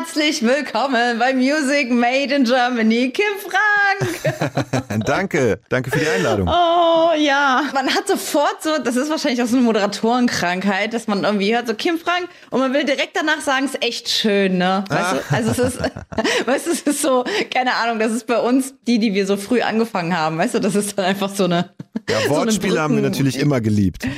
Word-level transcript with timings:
Herzlich 0.00 0.40
willkommen 0.40 1.18
bei 1.18 1.34
Music 1.34 1.90
Made 1.90 2.34
in 2.34 2.44
Germany, 2.44 3.10
Kim 3.10 3.34
Frank. 3.38 5.04
danke, 5.04 5.60
danke 5.68 5.90
für 5.90 5.98
die 5.98 6.08
Einladung. 6.08 6.48
Oh 6.48 7.10
ja, 7.18 7.64
man 7.74 7.86
hat 7.94 8.08
sofort 8.08 8.62
so, 8.62 8.78
das 8.82 8.96
ist 8.96 9.10
wahrscheinlich 9.10 9.42
auch 9.42 9.46
so 9.46 9.58
eine 9.58 9.66
Moderatorenkrankheit, 9.66 10.94
dass 10.94 11.06
man 11.06 11.24
irgendwie 11.24 11.54
hört 11.54 11.66
so 11.66 11.74
Kim 11.74 11.98
Frank 11.98 12.30
und 12.48 12.60
man 12.60 12.72
will 12.72 12.84
direkt 12.84 13.14
danach 13.14 13.42
sagen, 13.42 13.66
es 13.66 13.74
ist 13.74 13.84
echt 13.84 14.08
schön, 14.08 14.56
ne? 14.56 14.84
Weißt 14.88 15.12
du, 15.12 15.34
also 15.34 15.50
es 15.50 15.58
ist, 15.58 15.80
weißt 16.46 16.66
du, 16.66 16.70
es 16.70 16.80
ist 16.80 17.02
so, 17.02 17.24
keine 17.52 17.74
Ahnung, 17.74 17.98
das 17.98 18.12
ist 18.12 18.26
bei 18.26 18.38
uns 18.38 18.72
die, 18.86 18.98
die 18.98 19.12
wir 19.12 19.26
so 19.26 19.36
früh 19.36 19.60
angefangen 19.60 20.16
haben, 20.16 20.38
weißt 20.38 20.54
du, 20.54 20.60
das 20.60 20.76
ist 20.76 20.96
dann 20.96 21.04
einfach 21.04 21.28
so 21.28 21.44
eine. 21.44 21.74
Ja, 22.08 22.16
Wortspiele 22.30 22.72
so 22.72 22.80
haben 22.80 22.94
wir 22.94 23.02
natürlich 23.02 23.38
immer 23.38 23.60
geliebt. 23.60 24.08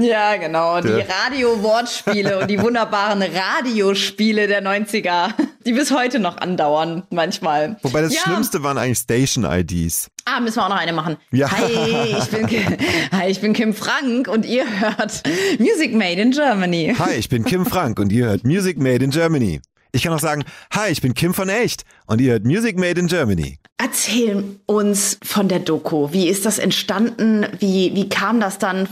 Ja, 0.00 0.36
genau. 0.36 0.80
Die 0.80 0.88
Radio-Wortspiele 0.88 2.38
und 2.38 2.50
die 2.50 2.58
wunderbaren 2.62 3.22
Radiospiele 3.22 4.46
der 4.46 4.62
90er, 4.62 5.34
die 5.66 5.72
bis 5.72 5.90
heute 5.90 6.18
noch 6.18 6.36
andauern, 6.36 7.02
manchmal. 7.10 7.76
Wobei 7.82 8.02
das 8.02 8.14
ja. 8.14 8.20
Schlimmste 8.20 8.62
waren 8.62 8.78
eigentlich 8.78 8.98
Station-IDs. 8.98 10.08
Ah, 10.24 10.40
müssen 10.40 10.56
wir 10.56 10.64
auch 10.64 10.68
noch 10.68 10.76
eine 10.76 10.92
machen. 10.92 11.16
Ja. 11.32 11.50
Hi, 11.50 12.16
ich 12.18 12.26
bin, 12.26 12.48
hi, 13.12 13.30
ich 13.30 13.40
bin 13.40 13.52
Kim 13.54 13.74
Frank 13.74 14.28
und 14.28 14.44
ihr 14.44 14.64
hört 14.80 15.22
Music 15.58 15.94
Made 15.94 16.20
in 16.20 16.30
Germany. 16.32 16.94
Hi, 16.98 17.14
ich 17.14 17.28
bin 17.28 17.44
Kim 17.44 17.64
Frank 17.66 17.98
und 17.98 18.12
ihr 18.12 18.26
hört 18.26 18.44
Music 18.44 18.78
Made 18.78 19.04
in 19.04 19.10
Germany. 19.10 19.60
Ich 19.92 20.02
kann 20.02 20.12
auch 20.12 20.18
sagen, 20.18 20.44
hi, 20.72 20.90
ich 20.90 21.00
bin 21.00 21.14
Kim 21.14 21.32
von 21.32 21.48
Echt 21.48 21.84
und 22.06 22.20
ihr 22.20 22.32
hört 22.32 22.44
Music 22.44 22.78
Made 22.78 23.00
in 23.00 23.06
Germany. 23.06 23.58
Erzähl 23.78 24.44
uns 24.66 25.18
von 25.24 25.48
der 25.48 25.60
Doku. 25.60 26.12
Wie 26.12 26.28
ist 26.28 26.44
das 26.44 26.58
entstanden? 26.58 27.46
Wie, 27.58 27.94
wie 27.94 28.08
kam 28.08 28.38
das 28.38 28.58
dann 28.58 28.86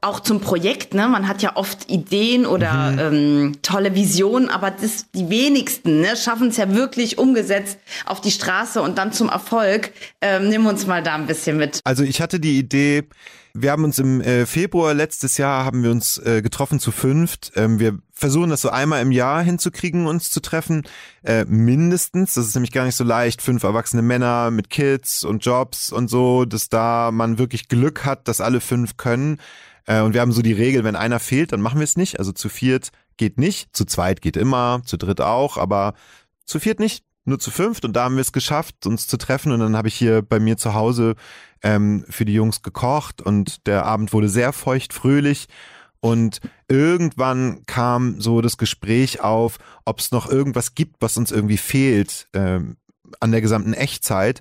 auch 0.00 0.20
zum 0.20 0.40
Projekt? 0.40 0.94
Ne? 0.94 1.08
Man 1.08 1.26
hat 1.26 1.42
ja 1.42 1.56
oft 1.56 1.90
Ideen 1.90 2.46
oder 2.46 2.92
mhm. 2.92 2.98
ähm, 2.98 3.52
tolle 3.62 3.94
Visionen, 3.94 4.48
aber 4.48 4.70
das, 4.70 5.06
die 5.12 5.28
wenigsten 5.28 6.00
ne, 6.00 6.16
schaffen 6.16 6.48
es 6.48 6.56
ja 6.56 6.72
wirklich 6.74 7.18
umgesetzt 7.18 7.78
auf 8.06 8.20
die 8.20 8.30
Straße 8.30 8.80
und 8.80 8.98
dann 8.98 9.12
zum 9.12 9.28
Erfolg. 9.28 9.92
Ähm, 10.20 10.48
nimm 10.48 10.66
uns 10.66 10.86
mal 10.86 11.02
da 11.02 11.14
ein 11.14 11.26
bisschen 11.26 11.56
mit. 11.56 11.80
Also 11.84 12.04
ich 12.04 12.20
hatte 12.20 12.38
die 12.38 12.58
Idee, 12.58 13.04
wir 13.54 13.72
haben 13.72 13.84
uns 13.84 13.98
im 13.98 14.20
äh, 14.20 14.46
Februar 14.46 14.94
letztes 14.94 15.36
Jahr 15.36 15.64
haben 15.64 15.82
wir 15.82 15.90
uns 15.90 16.18
äh, 16.18 16.42
getroffen 16.42 16.78
zu 16.78 16.92
fünft. 16.92 17.52
Ähm, 17.56 17.80
wir 17.80 17.98
versuchen 18.12 18.50
das 18.50 18.62
so 18.62 18.70
einmal 18.70 19.02
im 19.02 19.12
Jahr 19.12 19.42
hinzukriegen, 19.42 20.06
uns 20.06 20.30
zu 20.30 20.40
treffen, 20.40 20.82
äh, 21.24 21.44
mindestens. 21.44 22.34
Das 22.34 22.46
ist 22.46 22.54
nämlich 22.54 22.72
gar 22.72 22.84
nicht 22.84 22.96
so 22.96 23.04
leicht. 23.04 23.42
Fünf 23.42 23.62
erwachsene 23.62 24.02
Männer 24.02 24.50
mit 24.50 24.70
Kids 24.70 25.24
und 25.24 25.44
Jobs 25.44 25.90
und 25.92 26.08
so, 26.08 26.44
dass 26.44 26.68
da 26.68 27.10
man 27.12 27.38
wirklich 27.38 27.68
Glück 27.68 28.04
hat, 28.04 28.28
dass 28.28 28.40
alle 28.40 28.60
fünf 28.60 28.96
können. 28.96 29.38
Äh, 29.88 30.02
und 30.02 30.14
wir 30.14 30.20
haben 30.20 30.32
so 30.32 30.42
die 30.42 30.52
Regel, 30.52 30.84
wenn 30.84 30.94
einer 30.94 31.18
fehlt, 31.18 31.52
dann 31.52 31.62
machen 31.62 31.80
wir 31.80 31.84
es 31.84 31.96
nicht. 31.96 32.18
Also 32.18 32.30
zu 32.30 32.48
viert 32.48 32.90
geht 33.16 33.38
nicht, 33.38 33.74
zu 33.74 33.84
zweit 33.84 34.20
geht 34.20 34.36
immer, 34.36 34.82
zu 34.84 34.96
dritt 34.96 35.20
auch, 35.20 35.56
aber 35.56 35.94
zu 36.44 36.60
viert 36.60 36.78
nicht 36.78 37.04
nur 37.24 37.38
zu 37.38 37.50
fünft 37.50 37.84
und 37.84 37.94
da 37.94 38.04
haben 38.04 38.14
wir 38.14 38.22
es 38.22 38.32
geschafft, 38.32 38.86
uns 38.86 39.06
zu 39.06 39.18
treffen 39.18 39.52
und 39.52 39.60
dann 39.60 39.76
habe 39.76 39.88
ich 39.88 39.94
hier 39.94 40.22
bei 40.22 40.38
mir 40.38 40.56
zu 40.56 40.72
Hause 40.72 41.14
ähm, 41.62 42.04
für 42.08 42.24
die 42.24 42.32
Jungs 42.32 42.62
gekocht 42.62 43.20
und 43.20 43.66
der 43.66 43.84
Abend 43.84 44.12
wurde 44.12 44.28
sehr 44.28 44.52
feucht, 44.52 44.94
fröhlich 44.94 45.48
und 46.00 46.40
irgendwann 46.68 47.66
kam 47.66 48.20
so 48.20 48.40
das 48.40 48.56
Gespräch 48.56 49.20
auf, 49.20 49.58
ob 49.84 49.98
es 49.98 50.10
noch 50.10 50.30
irgendwas 50.30 50.74
gibt, 50.74 50.96
was 51.00 51.16
uns 51.16 51.32
irgendwie 51.32 51.58
fehlt 51.58 52.28
ähm, 52.32 52.76
an 53.20 53.32
der 53.32 53.40
gesamten 53.40 53.74
Echtzeit. 53.74 54.40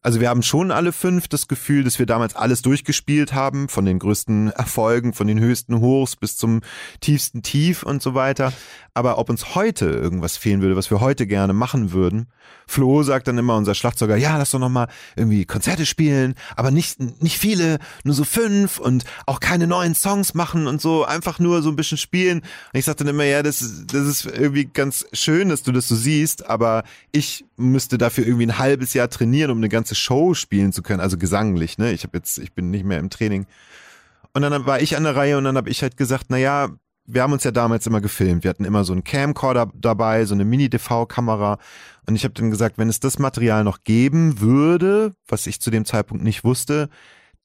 Also 0.00 0.20
wir 0.20 0.28
haben 0.28 0.42
schon 0.42 0.70
alle 0.70 0.92
fünf 0.92 1.26
das 1.26 1.48
Gefühl, 1.48 1.82
dass 1.82 1.98
wir 1.98 2.06
damals 2.06 2.36
alles 2.36 2.62
durchgespielt 2.62 3.32
haben, 3.32 3.68
von 3.68 3.84
den 3.84 3.98
größten 3.98 4.52
Erfolgen, 4.52 5.12
von 5.12 5.26
den 5.26 5.40
höchsten 5.40 5.80
Hochs 5.80 6.14
bis 6.14 6.36
zum 6.36 6.60
tiefsten 7.00 7.42
Tief 7.42 7.82
und 7.82 8.00
so 8.00 8.14
weiter. 8.14 8.52
Aber 8.94 9.18
ob 9.18 9.28
uns 9.28 9.56
heute 9.56 9.86
irgendwas 9.86 10.36
fehlen 10.36 10.62
würde, 10.62 10.76
was 10.76 10.90
wir 10.90 11.00
heute 11.00 11.26
gerne 11.26 11.52
machen 11.52 11.90
würden, 11.90 12.28
Flo 12.68 13.02
sagt 13.02 13.26
dann 13.26 13.38
immer, 13.38 13.56
unser 13.56 13.74
Schlagzeuger, 13.74 14.16
ja, 14.16 14.36
lass 14.36 14.52
doch 14.52 14.60
nochmal 14.60 14.88
irgendwie 15.16 15.44
Konzerte 15.46 15.84
spielen, 15.84 16.36
aber 16.54 16.70
nicht, 16.70 17.00
nicht 17.20 17.38
viele, 17.38 17.78
nur 18.04 18.14
so 18.14 18.24
fünf 18.24 18.78
und 18.78 19.04
auch 19.26 19.40
keine 19.40 19.66
neuen 19.66 19.96
Songs 19.96 20.32
machen 20.32 20.68
und 20.68 20.80
so, 20.80 21.04
einfach 21.04 21.40
nur 21.40 21.60
so 21.60 21.70
ein 21.70 21.76
bisschen 21.76 21.98
spielen. 21.98 22.38
Und 22.38 22.78
ich 22.78 22.84
sag 22.84 22.98
dann 22.98 23.08
immer, 23.08 23.24
ja, 23.24 23.42
das, 23.42 23.84
das 23.86 24.06
ist 24.06 24.26
irgendwie 24.26 24.66
ganz 24.66 25.06
schön, 25.12 25.48
dass 25.48 25.64
du 25.64 25.72
das 25.72 25.88
so 25.88 25.96
siehst, 25.96 26.46
aber 26.46 26.84
ich 27.10 27.47
müsste 27.58 27.98
dafür 27.98 28.26
irgendwie 28.26 28.46
ein 28.46 28.58
halbes 28.58 28.94
Jahr 28.94 29.10
trainieren, 29.10 29.50
um 29.50 29.58
eine 29.58 29.68
ganze 29.68 29.94
Show 29.94 30.34
spielen 30.34 30.72
zu 30.72 30.82
können, 30.82 31.00
also 31.00 31.18
gesanglich, 31.18 31.78
ne? 31.78 31.92
Ich 31.92 32.04
habe 32.04 32.16
jetzt, 32.16 32.38
ich 32.38 32.54
bin 32.54 32.70
nicht 32.70 32.84
mehr 32.84 32.98
im 32.98 33.10
Training. 33.10 33.46
Und 34.32 34.42
dann 34.42 34.66
war 34.66 34.80
ich 34.80 34.96
an 34.96 35.04
der 35.04 35.16
Reihe 35.16 35.38
und 35.38 35.44
dann 35.44 35.56
habe 35.56 35.70
ich 35.70 35.82
halt 35.82 35.96
gesagt, 35.96 36.26
na 36.28 36.36
ja, 36.36 36.68
wir 37.08 37.22
haben 37.22 37.32
uns 37.32 37.44
ja 37.44 37.50
damals 37.50 37.86
immer 37.86 38.00
gefilmt. 38.00 38.44
Wir 38.44 38.50
hatten 38.50 38.66
immer 38.66 38.84
so 38.84 38.92
einen 38.92 39.02
Camcorder 39.02 39.72
dabei, 39.74 40.26
so 40.26 40.34
eine 40.34 40.44
Mini-DV-Kamera. 40.44 41.58
Und 42.06 42.14
ich 42.14 42.24
habe 42.24 42.34
dann 42.34 42.50
gesagt, 42.50 42.76
wenn 42.76 42.90
es 42.90 43.00
das 43.00 43.18
Material 43.18 43.64
noch 43.64 43.82
geben 43.82 44.40
würde, 44.40 45.12
was 45.26 45.46
ich 45.46 45.60
zu 45.60 45.70
dem 45.70 45.86
Zeitpunkt 45.86 46.22
nicht 46.22 46.44
wusste, 46.44 46.90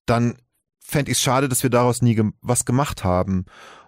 dann 0.06 0.36
fände 0.80 1.12
ich 1.12 1.18
es 1.18 1.24
schade, 1.24 1.48
dass 1.48 1.64
wir 1.64 1.70
daraus 1.70 2.02
nie 2.02 2.16
ge 2.16 2.32
was 2.42 2.66
gemacht 2.66 3.06
haben. 3.06 3.46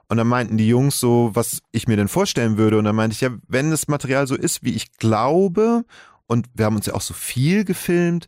Und 0.08 0.18
dann 0.18 0.28
meinten 0.28 0.58
die 0.58 0.68
Jungs 0.68 1.00
so, 1.00 1.32
was 1.34 1.62
ich 1.72 1.88
mir 1.88 1.98
denn 1.98 2.08
vorstellen 2.08 2.58
würde. 2.58 2.78
Und 2.78 2.86
dann 2.86 2.96
meinte 2.96 3.14
ich, 3.14 3.22
ja, 3.22 3.32
wenn 3.48 3.72
das 3.72 3.88
Material 3.88 4.28
so 4.28 4.36
ist, 4.36 4.64
wie 4.64 4.76
ich 4.76 4.94
glaube, 4.94 5.84
und 6.28 6.48
wir 6.54 6.66
haben 6.66 6.76
uns 6.76 6.86
ja 6.86 6.94
auch 6.94 7.02
so 7.02 7.14
viel 7.14 7.66
gefilmt, 7.66 8.28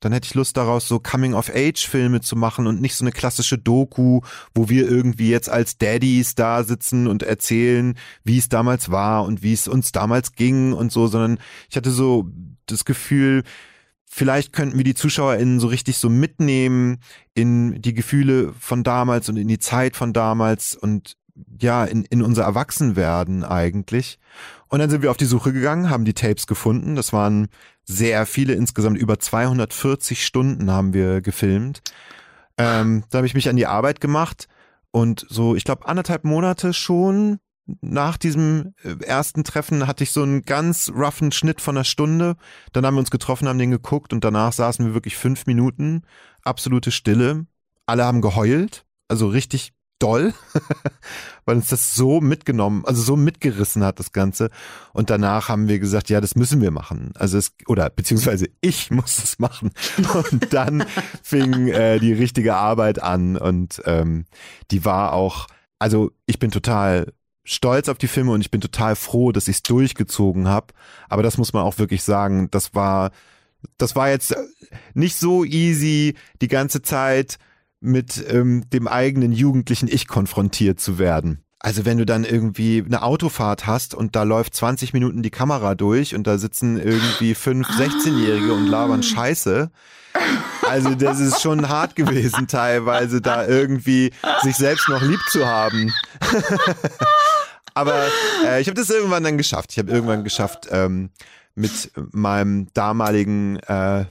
dann 0.00 0.12
hätte 0.12 0.26
ich 0.26 0.34
Lust 0.34 0.56
daraus, 0.56 0.86
so 0.86 1.00
Coming-of-Age-Filme 1.00 2.20
zu 2.20 2.36
machen 2.36 2.66
und 2.66 2.80
nicht 2.80 2.94
so 2.94 3.04
eine 3.04 3.10
klassische 3.10 3.58
Doku, 3.58 4.20
wo 4.54 4.68
wir 4.68 4.88
irgendwie 4.88 5.30
jetzt 5.30 5.50
als 5.50 5.76
Daddies 5.76 6.36
da 6.36 6.62
sitzen 6.62 7.08
und 7.08 7.24
erzählen, 7.24 7.98
wie 8.22 8.38
es 8.38 8.48
damals 8.48 8.90
war 8.90 9.24
und 9.24 9.42
wie 9.42 9.52
es 9.52 9.66
uns 9.66 9.90
damals 9.90 10.32
ging 10.32 10.72
und 10.72 10.92
so, 10.92 11.08
sondern 11.08 11.38
ich 11.68 11.76
hatte 11.76 11.90
so 11.90 12.28
das 12.66 12.84
Gefühl, 12.84 13.42
vielleicht 14.06 14.52
könnten 14.52 14.76
wir 14.76 14.84
die 14.84 14.94
ZuschauerInnen 14.94 15.58
so 15.58 15.66
richtig 15.66 15.96
so 15.98 16.08
mitnehmen 16.08 16.98
in 17.34 17.82
die 17.82 17.94
Gefühle 17.94 18.54
von 18.58 18.84
damals 18.84 19.28
und 19.28 19.36
in 19.36 19.48
die 19.48 19.58
Zeit 19.58 19.96
von 19.96 20.12
damals 20.12 20.76
und 20.76 21.16
ja, 21.60 21.84
in, 21.84 22.04
in 22.04 22.22
unser 22.22 22.44
Erwachsenwerden 22.44 23.44
eigentlich. 23.44 24.18
Und 24.68 24.80
dann 24.80 24.90
sind 24.90 25.02
wir 25.02 25.10
auf 25.10 25.16
die 25.16 25.24
Suche 25.24 25.52
gegangen, 25.52 25.90
haben 25.90 26.04
die 26.04 26.14
Tapes 26.14 26.46
gefunden. 26.46 26.94
Das 26.94 27.12
waren 27.12 27.48
sehr 27.84 28.26
viele, 28.26 28.54
insgesamt 28.54 28.98
über 28.98 29.18
240 29.18 30.24
Stunden 30.24 30.70
haben 30.70 30.92
wir 30.92 31.20
gefilmt. 31.20 31.80
Ähm, 32.58 33.04
da 33.10 33.18
habe 33.18 33.26
ich 33.26 33.34
mich 33.34 33.48
an 33.48 33.56
die 33.56 33.66
Arbeit 33.66 34.00
gemacht 34.00 34.48
und 34.90 35.26
so, 35.28 35.54
ich 35.54 35.64
glaube, 35.64 35.86
anderthalb 35.86 36.24
Monate 36.24 36.72
schon 36.72 37.38
nach 37.80 38.16
diesem 38.16 38.74
äh, 38.82 39.04
ersten 39.04 39.44
Treffen 39.44 39.86
hatte 39.86 40.02
ich 40.02 40.10
so 40.10 40.22
einen 40.22 40.42
ganz 40.42 40.90
roughen 40.94 41.32
Schnitt 41.32 41.60
von 41.60 41.76
einer 41.76 41.84
Stunde. 41.84 42.36
Dann 42.72 42.86
haben 42.86 42.94
wir 42.94 43.00
uns 43.00 43.10
getroffen, 43.10 43.46
haben 43.46 43.58
den 43.58 43.70
geguckt 43.70 44.12
und 44.12 44.24
danach 44.24 44.52
saßen 44.52 44.86
wir 44.86 44.94
wirklich 44.94 45.16
fünf 45.16 45.46
Minuten, 45.46 46.02
absolute 46.42 46.90
Stille. 46.90 47.46
Alle 47.86 48.04
haben 48.04 48.22
geheult, 48.22 48.86
also 49.08 49.28
richtig 49.28 49.72
doll, 49.98 50.34
weil 51.44 51.56
uns 51.56 51.68
das 51.68 51.94
so 51.94 52.20
mitgenommen, 52.20 52.84
also 52.84 53.02
so 53.02 53.16
mitgerissen 53.16 53.84
hat, 53.84 53.98
das 53.98 54.12
Ganze. 54.12 54.50
Und 54.92 55.10
danach 55.10 55.48
haben 55.48 55.68
wir 55.68 55.78
gesagt, 55.78 56.08
ja, 56.08 56.20
das 56.20 56.34
müssen 56.34 56.60
wir 56.60 56.70
machen. 56.70 57.12
Also 57.14 57.38
es, 57.38 57.52
oder 57.66 57.90
beziehungsweise 57.90 58.48
ich 58.60 58.90
muss 58.90 59.18
es 59.18 59.38
machen. 59.38 59.72
Und 60.30 60.52
dann 60.52 60.84
fing 61.22 61.68
äh, 61.68 61.98
die 61.98 62.12
richtige 62.12 62.56
Arbeit 62.56 63.02
an 63.02 63.36
und 63.36 63.82
ähm, 63.86 64.26
die 64.70 64.84
war 64.84 65.12
auch, 65.12 65.46
also 65.78 66.10
ich 66.26 66.38
bin 66.38 66.50
total 66.50 67.12
stolz 67.44 67.88
auf 67.88 67.98
die 67.98 68.08
Filme 68.08 68.32
und 68.32 68.42
ich 68.42 68.50
bin 68.50 68.60
total 68.60 68.94
froh, 68.94 69.32
dass 69.32 69.48
ich 69.48 69.56
es 69.56 69.62
durchgezogen 69.62 70.48
habe. 70.48 70.74
Aber 71.08 71.22
das 71.22 71.38
muss 71.38 71.52
man 71.52 71.62
auch 71.62 71.78
wirklich 71.78 72.02
sagen, 72.02 72.50
das 72.50 72.74
war, 72.74 73.10
das 73.78 73.96
war 73.96 74.10
jetzt 74.10 74.36
nicht 74.92 75.16
so 75.16 75.44
easy 75.44 76.14
die 76.42 76.48
ganze 76.48 76.82
Zeit 76.82 77.38
mit 77.80 78.24
ähm, 78.28 78.68
dem 78.70 78.88
eigenen 78.88 79.32
jugendlichen 79.32 79.88
Ich 79.88 80.08
konfrontiert 80.08 80.80
zu 80.80 80.98
werden. 80.98 81.44
Also 81.60 81.84
wenn 81.84 81.98
du 81.98 82.06
dann 82.06 82.24
irgendwie 82.24 82.84
eine 82.84 83.02
Autofahrt 83.02 83.66
hast 83.66 83.94
und 83.94 84.14
da 84.14 84.22
läuft 84.22 84.54
20 84.54 84.92
Minuten 84.92 85.22
die 85.22 85.30
Kamera 85.30 85.74
durch 85.74 86.14
und 86.14 86.26
da 86.26 86.38
sitzen 86.38 86.80
irgendwie 86.80 87.34
fünf 87.34 87.68
16-Jährige 87.68 88.52
und 88.52 88.68
labern 88.68 89.02
Scheiße. 89.02 89.70
Also 90.62 90.94
das 90.94 91.18
ist 91.18 91.40
schon 91.40 91.68
hart 91.68 91.96
gewesen 91.96 92.46
teilweise 92.46 93.20
da 93.20 93.46
irgendwie 93.46 94.12
sich 94.42 94.56
selbst 94.56 94.88
noch 94.88 95.02
lieb 95.02 95.20
zu 95.30 95.46
haben. 95.46 95.92
Aber 97.74 98.06
äh, 98.46 98.60
ich 98.60 98.68
habe 98.68 98.78
das 98.78 98.90
irgendwann 98.90 99.24
dann 99.24 99.38
geschafft. 99.38 99.72
Ich 99.72 99.78
habe 99.78 99.90
irgendwann 99.90 100.24
geschafft, 100.24 100.68
ähm, 100.70 101.10
mit 101.54 101.90
meinem 102.12 102.68
damaligen 102.72 103.56
äh, 103.60 104.04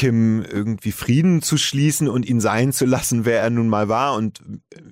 Kim 0.00 0.42
irgendwie 0.42 0.92
Frieden 0.92 1.42
zu 1.42 1.58
schließen 1.58 2.08
und 2.08 2.24
ihn 2.24 2.40
sein 2.40 2.72
zu 2.72 2.86
lassen, 2.86 3.26
wer 3.26 3.42
er 3.42 3.50
nun 3.50 3.68
mal 3.68 3.90
war 3.90 4.14
und 4.14 4.40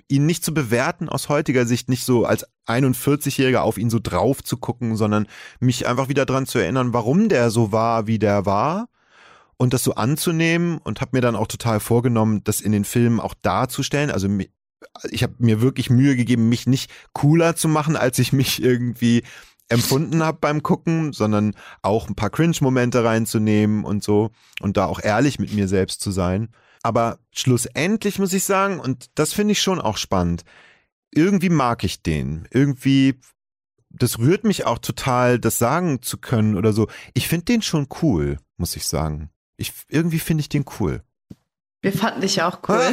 ihn 0.07 0.27
nicht 0.27 0.45
zu 0.45 0.53
bewerten 0.53 1.09
aus 1.09 1.29
heutiger 1.29 1.65
Sicht, 1.65 1.89
nicht 1.89 2.03
so 2.03 2.25
als 2.25 2.45
41-Jähriger 2.67 3.61
auf 3.61 3.79
ihn 3.79 3.89
so 3.89 3.97
drauf 3.97 4.43
zu 4.43 4.57
gucken, 4.57 4.95
sondern 4.97 5.25
mich 5.59 5.87
einfach 5.87 6.09
wieder 6.09 6.27
dran 6.27 6.45
zu 6.45 6.59
erinnern, 6.59 6.93
warum 6.93 7.27
der 7.27 7.49
so 7.49 7.71
war, 7.71 8.05
wie 8.05 8.19
der 8.19 8.45
war 8.45 8.87
und 9.57 9.73
das 9.73 9.83
so 9.83 9.95
anzunehmen 9.95 10.77
und 10.77 11.01
habe 11.01 11.17
mir 11.17 11.21
dann 11.21 11.35
auch 11.35 11.47
total 11.47 11.79
vorgenommen, 11.79 12.43
das 12.43 12.61
in 12.61 12.71
den 12.71 12.85
Filmen 12.85 13.19
auch 13.19 13.33
darzustellen. 13.41 14.11
Also 14.11 14.27
ich 15.09 15.23
habe 15.23 15.33
mir 15.39 15.59
wirklich 15.59 15.89
Mühe 15.89 16.15
gegeben, 16.15 16.49
mich 16.49 16.67
nicht 16.67 16.91
cooler 17.13 17.55
zu 17.55 17.67
machen, 17.67 17.95
als 17.95 18.19
ich 18.19 18.31
mich 18.31 18.61
irgendwie 18.61 19.23
empfunden 19.69 20.23
habe 20.23 20.39
beim 20.41 20.63
Gucken, 20.63 21.13
sondern 21.13 21.55
auch 21.81 22.09
ein 22.09 22.15
paar 22.15 22.31
Cringe-Momente 22.31 23.03
reinzunehmen 23.03 23.85
und 23.85 24.03
so 24.03 24.31
und 24.59 24.77
da 24.77 24.85
auch 24.85 24.99
ehrlich 25.01 25.39
mit 25.39 25.53
mir 25.53 25.67
selbst 25.67 26.01
zu 26.01 26.11
sein. 26.11 26.49
Aber 26.81 27.19
schlussendlich 27.31 28.19
muss 28.19 28.33
ich 28.33 28.43
sagen, 28.43 28.79
und 28.79 29.11
das 29.15 29.33
finde 29.33 29.51
ich 29.51 29.61
schon 29.61 29.79
auch 29.79 29.97
spannend, 29.97 30.43
irgendwie 31.11 31.49
mag 31.49 31.83
ich 31.83 32.01
den. 32.01 32.47
Irgendwie, 32.51 33.19
das 33.89 34.19
rührt 34.19 34.43
mich 34.43 34.65
auch 34.65 34.79
total, 34.79 35.39
das 35.39 35.59
sagen 35.59 36.01
zu 36.01 36.17
können 36.17 36.55
oder 36.55 36.73
so. 36.73 36.87
Ich 37.13 37.27
finde 37.27 37.45
den 37.45 37.61
schon 37.61 37.87
cool, 38.01 38.37
muss 38.57 38.75
ich 38.75 38.87
sagen. 38.87 39.29
Ich, 39.57 39.73
irgendwie 39.89 40.19
finde 40.19 40.41
ich 40.41 40.49
den 40.49 40.65
cool. 40.79 41.03
Wir 41.81 41.93
fanden 41.93 42.21
dich 42.21 42.37
ja 42.37 42.49
auch 42.49 42.59
cool. 42.67 42.81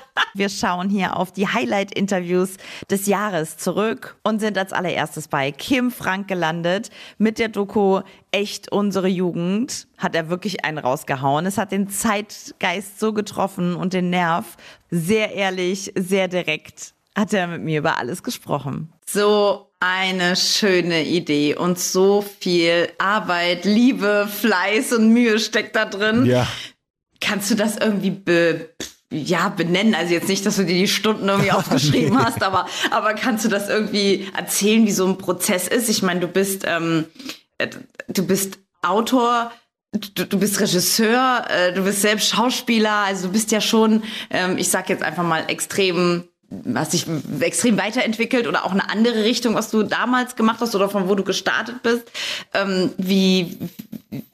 Wir 0.34 0.48
schauen 0.48 0.88
hier 0.88 1.16
auf 1.16 1.32
die 1.32 1.48
Highlight-Interviews 1.48 2.56
des 2.90 3.06
Jahres 3.06 3.56
zurück 3.56 4.16
und 4.22 4.40
sind 4.40 4.58
als 4.58 4.72
allererstes 4.72 5.28
bei 5.28 5.52
Kim 5.52 5.90
Frank 5.90 6.28
gelandet 6.28 6.90
mit 7.18 7.38
der 7.38 7.48
Doku 7.48 8.00
Echt 8.30 8.70
unsere 8.70 9.08
Jugend. 9.08 9.88
Hat 9.96 10.14
er 10.14 10.28
wirklich 10.28 10.64
einen 10.64 10.78
rausgehauen. 10.78 11.46
Es 11.46 11.56
hat 11.56 11.72
den 11.72 11.88
Zeitgeist 11.88 13.00
so 13.00 13.12
getroffen 13.12 13.74
und 13.74 13.94
den 13.94 14.10
Nerv. 14.10 14.56
Sehr 14.90 15.34
ehrlich, 15.34 15.92
sehr 15.96 16.28
direkt 16.28 16.92
hat 17.18 17.32
er 17.32 17.48
mit 17.48 17.62
mir 17.62 17.80
über 17.80 17.98
alles 17.98 18.22
gesprochen. 18.22 18.92
So 19.06 19.70
eine 19.80 20.36
schöne 20.36 21.04
Idee 21.04 21.56
und 21.56 21.78
so 21.78 22.22
viel 22.22 22.88
Arbeit, 22.98 23.64
Liebe, 23.64 24.28
Fleiß 24.30 24.92
und 24.92 25.12
Mühe 25.12 25.38
steckt 25.40 25.74
da 25.74 25.84
drin. 25.84 26.26
Ja. 26.26 26.46
Kannst 27.20 27.50
du 27.50 27.56
das 27.56 27.76
irgendwie 27.76 28.10
be 28.10 28.70
ja, 29.10 29.48
benennen. 29.48 29.94
Also 29.94 30.12
jetzt 30.12 30.28
nicht, 30.28 30.44
dass 30.44 30.56
du 30.56 30.64
dir 30.64 30.74
die 30.74 30.88
Stunden 30.88 31.28
irgendwie 31.28 31.52
aufgeschrieben 31.52 32.16
nee. 32.16 32.22
hast, 32.22 32.42
aber, 32.42 32.66
aber 32.90 33.14
kannst 33.14 33.44
du 33.44 33.48
das 33.48 33.68
irgendwie 33.68 34.28
erzählen, 34.36 34.86
wie 34.86 34.92
so 34.92 35.06
ein 35.06 35.18
Prozess 35.18 35.68
ist? 35.68 35.88
Ich 35.88 36.02
meine, 36.02 36.20
du 36.20 36.28
bist, 36.28 36.64
ähm, 36.66 37.06
äh, 37.58 37.68
du 38.08 38.26
bist 38.26 38.58
Autor, 38.82 39.50
du, 39.92 40.26
du 40.26 40.38
bist 40.38 40.60
Regisseur, 40.60 41.44
äh, 41.48 41.72
du 41.72 41.82
bist 41.82 42.02
selbst 42.02 42.28
Schauspieler, 42.28 43.04
also 43.06 43.28
du 43.28 43.32
bist 43.32 43.50
ja 43.50 43.60
schon, 43.60 44.02
ähm, 44.30 44.58
ich 44.58 44.68
sag 44.68 44.88
jetzt 44.88 45.02
einfach 45.02 45.24
mal 45.24 45.44
extrem 45.48 46.24
hast 46.74 46.94
dich 46.94 47.04
extrem 47.40 47.76
weiterentwickelt 47.76 48.46
oder 48.46 48.64
auch 48.64 48.72
eine 48.72 48.88
andere 48.88 49.24
Richtung, 49.24 49.54
was 49.54 49.70
du 49.70 49.82
damals 49.82 50.34
gemacht 50.34 50.58
hast 50.60 50.74
oder 50.74 50.88
von 50.88 51.06
wo 51.08 51.14
du 51.14 51.22
gestartet 51.22 51.82
bist. 51.82 52.10
Ähm, 52.54 52.90
wie, 52.96 53.58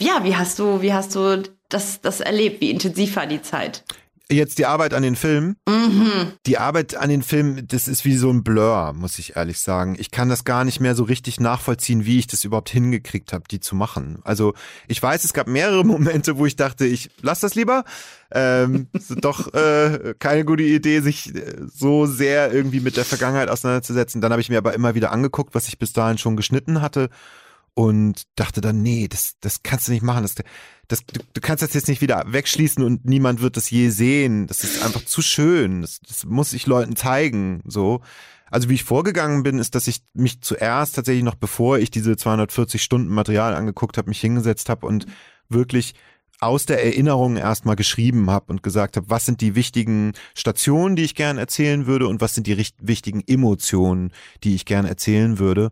ja, 0.00 0.22
wie 0.22 0.36
hast 0.36 0.60
du, 0.60 0.80
wie 0.80 0.92
hast 0.92 1.16
du 1.16 1.42
das, 1.68 2.00
das 2.02 2.20
erlebt? 2.20 2.60
Wie 2.60 2.70
intensiv 2.70 3.16
war 3.16 3.26
die 3.26 3.42
Zeit? 3.42 3.82
Jetzt 4.30 4.58
die 4.58 4.64
Arbeit 4.64 4.94
an 4.94 5.02
den 5.02 5.16
Filmen. 5.16 5.56
Mhm. 5.68 6.32
Die 6.46 6.56
Arbeit 6.56 6.96
an 6.96 7.10
den 7.10 7.22
Filmen, 7.22 7.68
das 7.68 7.88
ist 7.88 8.06
wie 8.06 8.16
so 8.16 8.30
ein 8.30 8.42
Blur, 8.42 8.94
muss 8.94 9.18
ich 9.18 9.36
ehrlich 9.36 9.58
sagen. 9.60 9.96
Ich 9.98 10.10
kann 10.10 10.30
das 10.30 10.44
gar 10.44 10.64
nicht 10.64 10.80
mehr 10.80 10.94
so 10.94 11.04
richtig 11.04 11.40
nachvollziehen, 11.40 12.06
wie 12.06 12.18
ich 12.18 12.26
das 12.26 12.42
überhaupt 12.42 12.70
hingekriegt 12.70 13.34
habe, 13.34 13.44
die 13.50 13.60
zu 13.60 13.76
machen. 13.76 14.20
Also 14.24 14.54
ich 14.88 15.02
weiß, 15.02 15.24
es 15.24 15.34
gab 15.34 15.46
mehrere 15.46 15.84
Momente, 15.84 16.38
wo 16.38 16.46
ich 16.46 16.56
dachte, 16.56 16.86
ich 16.86 17.10
lass 17.20 17.40
das 17.40 17.54
lieber. 17.54 17.84
Ähm, 18.32 18.88
doch 19.20 19.52
äh, 19.52 20.14
keine 20.18 20.46
gute 20.46 20.62
Idee, 20.62 21.00
sich 21.00 21.34
äh, 21.34 21.56
so 21.66 22.06
sehr 22.06 22.50
irgendwie 22.50 22.80
mit 22.80 22.96
der 22.96 23.04
Vergangenheit 23.04 23.50
auseinanderzusetzen. 23.50 24.22
Dann 24.22 24.32
habe 24.32 24.40
ich 24.40 24.48
mir 24.48 24.58
aber 24.58 24.72
immer 24.72 24.94
wieder 24.94 25.12
angeguckt, 25.12 25.54
was 25.54 25.68
ich 25.68 25.78
bis 25.78 25.92
dahin 25.92 26.16
schon 26.16 26.36
geschnitten 26.36 26.80
hatte 26.80 27.10
und 27.74 28.22
dachte 28.36 28.60
dann, 28.60 28.82
nee, 28.82 29.08
das, 29.08 29.34
das 29.40 29.62
kannst 29.62 29.88
du 29.88 29.92
nicht 29.92 30.02
machen. 30.02 30.22
Das, 30.22 30.36
das, 30.88 31.04
du, 31.06 31.20
du 31.32 31.40
kannst 31.40 31.62
das 31.62 31.75
jetzt 31.75 31.88
nicht 31.88 32.00
wieder 32.00 32.25
wegschließen 32.26 32.82
und 32.82 33.04
niemand 33.04 33.40
wird 33.40 33.56
das 33.56 33.70
je 33.70 33.88
sehen. 33.88 34.46
Das 34.46 34.64
ist 34.64 34.82
einfach 34.82 35.04
zu 35.04 35.22
schön. 35.22 35.82
Das, 35.82 36.00
das 36.00 36.25
muss 36.25 36.52
ich 36.52 36.66
Leuten 36.66 36.96
zeigen. 36.96 37.62
So. 37.66 38.00
Also 38.50 38.69
wie 38.69 38.75
ich 38.75 38.84
vorgegangen 38.84 39.42
bin, 39.42 39.58
ist, 39.58 39.75
dass 39.75 39.88
ich 39.88 40.02
mich 40.12 40.40
zuerst 40.40 40.96
tatsächlich 40.96 41.25
noch 41.25 41.34
bevor 41.34 41.78
ich 41.78 41.90
diese 41.90 42.16
240 42.16 42.82
Stunden 42.82 43.12
Material 43.12 43.54
angeguckt 43.54 43.98
habe, 43.98 44.08
mich 44.08 44.20
hingesetzt 44.20 44.69
habe 44.69 44.86
und 44.86 45.06
wirklich 45.48 45.94
aus 46.40 46.66
der 46.66 46.84
Erinnerung 46.84 47.36
erstmal 47.36 47.76
geschrieben 47.76 48.31
habe 48.31 48.46
und 48.52 48.62
gesagt 48.62 48.96
habe, 48.96 49.08
was 49.08 49.25
sind 49.25 49.40
die 49.40 49.54
wichtigen 49.54 50.12
Stationen, 50.34 50.96
die 50.96 51.04
ich 51.04 51.14
gern 51.14 51.38
erzählen 51.38 51.86
würde 51.86 52.06
und 52.06 52.20
was 52.20 52.34
sind 52.34 52.46
die 52.46 52.58
wichtigen 52.81 53.22
Emotionen, 53.26 54.12
die 54.42 54.54
ich 54.54 54.66
gern 54.66 54.84
erzählen 54.84 55.38
würde. 55.38 55.70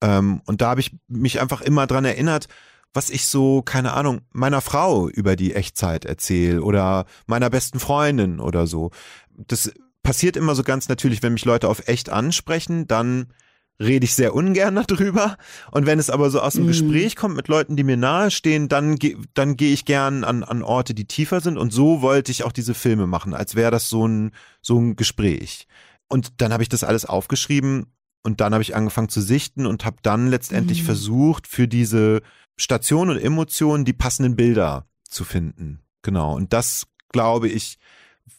Ähm, 0.00 0.42
und 0.44 0.60
da 0.60 0.70
habe 0.70 0.80
ich 0.80 0.94
mich 1.08 1.40
einfach 1.40 1.60
immer 1.60 1.86
dran 1.86 2.04
erinnert, 2.04 2.48
was 2.94 3.10
ich 3.10 3.26
so, 3.26 3.62
keine 3.62 3.94
Ahnung, 3.94 4.20
meiner 4.32 4.60
Frau 4.60 5.08
über 5.08 5.36
die 5.36 5.54
Echtzeit 5.54 6.04
erzähle 6.04 6.62
oder 6.62 7.06
meiner 7.26 7.50
besten 7.50 7.80
Freundin 7.80 8.40
oder 8.40 8.66
so. 8.66 8.90
Das 9.30 9.72
passiert 10.02 10.36
immer 10.36 10.54
so 10.54 10.62
ganz 10.62 10.88
natürlich, 10.88 11.22
wenn 11.22 11.32
mich 11.32 11.44
Leute 11.44 11.68
auf 11.68 11.88
echt 11.88 12.10
ansprechen, 12.10 12.86
dann 12.86 13.32
rede 13.80 14.04
ich 14.04 14.14
sehr 14.14 14.34
ungern 14.34 14.74
darüber. 14.86 15.36
Und 15.70 15.86
wenn 15.86 15.98
es 15.98 16.10
aber 16.10 16.30
so 16.30 16.40
aus 16.40 16.54
dem 16.54 16.64
mhm. 16.64 16.68
Gespräch 16.68 17.16
kommt 17.16 17.36
mit 17.36 17.48
Leuten, 17.48 17.76
die 17.76 17.84
mir 17.84 17.96
nahestehen, 17.96 18.68
dann, 18.68 18.98
dann 19.34 19.56
gehe 19.56 19.72
ich 19.72 19.84
gern 19.84 20.24
an, 20.24 20.44
an 20.44 20.62
Orte, 20.62 20.94
die 20.94 21.06
tiefer 21.06 21.40
sind. 21.40 21.58
Und 21.58 21.72
so 21.72 22.02
wollte 22.02 22.30
ich 22.30 22.44
auch 22.44 22.52
diese 22.52 22.74
Filme 22.74 23.06
machen, 23.06 23.34
als 23.34 23.54
wäre 23.54 23.70
das 23.70 23.88
so 23.88 24.06
ein, 24.06 24.32
so 24.60 24.78
ein 24.78 24.96
Gespräch. 24.96 25.66
Und 26.08 26.40
dann 26.42 26.52
habe 26.52 26.62
ich 26.62 26.68
das 26.68 26.84
alles 26.84 27.06
aufgeschrieben 27.06 27.86
und 28.22 28.40
dann 28.40 28.52
habe 28.52 28.62
ich 28.62 28.76
angefangen 28.76 29.08
zu 29.08 29.20
sichten 29.20 29.66
und 29.66 29.84
habe 29.84 29.96
dann 30.02 30.28
letztendlich 30.28 30.82
mhm. 30.82 30.86
versucht, 30.86 31.46
für 31.46 31.66
diese 31.66 32.22
Station 32.62 33.10
und 33.10 33.18
Emotionen 33.18 33.84
die 33.84 33.92
passenden 33.92 34.36
Bilder 34.36 34.86
zu 35.08 35.24
finden. 35.24 35.80
Genau. 36.02 36.34
Und 36.34 36.52
das, 36.52 36.86
glaube 37.10 37.48
ich, 37.48 37.78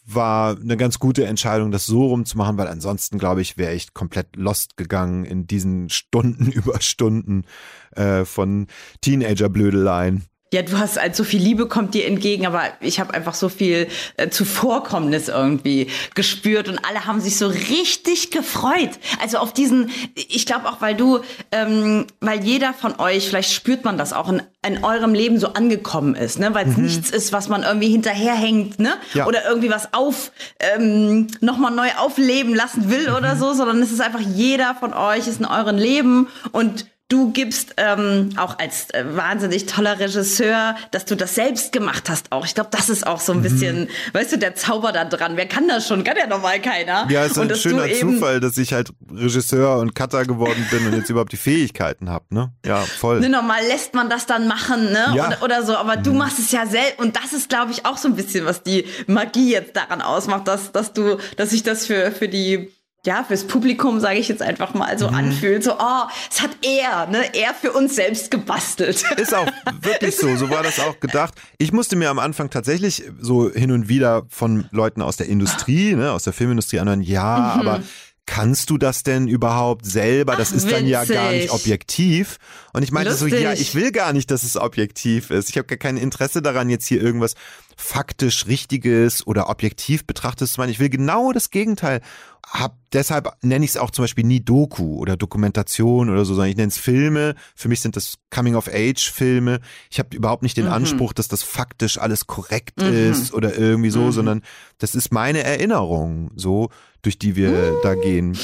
war 0.06 0.56
eine 0.56 0.76
ganz 0.76 0.98
gute 0.98 1.26
Entscheidung, 1.26 1.70
das 1.70 1.86
so 1.86 2.06
rumzumachen, 2.06 2.58
weil 2.58 2.68
ansonsten, 2.68 3.18
glaube 3.18 3.40
ich, 3.42 3.56
wäre 3.56 3.74
ich 3.74 3.94
komplett 3.94 4.36
lost 4.36 4.76
gegangen 4.76 5.24
in 5.24 5.46
diesen 5.46 5.88
Stunden 5.88 6.46
über 6.52 6.80
Stunden 6.80 7.44
äh, 7.92 8.24
von 8.24 8.66
Teenager-Blödeleien. 9.00 10.24
Ja, 10.54 10.62
du 10.62 10.78
hast 10.78 11.00
halt 11.00 11.16
so 11.16 11.24
viel 11.24 11.42
Liebe 11.42 11.66
kommt 11.66 11.94
dir 11.94 12.06
entgegen, 12.06 12.46
aber 12.46 12.62
ich 12.78 13.00
habe 13.00 13.12
einfach 13.12 13.34
so 13.34 13.48
viel 13.48 13.88
äh, 14.16 14.28
Zuvorkommnis 14.28 15.26
irgendwie 15.26 15.88
gespürt 16.14 16.68
und 16.68 16.78
alle 16.88 17.06
haben 17.06 17.20
sich 17.20 17.38
so 17.38 17.48
richtig 17.48 18.30
gefreut. 18.30 18.90
Also 19.20 19.38
auf 19.38 19.52
diesen, 19.52 19.90
ich 20.14 20.46
glaube 20.46 20.68
auch, 20.68 20.80
weil 20.80 20.94
du, 20.94 21.18
ähm, 21.50 22.06
weil 22.20 22.44
jeder 22.44 22.72
von 22.72 23.00
euch, 23.00 23.26
vielleicht 23.26 23.52
spürt 23.52 23.84
man 23.84 23.98
das 23.98 24.12
auch 24.12 24.28
in, 24.28 24.42
in 24.64 24.84
eurem 24.84 25.12
Leben 25.12 25.40
so 25.40 25.48
angekommen 25.48 26.14
ist, 26.14 26.38
ne? 26.38 26.54
Weil 26.54 26.68
es 26.68 26.76
mhm. 26.76 26.84
nichts 26.84 27.10
ist, 27.10 27.32
was 27.32 27.48
man 27.48 27.64
irgendwie 27.64 27.88
hinterherhängt, 27.88 28.78
ne? 28.78 28.94
Ja. 29.12 29.26
Oder 29.26 29.48
irgendwie 29.48 29.70
was 29.70 29.92
auf 29.92 30.30
ähm, 30.60 31.26
nochmal 31.40 31.72
neu 31.72 31.88
aufleben 31.98 32.54
lassen 32.54 32.92
will 32.92 33.10
mhm. 33.10 33.16
oder 33.16 33.34
so, 33.34 33.54
sondern 33.54 33.82
es 33.82 33.90
ist 33.90 34.00
einfach 34.00 34.20
jeder 34.20 34.76
von 34.76 34.94
euch 34.94 35.26
ist 35.26 35.40
in 35.40 35.46
eurem 35.46 35.78
Leben 35.78 36.28
und 36.52 36.86
Du 37.08 37.32
gibst 37.32 37.74
ähm, 37.76 38.30
auch 38.38 38.58
als 38.58 38.88
äh, 38.90 39.04
wahnsinnig 39.14 39.66
toller 39.66 40.00
Regisseur, 40.00 40.74
dass 40.90 41.04
du 41.04 41.16
das 41.16 41.34
selbst 41.34 41.70
gemacht 41.70 42.08
hast 42.08 42.32
auch. 42.32 42.46
Ich 42.46 42.54
glaube, 42.54 42.70
das 42.72 42.88
ist 42.88 43.06
auch 43.06 43.20
so 43.20 43.32
ein 43.32 43.38
mhm. 43.38 43.42
bisschen, 43.42 43.88
weißt 44.14 44.32
du, 44.32 44.38
der 44.38 44.54
Zauber 44.54 44.90
da 44.90 45.04
dran. 45.04 45.36
Wer 45.36 45.46
kann 45.46 45.68
das 45.68 45.86
schon? 45.86 46.02
Kann 46.02 46.16
ja 46.16 46.26
normal 46.26 46.62
keiner. 46.62 47.06
Ja, 47.10 47.26
es 47.26 47.32
ist 47.32 47.38
ein 47.38 47.54
schöner 47.56 47.92
Zufall, 47.92 48.40
dass 48.40 48.56
ich 48.56 48.72
halt 48.72 48.88
Regisseur 49.12 49.80
und 49.80 49.94
Cutter 49.94 50.24
geworden 50.24 50.66
bin 50.70 50.86
und 50.86 50.94
jetzt 50.94 51.10
überhaupt 51.10 51.32
die 51.32 51.36
Fähigkeiten 51.36 52.08
habe, 52.08 52.24
ne? 52.30 52.54
Ja, 52.64 52.78
voll. 52.78 53.20
Ne, 53.20 53.28
normal 53.28 53.60
lässt 53.68 53.92
man 53.92 54.08
das 54.08 54.24
dann 54.24 54.48
machen, 54.48 54.90
ne? 54.90 55.12
Ja. 55.14 55.26
Und, 55.26 55.42
oder 55.42 55.62
so, 55.62 55.76
aber 55.76 55.98
mhm. 55.98 56.04
du 56.04 56.12
machst 56.14 56.38
es 56.38 56.52
ja 56.52 56.64
selbst 56.66 57.00
und 57.00 57.16
das 57.16 57.34
ist, 57.34 57.50
glaube 57.50 57.70
ich, 57.72 57.84
auch 57.84 57.98
so 57.98 58.08
ein 58.08 58.16
bisschen, 58.16 58.46
was 58.46 58.62
die 58.62 58.86
Magie 59.06 59.52
jetzt 59.52 59.76
daran 59.76 60.00
ausmacht, 60.00 60.48
dass, 60.48 60.72
dass 60.72 60.94
du, 60.94 61.18
dass 61.36 61.52
ich 61.52 61.62
das 61.62 61.84
für, 61.84 62.12
für 62.12 62.28
die 62.28 62.72
ja, 63.06 63.22
fürs 63.22 63.44
Publikum, 63.44 64.00
sage 64.00 64.18
ich 64.18 64.28
jetzt 64.28 64.42
einfach 64.42 64.74
mal, 64.74 64.98
so 64.98 65.08
mhm. 65.08 65.14
anfühlt. 65.14 65.62
So, 65.62 65.72
oh, 65.78 66.04
es 66.30 66.40
hat 66.40 66.50
er, 66.62 67.06
ne, 67.06 67.34
er 67.34 67.54
für 67.54 67.72
uns 67.72 67.94
selbst 67.94 68.30
gebastelt. 68.30 69.04
Ist 69.16 69.34
auch 69.34 69.46
wirklich 69.80 70.16
so, 70.20 70.34
so 70.36 70.50
war 70.50 70.62
das 70.62 70.80
auch 70.80 70.98
gedacht. 71.00 71.34
Ich 71.58 71.72
musste 71.72 71.96
mir 71.96 72.10
am 72.10 72.18
Anfang 72.18 72.50
tatsächlich 72.50 73.04
so 73.20 73.50
hin 73.50 73.72
und 73.72 73.88
wieder 73.88 74.24
von 74.30 74.66
Leuten 74.70 75.02
aus 75.02 75.16
der 75.16 75.28
Industrie, 75.28 75.94
ne, 75.96 76.12
aus 76.12 76.24
der 76.24 76.32
Filmindustrie 76.32 76.78
anhören, 76.78 77.02
ja, 77.02 77.54
mhm. 77.54 77.60
aber 77.60 77.82
kannst 78.26 78.70
du 78.70 78.78
das 78.78 79.02
denn 79.02 79.28
überhaupt 79.28 79.84
selber? 79.84 80.36
Das 80.36 80.52
Ach, 80.52 80.56
ist 80.56 80.72
dann 80.72 80.86
ja 80.86 81.04
gar 81.04 81.32
nicht 81.32 81.50
objektiv. 81.50 82.38
Und 82.72 82.82
ich 82.82 82.90
meinte 82.90 83.10
Lustig. 83.10 83.34
so, 83.34 83.36
ja, 83.36 83.52
ich 83.52 83.74
will 83.74 83.92
gar 83.92 84.14
nicht, 84.14 84.30
dass 84.30 84.44
es 84.44 84.56
objektiv 84.56 85.30
ist. 85.30 85.50
Ich 85.50 85.58
habe 85.58 85.66
gar 85.66 85.76
kein 85.76 85.98
Interesse 85.98 86.40
daran, 86.40 86.70
jetzt 86.70 86.86
hier 86.86 87.02
irgendwas 87.02 87.34
faktisch 87.76 88.46
Richtiges 88.46 89.26
oder 89.26 89.50
objektiv 89.50 90.06
betrachtet 90.06 90.48
zu 90.48 90.58
meinen. 90.60 90.70
Ich 90.70 90.80
will 90.80 90.88
genau 90.88 91.32
das 91.32 91.50
Gegenteil. 91.50 92.00
Hab, 92.46 92.76
deshalb 92.92 93.30
nenne 93.42 93.64
ich 93.64 93.72
es 93.72 93.76
auch 93.76 93.90
zum 93.90 94.04
Beispiel 94.04 94.24
nie 94.24 94.40
Doku 94.40 94.98
oder 94.98 95.16
Dokumentation 95.16 96.10
oder 96.10 96.24
so, 96.24 96.34
sondern 96.34 96.50
ich 96.50 96.56
nenne 96.56 96.68
es 96.68 96.78
Filme. 96.78 97.34
Für 97.54 97.68
mich 97.68 97.80
sind 97.80 97.96
das 97.96 98.14
Coming-of-Age-Filme. 98.30 99.60
Ich 99.90 99.98
habe 99.98 100.16
überhaupt 100.16 100.42
nicht 100.42 100.56
den 100.56 100.66
mhm. 100.66 100.72
Anspruch, 100.72 101.12
dass 101.12 101.28
das 101.28 101.42
faktisch 101.42 101.98
alles 101.98 102.26
korrekt 102.26 102.80
mhm. 102.80 102.92
ist 103.10 103.32
oder 103.32 103.56
irgendwie 103.56 103.90
so, 103.90 104.02
mhm. 104.02 104.12
sondern 104.12 104.42
das 104.78 104.94
ist 104.94 105.12
meine 105.12 105.42
Erinnerung, 105.42 106.30
so, 106.36 106.70
durch 107.02 107.18
die 107.18 107.36
wir 107.36 107.80
da 107.82 107.94
gehen. 107.94 108.36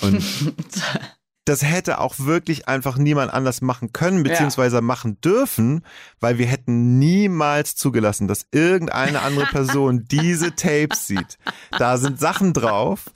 Und 0.00 0.22
das 1.48 1.62
hätte 1.62 1.98
auch 1.98 2.14
wirklich 2.18 2.68
einfach 2.68 2.98
niemand 2.98 3.32
anders 3.32 3.62
machen 3.62 3.92
können, 3.92 4.22
beziehungsweise 4.22 4.76
ja. 4.76 4.82
machen 4.82 5.18
dürfen, 5.22 5.82
weil 6.20 6.36
wir 6.36 6.46
hätten 6.46 6.98
niemals 6.98 7.74
zugelassen, 7.74 8.28
dass 8.28 8.46
irgendeine 8.52 9.22
andere 9.22 9.46
Person 9.50 10.04
diese 10.10 10.54
Tapes 10.54 11.06
sieht. 11.06 11.38
Da 11.78 11.96
sind 11.96 12.20
Sachen 12.20 12.52
drauf, 12.52 13.06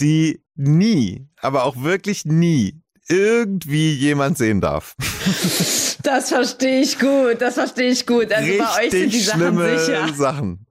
die 0.00 0.42
nie, 0.56 1.26
aber 1.40 1.64
auch 1.64 1.82
wirklich 1.82 2.26
nie 2.26 2.82
irgendwie 3.08 3.92
jemand 3.94 4.38
sehen 4.38 4.60
darf. 4.60 4.94
Das 6.02 6.30
verstehe 6.30 6.80
ich 6.80 6.98
gut, 6.98 7.42
das 7.42 7.54
verstehe 7.54 7.90
ich 7.90 8.06
gut. 8.06 8.32
Also 8.32 8.46
Richtig 8.46 8.66
bei 8.66 8.84
euch 8.84 8.90
sind 8.90 9.12
die 9.12 9.20
Sachen 9.20 9.58
sicher. 9.58 10.08
Sachen. 10.14 10.66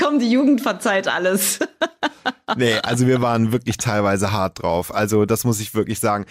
Komm, 0.00 0.20
die 0.20 0.30
Jugend 0.30 0.60
verzeiht 0.60 1.08
alles. 1.08 1.58
Nee, 2.56 2.74
also 2.82 3.06
wir 3.06 3.20
waren 3.22 3.52
wirklich 3.52 3.76
teilweise 3.76 4.32
hart 4.32 4.62
drauf. 4.62 4.94
Also 4.94 5.24
das 5.26 5.44
muss 5.44 5.60
ich 5.60 5.74
wirklich 5.74 6.00
sagen. 6.00 6.26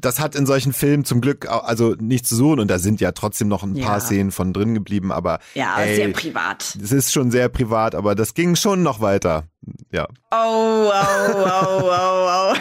Das 0.00 0.20
hat 0.20 0.34
in 0.34 0.46
solchen 0.46 0.72
Filmen 0.72 1.04
zum 1.04 1.20
Glück 1.20 1.48
also 1.50 1.94
nichts 1.98 2.28
zu 2.30 2.36
suchen 2.36 2.60
und 2.60 2.68
da 2.70 2.78
sind 2.78 3.00
ja 3.00 3.12
trotzdem 3.12 3.48
noch 3.48 3.62
ein 3.62 3.74
Ja. 3.76 3.86
paar 3.86 4.00
Szenen 4.00 4.30
von 4.32 4.52
drin 4.52 4.74
geblieben, 4.74 5.12
aber 5.12 5.38
Ja, 5.54 5.78
ey, 5.78 5.96
sehr 5.96 6.08
privat. 6.12 6.76
es 6.82 6.92
ist 6.92 7.12
schon 7.12 7.30
sehr 7.30 7.48
privat, 7.48 7.94
aber 7.94 8.14
das 8.14 8.34
ging 8.34 8.56
schon 8.56 8.82
noch 8.82 9.00
weiter. 9.00 9.44
Ja. 9.92 10.06
Oh, 10.30 10.90
oh, 10.90 11.32
oh, 11.34 11.82
oh, 11.82 12.52
oh. 12.52 12.56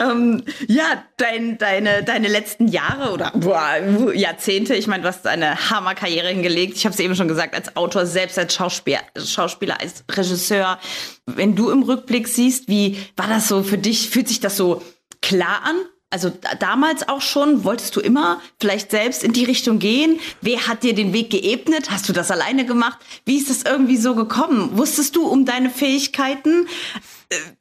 ähm, 0.00 0.42
ja, 0.66 1.04
dein, 1.16 1.58
deine, 1.58 2.02
deine 2.02 2.28
letzten 2.28 2.68
Jahre 2.68 3.12
oder 3.12 3.30
boah, 3.34 3.76
Jahrzehnte, 4.14 4.74
ich 4.74 4.86
meine, 4.86 5.02
du 5.02 5.08
hast 5.08 5.26
eine 5.26 5.70
Hammerkarriere 5.70 6.28
hingelegt. 6.28 6.76
Ich 6.76 6.84
habe 6.86 6.94
es 6.94 7.00
eben 7.00 7.14
schon 7.14 7.28
gesagt, 7.28 7.54
als 7.54 7.76
Autor, 7.76 8.06
selbst 8.06 8.38
als 8.38 8.54
Schauspieler, 8.54 9.00
Schauspieler, 9.16 9.80
als 9.80 10.04
Regisseur. 10.10 10.78
Wenn 11.26 11.49
du 11.56 11.70
im 11.70 11.82
Rückblick 11.82 12.28
siehst, 12.28 12.68
wie 12.68 12.98
war 13.16 13.28
das 13.28 13.48
so 13.48 13.62
für 13.62 13.78
dich? 13.78 14.10
Fühlt 14.10 14.28
sich 14.28 14.40
das 14.40 14.56
so 14.56 14.82
klar 15.22 15.60
an? 15.64 15.76
Also 16.12 16.28
da- 16.28 16.56
damals 16.56 17.08
auch 17.08 17.20
schon, 17.20 17.62
wolltest 17.62 17.94
du 17.94 18.00
immer 18.00 18.40
vielleicht 18.58 18.90
selbst 18.90 19.22
in 19.22 19.32
die 19.32 19.44
Richtung 19.44 19.78
gehen? 19.78 20.18
Wer 20.40 20.66
hat 20.66 20.82
dir 20.82 20.92
den 20.94 21.12
Weg 21.12 21.30
geebnet? 21.30 21.90
Hast 21.90 22.08
du 22.08 22.12
das 22.12 22.32
alleine 22.32 22.66
gemacht? 22.66 22.98
Wie 23.24 23.36
ist 23.38 23.48
es 23.48 23.62
irgendwie 23.64 23.96
so 23.96 24.14
gekommen? 24.16 24.70
Wusstest 24.76 25.14
du 25.14 25.26
um 25.26 25.44
deine 25.44 25.70
Fähigkeiten? 25.70 26.66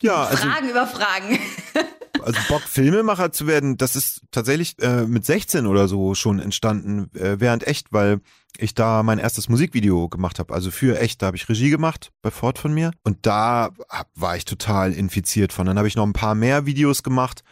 Ja, 0.01 0.23
also 0.25 0.47
Fragen 0.47 0.69
über 0.69 0.87
Fragen. 0.87 1.39
also 2.23 2.39
Bock, 2.47 2.61
Filmemacher 2.61 3.31
zu 3.31 3.47
werden, 3.47 3.77
das 3.77 3.95
ist 3.95 4.21
tatsächlich 4.31 4.81
äh, 4.81 5.03
mit 5.03 5.25
16 5.25 5.67
oder 5.67 5.87
so 5.87 6.15
schon 6.15 6.39
entstanden, 6.39 7.09
äh, 7.15 7.39
während 7.39 7.67
echt, 7.67 7.93
weil 7.93 8.21
ich 8.57 8.73
da 8.73 9.03
mein 9.03 9.19
erstes 9.19 9.47
Musikvideo 9.47 10.09
gemacht 10.09 10.39
habe. 10.39 10.53
Also 10.53 10.71
für 10.71 10.99
echt, 10.99 11.21
da 11.21 11.27
habe 11.27 11.37
ich 11.37 11.47
Regie 11.49 11.69
gemacht 11.69 12.11
bei 12.21 12.31
Ford 12.31 12.57
von 12.57 12.73
mir. 12.73 12.91
Und 13.03 13.25
da 13.25 13.69
hab, 13.89 14.09
war 14.15 14.35
ich 14.35 14.45
total 14.45 14.93
infiziert 14.93 15.53
von. 15.53 15.65
Dann 15.65 15.77
habe 15.77 15.87
ich 15.87 15.95
noch 15.95 16.05
ein 16.05 16.13
paar 16.13 16.35
mehr 16.35 16.65
Videos 16.65 17.03
gemacht 17.03 17.43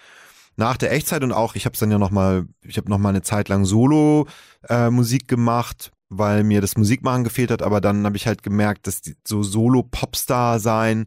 nach 0.58 0.76
der 0.76 0.92
Echtzeit 0.92 1.24
und 1.24 1.32
auch, 1.32 1.56
ich 1.56 1.66
habe 1.66 1.74
es 1.74 1.80
dann 1.80 1.92
ja 1.92 2.00
noch 2.00 2.10
mal, 2.10 2.48
ich 2.64 2.78
habe 2.78 2.90
noch 2.90 2.98
mal 2.98 3.10
eine 3.10 3.22
Zeit 3.22 3.48
lang 3.48 3.64
Solo 3.64 4.28
äh, 4.68 4.90
Musik 4.90 5.28
gemacht, 5.28 5.92
weil 6.10 6.44
mir 6.44 6.62
das 6.62 6.78
Musikmachen 6.78 7.24
gefehlt 7.24 7.52
hat. 7.52 7.62
Aber 7.62 7.80
dann 7.80 8.06
habe 8.06 8.18
ich 8.18 8.26
halt 8.26 8.42
gemerkt, 8.42 8.88
dass 8.88 9.02
die, 9.02 9.16
so 9.26 9.44
Solo 9.44 9.84
Popstar 9.84 10.60
sein 10.60 11.06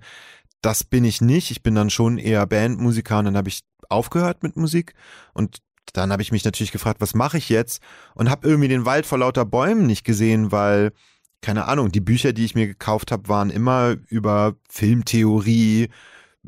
das 0.62 0.84
bin 0.84 1.04
ich 1.04 1.20
nicht. 1.20 1.50
Ich 1.50 1.62
bin 1.62 1.74
dann 1.74 1.90
schon 1.90 2.18
eher 2.18 2.46
Bandmusiker 2.46 3.18
und 3.18 3.26
dann 3.26 3.36
habe 3.36 3.48
ich 3.48 3.62
aufgehört 3.88 4.42
mit 4.42 4.56
Musik 4.56 4.94
und 5.32 5.58
dann 5.92 6.12
habe 6.12 6.22
ich 6.22 6.32
mich 6.32 6.44
natürlich 6.44 6.72
gefragt, 6.72 7.00
was 7.00 7.14
mache 7.14 7.38
ich 7.38 7.48
jetzt? 7.48 7.82
Und 8.14 8.30
habe 8.30 8.46
irgendwie 8.46 8.68
den 8.68 8.84
Wald 8.84 9.06
vor 9.06 9.18
lauter 9.18 9.44
Bäumen 9.44 9.86
nicht 9.86 10.04
gesehen, 10.04 10.52
weil, 10.52 10.92
keine 11.40 11.66
Ahnung, 11.66 11.90
die 11.90 12.00
Bücher, 12.00 12.32
die 12.32 12.44
ich 12.44 12.54
mir 12.54 12.66
gekauft 12.66 13.10
habe, 13.10 13.28
waren 13.28 13.50
immer 13.50 13.96
über 14.08 14.54
Filmtheorie, 14.68 15.88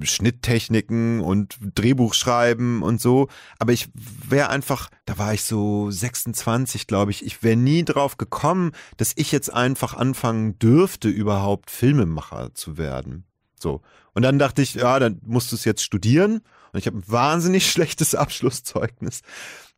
Schnitttechniken 0.01 1.21
und 1.21 1.59
Drehbuchschreiben 1.75 2.83
und 2.83 3.01
so. 3.01 3.29
Aber 3.59 3.73
ich 3.73 3.89
wäre 3.95 4.49
einfach, 4.49 4.89
da 5.05 5.19
war 5.19 5.35
ich 5.35 5.43
so 5.43 5.91
26, 5.91 6.87
glaube 6.87 7.11
ich, 7.11 7.25
ich 7.25 7.43
wäre 7.43 7.57
nie 7.57 7.85
drauf 7.85 8.17
gekommen, 8.17 8.73
dass 8.97 9.13
ich 9.17 9.33
jetzt 9.33 9.53
einfach 9.53 9.95
anfangen 9.95 10.59
dürfte, 10.59 11.09
überhaupt 11.09 11.71
Filmemacher 11.71 12.55
zu 12.55 12.79
werden. 12.79 13.27
So. 13.63 13.81
Und 14.13 14.23
dann 14.23 14.39
dachte 14.39 14.61
ich, 14.61 14.75
ja, 14.75 14.99
dann 14.99 15.21
musst 15.25 15.53
du 15.53 15.57
es 15.57 15.65
jetzt 15.65 15.83
studieren. 15.83 16.43
Und 16.73 16.79
ich 16.79 16.87
habe 16.87 16.99
ein 16.99 17.05
wahnsinnig 17.07 17.67
schlechtes 17.71 18.15
Abschlusszeugnis, 18.15 19.23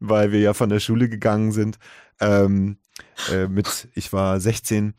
weil 0.01 0.33
wir 0.33 0.41
ja 0.41 0.55
von 0.55 0.71
der 0.71 0.81
Schule 0.81 1.09
gegangen 1.09 1.53
sind. 1.53 1.79
Ähm, 2.21 2.79
äh, 3.31 3.47
mit, 3.47 3.89
ich 3.95 4.13
war 4.13 4.41
16 4.41 4.95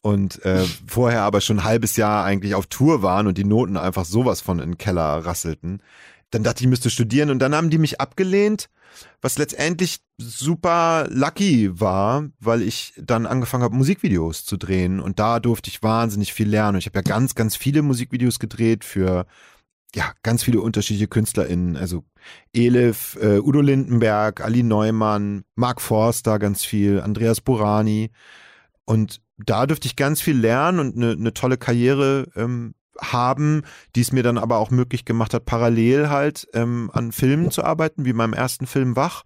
und 0.00 0.44
äh, 0.44 0.64
vorher 0.86 1.22
aber 1.22 1.40
schon 1.40 1.60
ein 1.60 1.64
halbes 1.64 1.96
Jahr 1.96 2.24
eigentlich 2.24 2.54
auf 2.54 2.66
Tour 2.66 3.02
waren 3.02 3.26
und 3.26 3.38
die 3.38 3.44
Noten 3.44 3.76
einfach 3.76 4.04
sowas 4.04 4.42
von 4.42 4.58
in 4.58 4.72
den 4.72 4.78
Keller 4.78 5.24
rasselten. 5.24 5.82
Dann 6.30 6.42
dachte 6.42 6.58
ich, 6.58 6.64
ich 6.64 6.70
müsste 6.70 6.90
studieren 6.90 7.30
und 7.30 7.38
dann 7.38 7.54
haben 7.54 7.70
die 7.70 7.78
mich 7.78 8.00
abgelehnt, 8.00 8.68
was 9.20 9.38
letztendlich 9.38 9.98
super 10.18 11.06
lucky 11.10 11.80
war, 11.80 12.28
weil 12.40 12.62
ich 12.62 12.94
dann 12.96 13.26
angefangen 13.26 13.64
habe, 13.64 13.74
Musikvideos 13.74 14.44
zu 14.44 14.56
drehen. 14.56 15.00
Und 15.00 15.18
da 15.18 15.40
durfte 15.40 15.70
ich 15.70 15.82
wahnsinnig 15.82 16.32
viel 16.32 16.48
lernen. 16.48 16.76
Und 16.76 16.80
ich 16.80 16.86
habe 16.86 16.98
ja 16.98 17.02
ganz, 17.02 17.34
ganz 17.34 17.56
viele 17.56 17.82
Musikvideos 17.82 18.38
gedreht 18.38 18.84
für 18.84 19.26
ja, 19.94 20.12
ganz 20.22 20.42
viele 20.42 20.60
unterschiedliche 20.60 21.06
KünstlerInnen, 21.06 21.76
also 21.76 22.04
Elif, 22.52 23.16
äh, 23.20 23.38
Udo 23.38 23.60
Lindenberg, 23.60 24.40
Ali 24.40 24.62
Neumann, 24.62 25.44
Mark 25.54 25.80
Forster 25.80 26.38
ganz 26.38 26.64
viel, 26.64 27.00
Andreas 27.00 27.40
Burani. 27.40 28.10
Und 28.84 29.20
da 29.38 29.66
durfte 29.66 29.86
ich 29.86 29.96
ganz 29.96 30.20
viel 30.20 30.36
lernen 30.36 30.78
und 30.78 30.96
eine, 30.96 31.12
eine 31.12 31.32
tolle 31.32 31.56
Karriere 31.56 32.26
ähm, 32.34 32.74
haben, 33.00 33.62
die 33.94 34.00
es 34.00 34.12
mir 34.12 34.22
dann 34.22 34.38
aber 34.38 34.58
auch 34.58 34.70
möglich 34.70 35.04
gemacht 35.04 35.34
hat, 35.34 35.44
parallel 35.44 36.10
halt 36.10 36.48
ähm, 36.54 36.90
an 36.92 37.12
Filmen 37.12 37.50
zu 37.50 37.64
arbeiten, 37.64 38.04
wie 38.04 38.12
meinem 38.12 38.32
ersten 38.34 38.66
Film 38.66 38.96
Wach 38.96 39.24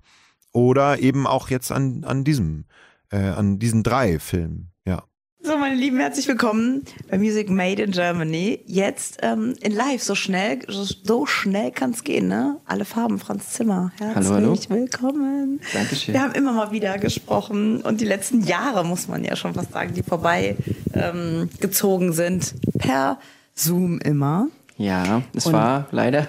oder 0.53 0.99
eben 1.01 1.27
auch 1.27 1.51
jetzt 1.51 1.71
an, 1.73 2.05
an 2.05 2.25
diesem, 2.25 2.65
äh, 3.11 3.19
an 3.19 3.59
diesen 3.59 3.83
drei 3.83 4.19
Filmen, 4.19 4.73
ja. 4.87 5.05
So, 5.41 5.57
meine 5.57 5.77
Lieben, 5.77 6.01
herzlich 6.01 6.27
willkommen 6.27 6.83
bei 7.09 7.17
Music 7.17 7.49
Made 7.49 7.81
in 7.81 7.93
Germany. 7.93 8.61
Jetzt 8.67 9.19
ähm, 9.23 9.55
in 9.61 9.73
live, 9.73 10.03
so 10.03 10.17
schnell, 10.17 10.59
so, 10.67 10.83
so 10.83 11.27
schnell 11.27 11.71
kann 11.71 11.93
es 11.93 12.03
gehen, 12.03 12.27
ne? 12.27 12.61
Alle 12.67 12.85
Farben, 12.85 13.21
Franz 13.21 13.51
Zimmer. 13.51 13.93
Herzlich 13.99 14.31
Hallo, 14.31 14.35
hallo. 14.35 14.59
willkommen. 14.69 15.61
Dankeschön. 15.73 16.15
Wir 16.15 16.23
haben 16.23 16.33
immer 16.33 16.53
mal 16.53 16.73
wieder 16.73 16.99
gesprochen 16.99 17.83
und 17.83 18.01
die 18.01 18.05
letzten 18.05 18.43
Jahre, 18.43 18.85
muss 18.85 19.07
man 19.07 19.23
ja 19.23 19.37
schon 19.37 19.55
fast 19.55 19.73
sagen, 19.73 19.95
die 19.95 20.03
vorbei 20.03 20.57
ähm, 20.93 21.49
gezogen 21.61 22.13
sind, 22.13 22.55
per 22.79 23.21
Zoom 23.59 23.99
immer. 24.00 24.49
Ja, 24.77 25.23
es 25.35 25.47
Und- 25.47 25.55
war 25.55 25.87
leider 25.91 26.29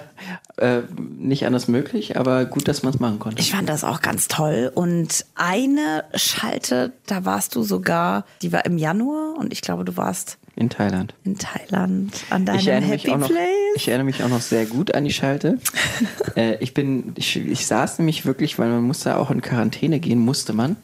äh, 0.56 0.80
nicht 0.98 1.46
anders 1.46 1.68
möglich, 1.68 2.18
aber 2.18 2.44
gut, 2.44 2.66
dass 2.68 2.82
man 2.82 2.92
es 2.92 2.98
machen 3.00 3.18
konnte. 3.20 3.40
Ich 3.40 3.52
fand 3.52 3.68
das 3.68 3.84
auch 3.84 4.00
ganz 4.02 4.26
toll. 4.28 4.70
Und 4.74 5.24
eine 5.36 6.04
Schalte, 6.14 6.92
da 7.06 7.24
warst 7.24 7.54
du 7.54 7.62
sogar, 7.62 8.24
die 8.42 8.52
war 8.52 8.64
im 8.66 8.76
Januar 8.76 9.36
und 9.38 9.52
ich 9.52 9.62
glaube, 9.62 9.84
du 9.84 9.96
warst 9.96 10.36
In 10.60 10.68
Thailand. 10.68 11.14
in 11.24 11.38
Thailand 11.38 12.12
an 12.28 12.42
Ich 12.42 12.66
deinem 12.66 12.68
erinnere, 12.68 12.90
Happy 12.90 13.16
noch, 13.16 13.28
Place. 13.28 13.48
ich 13.76 13.88
erinnere 13.88 14.04
mich 14.04 14.22
auch 14.22 14.28
noch 14.28 14.42
sehr 14.42 14.66
gut 14.66 14.94
an 14.94 15.04
die 15.04 15.12
Schalte. 15.12 15.58
äh, 16.36 16.56
ich 16.60 16.74
bin, 16.74 17.14
ich, 17.16 17.34
ich 17.38 17.66
saß 17.66 17.98
nämlich 17.98 18.26
wirklich, 18.26 18.58
weil 18.58 18.68
man 18.68 18.82
musste 18.82 19.16
auch 19.16 19.30
in 19.30 19.40
Quarantäne 19.40 20.00
gehen, 20.00 20.18
musste 20.18 20.52
man. 20.52 20.76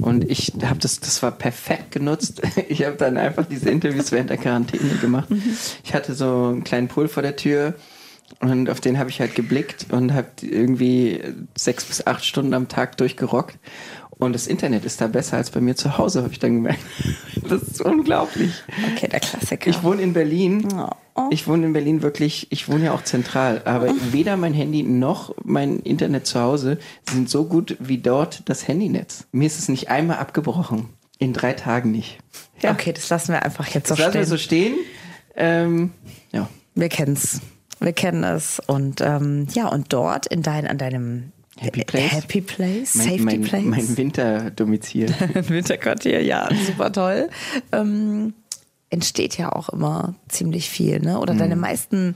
Und 0.00 0.24
ich 0.30 0.54
habe 0.64 0.78
das, 0.80 1.00
das 1.00 1.22
war 1.22 1.32
perfekt 1.32 1.92
genutzt. 1.92 2.40
Ich 2.70 2.84
habe 2.84 2.96
dann 2.96 3.16
einfach 3.18 3.44
diese 3.46 3.70
Interviews 3.70 4.12
während 4.12 4.30
der 4.30 4.38
Quarantäne 4.38 4.94
gemacht. 5.00 5.28
Ich 5.84 5.94
hatte 5.94 6.14
so 6.14 6.46
einen 6.46 6.64
kleinen 6.64 6.88
Pool 6.88 7.08
vor 7.08 7.22
der 7.22 7.36
Tür. 7.36 7.74
Und 8.40 8.68
auf 8.70 8.80
den 8.80 8.98
habe 8.98 9.10
ich 9.10 9.20
halt 9.20 9.34
geblickt 9.34 9.86
und 9.90 10.12
habe 10.14 10.28
irgendwie 10.42 11.20
sechs 11.56 11.84
bis 11.84 12.06
acht 12.06 12.24
Stunden 12.24 12.54
am 12.54 12.68
Tag 12.68 12.96
durchgerockt. 12.96 13.56
Und 14.18 14.32
das 14.32 14.46
Internet 14.46 14.84
ist 14.84 15.00
da 15.00 15.06
besser 15.06 15.36
als 15.36 15.50
bei 15.50 15.60
mir 15.60 15.76
zu 15.76 15.96
Hause, 15.96 16.22
habe 16.22 16.32
ich 16.32 16.38
dann 16.38 16.54
gemerkt. 16.54 16.80
Das 17.48 17.62
ist 17.62 17.80
unglaublich. 17.80 18.52
Okay, 18.92 19.08
der 19.08 19.20
Klassiker. 19.20 19.70
Ich 19.70 19.82
wohne 19.82 20.02
in 20.02 20.12
Berlin. 20.12 20.68
Oh. 21.14 21.28
Ich 21.30 21.46
wohne 21.46 21.64
in 21.66 21.72
Berlin 21.72 22.02
wirklich, 22.02 22.48
ich 22.50 22.68
wohne 22.68 22.86
ja 22.86 22.92
auch 22.92 23.02
zentral, 23.04 23.62
aber 23.64 23.94
weder 24.12 24.36
mein 24.36 24.52
Handy 24.52 24.82
noch 24.82 25.34
mein 25.44 25.78
Internet 25.78 26.26
zu 26.26 26.40
Hause 26.40 26.78
sind 27.08 27.30
so 27.30 27.44
gut 27.44 27.76
wie 27.80 27.98
dort 27.98 28.42
das 28.46 28.68
Handynetz. 28.68 29.26
Mir 29.32 29.46
ist 29.46 29.58
es 29.58 29.68
nicht 29.70 29.88
einmal 29.88 30.18
abgebrochen. 30.18 30.90
In 31.18 31.32
drei 31.32 31.54
Tagen 31.54 31.90
nicht. 31.90 32.18
Ja. 32.60 32.72
Okay, 32.72 32.92
das 32.92 33.08
lassen 33.08 33.32
wir 33.32 33.42
einfach 33.42 33.68
jetzt 33.68 33.88
so 33.88 33.94
Das 33.94 34.00
lassen 34.00 34.10
stehen. 34.12 34.20
wir 34.20 34.26
so 34.26 34.36
stehen. 34.36 34.74
Ähm, 35.36 35.92
ja. 36.32 36.48
wir 36.74 36.88
kennen's. 36.90 37.40
Wir 37.80 37.92
kennen 37.94 38.24
es. 38.24 38.60
Und 38.66 39.00
ähm, 39.00 39.46
ja, 39.54 39.68
und 39.68 39.92
dort 39.92 40.26
in 40.26 40.42
dein, 40.42 40.66
an 40.66 40.76
deinem 40.76 41.32
Happy 41.58 41.84
Place. 41.84 42.12
Happy 42.12 42.40
Place, 42.40 42.94
Mein, 42.94 43.06
Safety 43.06 43.24
mein, 43.24 43.42
Place. 43.42 43.64
mein 43.64 43.96
Winterdomizil. 43.96 45.08
Winterquartier, 45.48 46.22
ja, 46.22 46.48
super 46.66 46.92
toll. 46.92 47.28
Ähm, 47.72 48.34
entsteht 48.90 49.36
ja 49.36 49.52
auch 49.52 49.68
immer 49.68 50.14
ziemlich 50.28 50.70
viel, 50.70 51.00
ne? 51.00 51.18
Oder 51.18 51.34
deine 51.34 51.56
meisten 51.56 52.14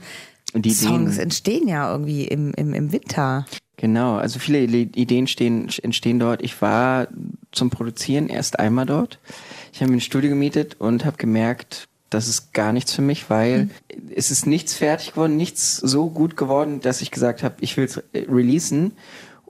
Songs 0.53 1.13
Ideen. 1.13 1.19
entstehen 1.19 1.67
ja 1.67 1.91
irgendwie 1.91 2.25
im, 2.25 2.53
im, 2.55 2.73
im 2.73 2.91
Winter. 2.91 3.45
Genau, 3.77 4.15
also 4.15 4.39
viele 4.39 4.59
Ideen 4.61 5.27
stehen, 5.27 5.67
entstehen 5.81 6.19
dort. 6.19 6.41
Ich 6.41 6.61
war 6.61 7.07
zum 7.51 7.69
Produzieren 7.69 8.29
erst 8.29 8.59
einmal 8.59 8.85
dort. 8.85 9.19
Ich 9.73 9.81
habe 9.81 9.91
mir 9.91 9.97
ein 9.97 10.01
Studio 10.01 10.29
gemietet 10.29 10.75
und 10.79 11.05
habe 11.05 11.17
gemerkt, 11.17 11.87
das 12.09 12.27
ist 12.27 12.53
gar 12.53 12.71
nichts 12.71 12.93
für 12.93 13.01
mich, 13.01 13.29
weil 13.29 13.69
es 14.15 14.29
ist 14.29 14.45
nichts 14.45 14.75
fertig 14.75 15.11
geworden, 15.13 15.35
nichts 15.35 15.77
so 15.77 16.09
gut 16.09 16.37
geworden, 16.37 16.79
dass 16.81 17.01
ich 17.01 17.09
gesagt 17.09 17.41
habe, 17.43 17.55
ich 17.59 17.75
will 17.75 17.85
es 17.85 17.97
äh, 17.97 18.25
releasen. 18.29 18.93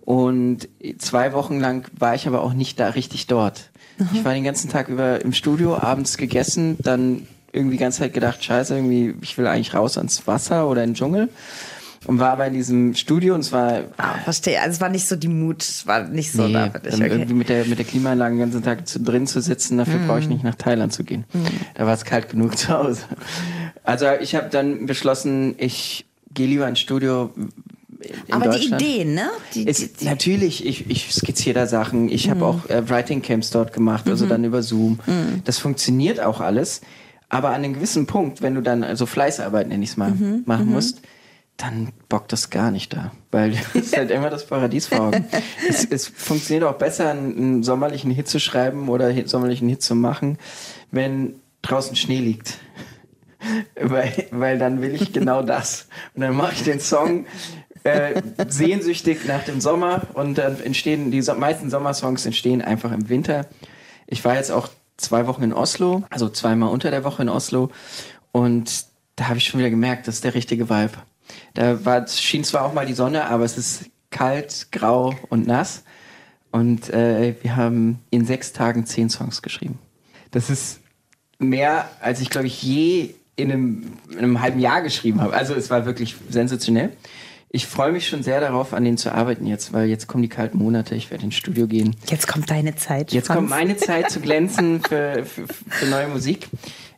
Und 0.06 0.68
zwei 0.98 1.34
Wochen 1.34 1.60
lang 1.60 1.90
war 1.98 2.14
ich 2.16 2.28
aber 2.28 2.42
auch 2.42 2.54
nicht 2.54 2.80
da 2.80 2.90
richtig 2.90 3.28
dort. 3.28 3.70
Ich 4.14 4.26
war 4.26 4.34
den 4.34 4.44
ganzen 4.44 4.70
Tag 4.70 4.90
über 4.90 5.22
im 5.24 5.34
Studio, 5.34 5.78
abends 5.78 6.18
gegessen, 6.18 6.78
dann 6.80 7.28
irgendwie 7.52 7.78
die 7.78 7.84
ganze 7.84 8.00
Zeit 8.00 8.14
gedacht, 8.14 8.44
scheiße, 8.44 8.76
irgendwie, 8.76 9.14
ich 9.22 9.38
will 9.38 9.46
eigentlich 9.48 9.74
raus 9.76 9.98
ans 9.98 10.26
Wasser 10.28 10.68
oder 10.68 10.84
in 10.84 10.90
den 10.92 10.96
Dschungel. 10.96 11.30
und 12.08 12.20
war 12.20 12.32
aber 12.32 12.48
in 12.48 12.54
diesem 12.54 12.96
Studio 12.96 13.34
und 13.36 13.42
es 13.42 13.52
war 13.54 13.84
Ah, 13.98 14.16
verstehe. 14.26 14.60
Also 14.60 14.72
es 14.72 14.82
war 14.82 14.90
nicht 14.90 15.08
so 15.08 15.16
die 15.16 15.30
Mut, 15.30 15.62
es 15.62 15.88
war 15.88 16.04
nicht 16.04 16.34
so 16.34 16.48
Nee, 16.48 16.54
da. 16.54 16.68
dann 16.68 16.96
Okay. 16.96 17.08
irgendwie 17.10 17.34
mit 17.36 17.48
der, 17.48 17.64
mit 17.66 17.78
der 17.78 17.86
Klimaanlage 17.86 18.36
den 18.36 18.40
ganzen 18.40 18.62
Tag 18.64 18.86
zu, 18.88 19.00
drin 19.00 19.26
zu 19.26 19.40
sitzen, 19.42 19.78
dafür 19.78 20.00
brauche 20.00 20.18
Mhm. 20.18 20.24
ich 20.24 20.28
nicht 20.30 20.44
nach 20.44 20.56
Thailand 20.56 20.92
zu 20.92 21.04
gehen. 21.06 21.24
Da 21.76 21.86
war 21.86 21.94
es 21.94 22.04
kalt 22.04 22.28
genug 22.30 22.58
zu 22.58 22.70
Hause. 22.70 23.04
Also 23.86 24.08
ich 24.20 24.36
habe 24.36 24.50
dann 24.50 24.86
beschlossen, 24.86 25.56
ich 25.60 26.06
gehe 26.34 26.48
lieber 26.48 26.68
ins 26.68 26.80
Studio 26.82 27.30
Aber 28.32 28.50
die. 28.58 28.68
Ideen, 28.68 29.14
ne? 29.16 29.30
Die, 29.54 29.68
Es, 29.68 29.94
die, 29.94 30.06
natürlich, 30.06 30.66
ich, 30.66 30.90
ich 30.90 31.14
skizziere 31.14 31.54
da 31.56 31.68
Sachen. 31.68 32.10
Ich 32.10 32.28
Mhm. 32.28 32.32
habe 32.32 32.46
auch 32.46 32.70
äh, 32.70 32.90
Writing 32.90 33.22
Camps 33.22 33.50
dort 33.50 33.74
gemacht, 33.74 34.08
also 34.08 34.26
dann 34.26 34.44
über 34.44 34.64
Zoom. 34.64 35.00
Mhm. 35.06 35.42
Das 35.46 35.58
funktioniert 35.60 36.20
auch 36.20 36.40
alles. 36.42 36.82
Aber 37.30 37.50
an 37.50 37.56
einem 37.64 37.74
gewissen 37.74 38.06
Punkt, 38.06 38.42
wenn 38.42 38.54
du 38.56 38.62
dann 38.62 38.84
also 38.84 39.06
Fleißarbeit, 39.06 39.68
nenne 39.68 39.84
ich 39.84 39.92
es 39.92 39.98
mal, 39.98 40.12
Mhm. 40.12 40.44
machen 40.46 40.68
musst, 40.68 41.02
dann 41.58 41.90
bockt 42.10 42.32
das 42.32 42.50
gar 42.50 42.72
nicht 42.72 42.94
da. 42.94 43.12
Weil 43.32 43.52
du 43.74 43.80
hast 43.80 43.96
halt 43.98 44.12
immer 44.12 44.30
das 44.30 44.46
Paradies 44.46 44.88
vor 44.88 45.00
Augen. 45.02 45.26
es, 45.70 45.86
es 45.86 46.08
funktioniert 46.08 46.64
auch 46.64 46.78
besser, 46.78 47.10
einen, 47.12 47.38
einen 47.38 47.64
sommerlichen 47.64 48.12
Hit 48.12 48.28
zu 48.28 48.40
schreiben 48.40 48.90
oder 48.90 49.08
einen 49.08 49.28
sommerlichen 49.28 49.68
Hit 49.70 49.82
zu 49.82 49.96
machen, 49.96 50.38
wenn 50.92 51.36
draußen 51.62 51.96
Schnee 51.96 52.20
liegt. 52.20 52.58
weil, 53.82 54.12
weil 54.32 54.58
dann 54.58 54.82
will 54.82 54.96
ich 54.96 55.12
genau 55.14 55.42
das. 55.42 55.88
Und 56.16 56.22
dann 56.22 56.36
mache 56.36 56.54
ich 56.54 56.64
den 56.64 56.80
Song 56.80 57.26
äh, 57.84 58.22
sehnsüchtig 58.48 59.26
nach 59.26 59.44
dem 59.44 59.62
Sommer 59.62 60.04
und 60.14 60.38
dann 60.38 60.60
entstehen, 60.62 61.12
die 61.12 61.22
so 61.22 61.34
meisten 61.34 61.70
Sommersongs 61.70 62.26
entstehen 62.26 62.62
einfach 62.62 62.92
im 62.92 63.10
Winter. 63.10 63.48
Ich 64.08 64.24
war 64.24 64.36
jetzt 64.36 64.52
auch 64.52 64.70
zwei 64.98 65.28
Wochen 65.28 65.44
in 65.44 65.54
Oslo, 65.54 66.04
also 66.10 66.30
zweimal 66.30 66.70
unter 66.70 66.92
der 66.92 67.04
Woche 67.04 67.22
in 67.24 67.30
Oslo 67.30 67.70
und 68.32 68.86
da 69.16 69.28
habe 69.28 69.38
ich 69.38 69.46
schon 69.46 69.60
wieder 69.60 69.70
gemerkt, 69.70 70.08
das 70.08 70.16
ist 70.16 70.24
der 70.24 70.34
richtige 70.34 70.70
Vibe. 70.70 70.94
Da 71.54 71.86
war, 71.86 72.08
schien 72.08 72.44
zwar 72.44 72.66
auch 72.66 72.74
mal 72.74 72.86
die 72.86 72.94
Sonne, 72.94 73.26
aber 73.26 73.46
es 73.46 73.58
ist 73.58 73.86
kalt, 74.10 74.68
grau 74.72 75.14
und 75.30 75.48
nass. 75.48 75.84
Und 76.52 76.90
äh, 76.92 77.36
wir 77.42 77.56
haben 77.56 78.00
in 78.12 78.26
sechs 78.26 78.54
Tagen 78.54 78.86
zehn 78.86 79.10
Songs 79.10 79.42
geschrieben. 79.42 79.80
Das 80.32 80.50
ist 80.50 80.80
mehr, 81.40 81.90
als 82.00 82.22
ich, 82.22 82.30
glaube 82.30 82.48
ich, 82.48 82.62
je 82.62 83.16
in 83.36 83.52
einem, 83.52 83.94
in 84.12 84.20
einem 84.20 84.42
halben 84.42 84.60
Jahr 84.60 84.82
geschrieben 84.82 85.22
habe. 85.22 85.34
Also 85.34 85.56
es 85.56 85.70
war 85.70 85.86
wirklich 85.86 86.16
sensationell. 86.30 86.92
Ich 87.56 87.68
freue 87.68 87.92
mich 87.92 88.08
schon 88.08 88.24
sehr 88.24 88.42
darauf, 88.42 88.74
an 88.74 88.84
denen 88.84 88.98
zu 88.98 89.14
arbeiten 89.14 89.46
jetzt, 89.46 89.74
weil 89.74 89.88
jetzt 89.88 90.08
kommen 90.08 90.24
die 90.24 90.28
kalten 90.28 90.58
Monate. 90.58 90.96
Ich 90.96 91.12
werde 91.12 91.26
ins 91.26 91.36
Studio 91.36 91.68
gehen. 91.68 91.96
jetzt 92.10 92.28
kommt 92.28 92.50
deine 92.50 92.76
Zeit. 92.76 93.14
Jetzt 93.14 93.28
Franz. 93.28 93.38
kommt 93.38 93.50
meine 93.52 93.78
Zeit 93.78 94.10
zu 94.10 94.22
glänzen 94.22 94.82
für, 94.90 95.24
für, 95.24 95.46
für 95.48 95.86
neue 95.86 96.08
Musik. 96.08 96.48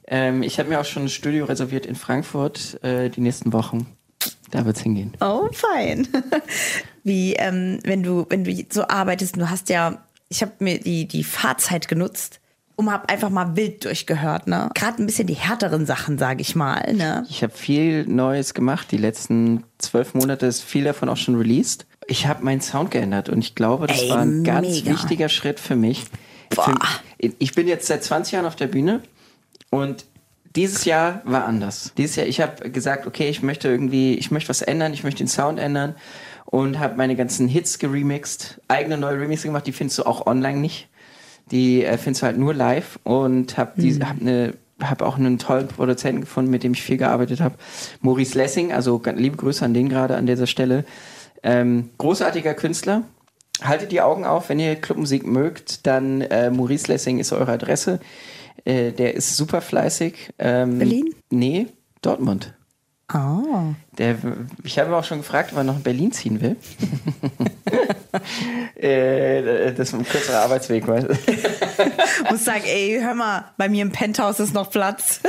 Ähm, 0.08 0.44
ich 0.44 0.58
habe 0.58 0.70
mir 0.70 0.80
auch 0.80 0.86
schon 0.86 1.04
ein 1.04 1.10
Studio 1.10 1.44
reserviert 1.44 1.86
in 1.86 1.96
Frankfurt 1.96 2.82
äh, 2.86 3.10
die 3.10 3.20
nächsten 3.20 3.52
Wochen. 3.52 3.86
Da 4.50 4.66
wird's 4.66 4.80
hingehen. 4.80 5.14
Oh, 5.20 5.50
fein. 5.52 6.08
Wie, 7.04 7.34
ähm, 7.34 7.80
wenn 7.84 8.02
du, 8.02 8.26
wenn 8.30 8.46
du 8.46 8.66
so 8.70 8.88
arbeitest, 8.88 9.36
du 9.36 9.50
hast 9.50 9.68
ja, 9.68 10.06
ich 10.30 10.42
habe 10.42 10.54
mir 10.60 10.80
die, 10.80 11.06
die 11.06 11.26
Fahrzeit 11.26 11.90
genutzt 11.90 12.40
und 12.76 12.92
habe 12.92 13.08
einfach 13.10 13.30
mal 13.30 13.56
wild 13.56 13.86
durchgehört, 13.86 14.48
ne? 14.48 14.70
Gerade 14.74 15.02
ein 15.02 15.06
bisschen 15.06 15.28
die 15.28 15.36
härteren 15.36 15.86
Sachen, 15.86 16.18
sage 16.18 16.42
ich 16.42 16.56
mal, 16.56 16.94
ne? 16.94 17.26
Ich 17.30 17.42
habe 17.44 17.54
viel 17.54 18.06
Neues 18.06 18.54
gemacht. 18.54 18.92
Die 18.92 18.98
letzten 18.98 19.64
zwölf 19.78 20.14
Monate 20.14 20.46
ist 20.46 20.62
viel 20.62 20.84
davon 20.84 21.10
auch 21.10 21.18
schon 21.18 21.36
released. 21.36 21.86
Ich 22.08 22.28
habe 22.28 22.44
meinen 22.44 22.62
Sound 22.62 22.92
geändert 22.92 23.30
und 23.30 23.40
ich 23.40 23.56
glaube, 23.56 23.88
das 23.88 24.02
Ey, 24.02 24.10
war 24.10 24.20
ein 24.20 24.44
ganz 24.44 24.68
mega. 24.68 24.92
wichtiger 24.92 25.30
Schritt 25.30 25.60
für 25.60 25.76
mich. 25.76 26.04
Für, 26.54 26.76
ich 27.18 27.54
bin 27.56 27.68
jetzt 27.68 27.88
seit 27.88 28.04
20 28.04 28.34
Jahren 28.34 28.46
auf 28.46 28.56
der 28.56 28.68
Bühne 28.68 29.02
und 29.72 30.06
dieses 30.56 30.86
Jahr 30.86 31.22
war 31.26 31.46
anders. 31.46 31.92
Dieses 31.98 32.16
Jahr, 32.16 32.28
ich 32.28 32.40
habe 32.40 32.70
gesagt, 32.70 33.08
okay, 33.08 33.30
ich 33.30 33.42
möchte 33.42 33.68
irgendwie, 33.68 34.16
ich 34.16 34.32
möchte 34.32 34.50
was 34.50 34.62
ändern, 34.62 34.94
ich 34.94 35.04
möchte 35.04 35.18
den 35.18 35.28
Sound 35.28 35.60
ändern 35.60 35.96
und 36.46 36.80
habe 36.80 36.96
meine 36.96 37.16
ganzen 37.16 37.48
Hits 37.48 37.80
geremixed, 37.80 38.62
eigene 38.68 38.98
neue 38.98 39.20
Remixe 39.20 39.48
gemacht, 39.48 39.68
die 39.68 39.74
findest 39.74 40.00
du 40.00 40.04
auch 40.04 40.28
online 40.28 40.60
nicht. 40.60 40.88
Die 41.52 41.84
äh, 41.84 41.98
findest 41.98 42.24
du 42.24 42.26
halt 42.28 42.38
nur 42.38 42.54
live 42.54 43.00
und 43.04 43.58
habe 43.58 43.80
die, 43.80 43.94
hab 44.00 44.22
ne, 44.22 44.54
hab 44.82 45.02
auch 45.02 45.18
einen 45.18 45.38
tollen 45.38 45.68
Produzenten 45.68 46.22
gefunden, 46.22 46.52
mit 46.52 46.64
dem 46.64 46.74
ich 46.74 46.82
viel 46.82 46.98
gearbeitet 46.98 47.40
habe. 47.40 47.56
Maurice 48.02 48.38
Lessing, 48.38 48.74
also 48.74 49.02
liebe 49.16 49.38
Grüße 49.38 49.64
an 49.64 49.74
den 49.74 49.90
gerade 49.90 50.16
an 50.18 50.26
dieser 50.26 50.48
Stelle. 50.48 50.86
Ähm, 51.44 51.92
großartiger 51.98 52.56
Künstler. 52.56 53.04
Haltet 53.62 53.92
die 53.92 54.02
Augen 54.02 54.26
auf, 54.26 54.50
wenn 54.50 54.60
ihr 54.60 54.76
Clubmusik 54.76 55.26
mögt, 55.26 55.88
dann 55.88 56.22
äh, 56.22 56.50
Maurice 56.50 56.92
Lessing 56.92 57.20
ist 57.20 57.32
eure 57.32 57.54
Adresse. 57.54 58.00
Äh, 58.66 58.92
der 58.92 59.14
ist 59.14 59.38
super 59.38 59.62
fleißig. 59.62 60.34
Ähm, 60.40 60.80
Berlin? 60.80 61.16
Nee, 61.30 61.68
Dortmund. 62.02 62.55
Oh. 63.14 63.74
Der, 64.00 64.18
ich 64.64 64.80
habe 64.80 64.96
auch 64.96 65.04
schon 65.04 65.20
gefragt, 65.20 65.52
ob 65.52 65.60
er 65.60 65.64
nach 65.64 65.80
Berlin 65.80 66.12
ziehen 66.12 66.42
will. 66.42 66.56
äh, 68.76 69.74
das 69.74 69.90
ist 69.90 69.94
ein 69.94 70.06
kürzerer 70.06 70.40
Arbeitsweg, 70.40 70.88
weißt 70.88 71.08
du? 71.10 71.14
Muss 72.32 72.44
sagen, 72.44 72.64
ey, 72.66 73.00
hör 73.00 73.14
mal, 73.14 73.46
bei 73.58 73.70
mir 73.70 73.84
im 73.84 73.92
Penthouse 73.92 74.40
ist 74.40 74.56
noch 74.56 74.72
Platz. 74.72 75.20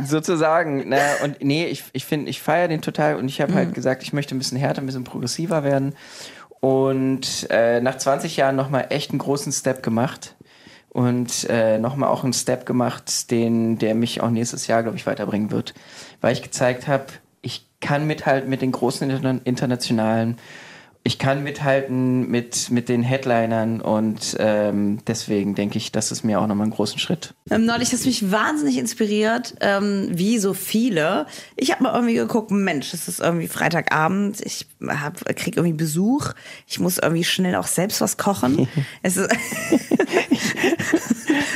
Sozusagen. 0.00 0.84
Na, 0.86 0.98
und 1.24 1.42
nee, 1.42 1.66
ich, 1.66 1.84
ich 1.92 2.04
finde, 2.04 2.30
ich 2.30 2.40
feiere 2.40 2.68
den 2.68 2.80
total 2.80 3.16
und 3.16 3.28
ich 3.28 3.40
habe 3.40 3.54
halt 3.54 3.74
gesagt, 3.74 4.04
ich 4.04 4.12
möchte 4.12 4.36
ein 4.36 4.38
bisschen 4.38 4.58
härter, 4.58 4.80
ein 4.80 4.86
bisschen 4.86 5.04
progressiver 5.04 5.64
werden. 5.64 5.96
Und 6.60 7.48
äh, 7.50 7.80
nach 7.80 7.98
20 7.98 8.36
Jahren 8.36 8.54
nochmal 8.54 8.86
echt 8.90 9.10
einen 9.10 9.18
großen 9.18 9.52
Step 9.52 9.82
gemacht. 9.82 10.35
Und 10.96 11.46
äh, 11.50 11.78
nochmal 11.78 12.08
auch 12.08 12.24
einen 12.24 12.32
Step 12.32 12.64
gemacht, 12.64 13.30
den, 13.30 13.76
der 13.76 13.94
mich 13.94 14.22
auch 14.22 14.30
nächstes 14.30 14.66
Jahr, 14.66 14.82
glaube 14.82 14.96
ich, 14.96 15.04
weiterbringen 15.04 15.50
wird. 15.50 15.74
Weil 16.22 16.32
ich 16.32 16.42
gezeigt 16.42 16.88
habe, 16.88 17.04
ich 17.42 17.66
kann 17.82 18.06
mithalten 18.06 18.48
mit 18.48 18.62
den 18.62 18.72
großen 18.72 19.10
interna- 19.10 19.42
internationalen. 19.44 20.38
Ich 21.06 21.18
kann 21.20 21.44
mithalten 21.44 22.28
mit, 22.28 22.68
mit 22.72 22.88
den 22.88 23.04
Headlinern 23.04 23.80
und 23.80 24.36
ähm, 24.40 24.98
deswegen 25.06 25.54
denke 25.54 25.78
ich, 25.78 25.92
das 25.92 26.10
ist 26.10 26.24
mir 26.24 26.40
auch 26.40 26.48
nochmal 26.48 26.64
einen 26.64 26.72
großen 26.72 26.98
Schritt. 26.98 27.32
Ähm, 27.48 27.64
neulich 27.64 27.92
hast 27.92 28.02
du 28.02 28.08
mich 28.08 28.32
wahnsinnig 28.32 28.76
inspiriert, 28.76 29.54
ähm, 29.60 30.08
wie 30.10 30.38
so 30.38 30.52
viele. 30.52 31.26
Ich 31.54 31.70
habe 31.70 31.84
mal 31.84 31.94
irgendwie 31.94 32.14
geguckt, 32.14 32.50
Mensch, 32.50 32.92
es 32.92 33.06
ist 33.06 33.20
irgendwie 33.20 33.46
Freitagabend, 33.46 34.40
ich 34.44 34.66
hab, 34.84 35.24
krieg 35.36 35.56
irgendwie 35.56 35.76
Besuch, 35.76 36.32
ich 36.66 36.80
muss 36.80 36.98
irgendwie 36.98 37.22
schnell 37.22 37.54
auch 37.54 37.68
selbst 37.68 38.00
was 38.00 38.16
kochen. 38.16 38.66
es 39.04 39.16
ist, 39.16 39.30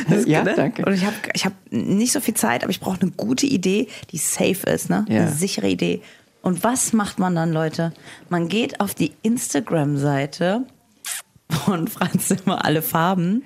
Das- 0.09 0.27
Ja, 0.27 0.43
ne? 0.45 0.55
danke. 0.55 0.85
Und 0.85 0.93
ich 0.95 1.05
habe 1.05 1.17
ich 1.35 1.45
hab 1.45 1.53
nicht 1.71 2.13
so 2.13 2.21
viel 2.21 2.35
Zeit, 2.35 2.63
aber 2.63 2.71
ich 2.71 2.81
brauche 2.81 3.01
eine 3.01 3.11
gute 3.11 3.47
Idee, 3.47 3.89
die 4.13 4.19
safe 4.19 4.69
ist, 4.73 4.91
ne? 4.91 5.05
Ja. 5.09 5.23
Eine 5.23 5.33
sichere 5.33 5.69
Idee. 5.69 6.03
Und 6.43 6.65
was 6.65 6.93
macht 6.93 7.19
man 7.19 7.35
dann, 7.35 7.53
Leute? 7.53 7.93
Man 8.29 8.49
geht 8.49 8.81
auf 8.81 8.95
die 8.95 9.13
Instagram-Seite 9.23 10.65
von 11.65 11.89
Franz 11.89 12.29
Zimmer 12.29 12.65
alle 12.65 12.83
Farben. 12.83 13.43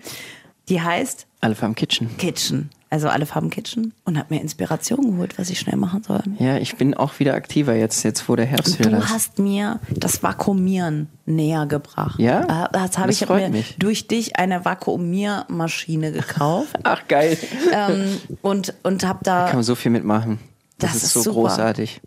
Die 0.68 0.80
heißt 0.80 1.26
Alle 1.40 1.54
Farben 1.54 1.74
Kitchen. 1.74 2.16
Kitchen. 2.16 2.70
Also 2.90 3.08
alle 3.08 3.26
Farben 3.26 3.50
Kitchen. 3.50 3.92
Und 4.04 4.16
hat 4.16 4.30
mir 4.30 4.40
Inspiration 4.40 5.10
geholt, 5.12 5.36
was 5.36 5.50
ich 5.50 5.58
schnell 5.58 5.76
machen 5.76 6.04
soll. 6.04 6.22
Ja, 6.38 6.58
ich 6.58 6.76
bin 6.76 6.94
auch 6.94 7.18
wieder 7.18 7.34
aktiver 7.34 7.74
jetzt, 7.74 8.04
jetzt 8.04 8.28
wo 8.28 8.36
der 8.36 8.46
Herbst 8.46 8.78
wieder 8.78 8.90
du 8.90 9.08
hast 9.08 9.40
mir 9.40 9.80
das 9.90 10.22
Vakuumieren 10.22 11.08
näher 11.26 11.66
gebracht. 11.66 12.20
Ja? 12.20 12.66
Äh, 12.66 12.68
Das 12.72 12.96
habe 12.96 13.10
ich 13.10 13.28
mir 13.28 13.48
mich. 13.48 13.74
durch 13.78 14.06
dich 14.06 14.36
eine 14.36 14.64
Vakuumiermaschine 14.64 16.12
gekauft. 16.12 16.76
Ach, 16.84 17.02
geil. 17.08 17.36
ähm, 17.72 18.20
und 18.42 18.74
und 18.84 19.04
habe 19.04 19.18
da 19.24 19.46
Kann 19.46 19.56
man 19.56 19.64
so 19.64 19.74
viel 19.74 19.90
mitmachen. 19.90 20.38
Das, 20.78 20.92
Das 20.92 20.96
ist, 20.98 21.04
ist 21.04 21.12
so 21.14 21.22
super. 21.24 21.34
großartig. 21.48 22.00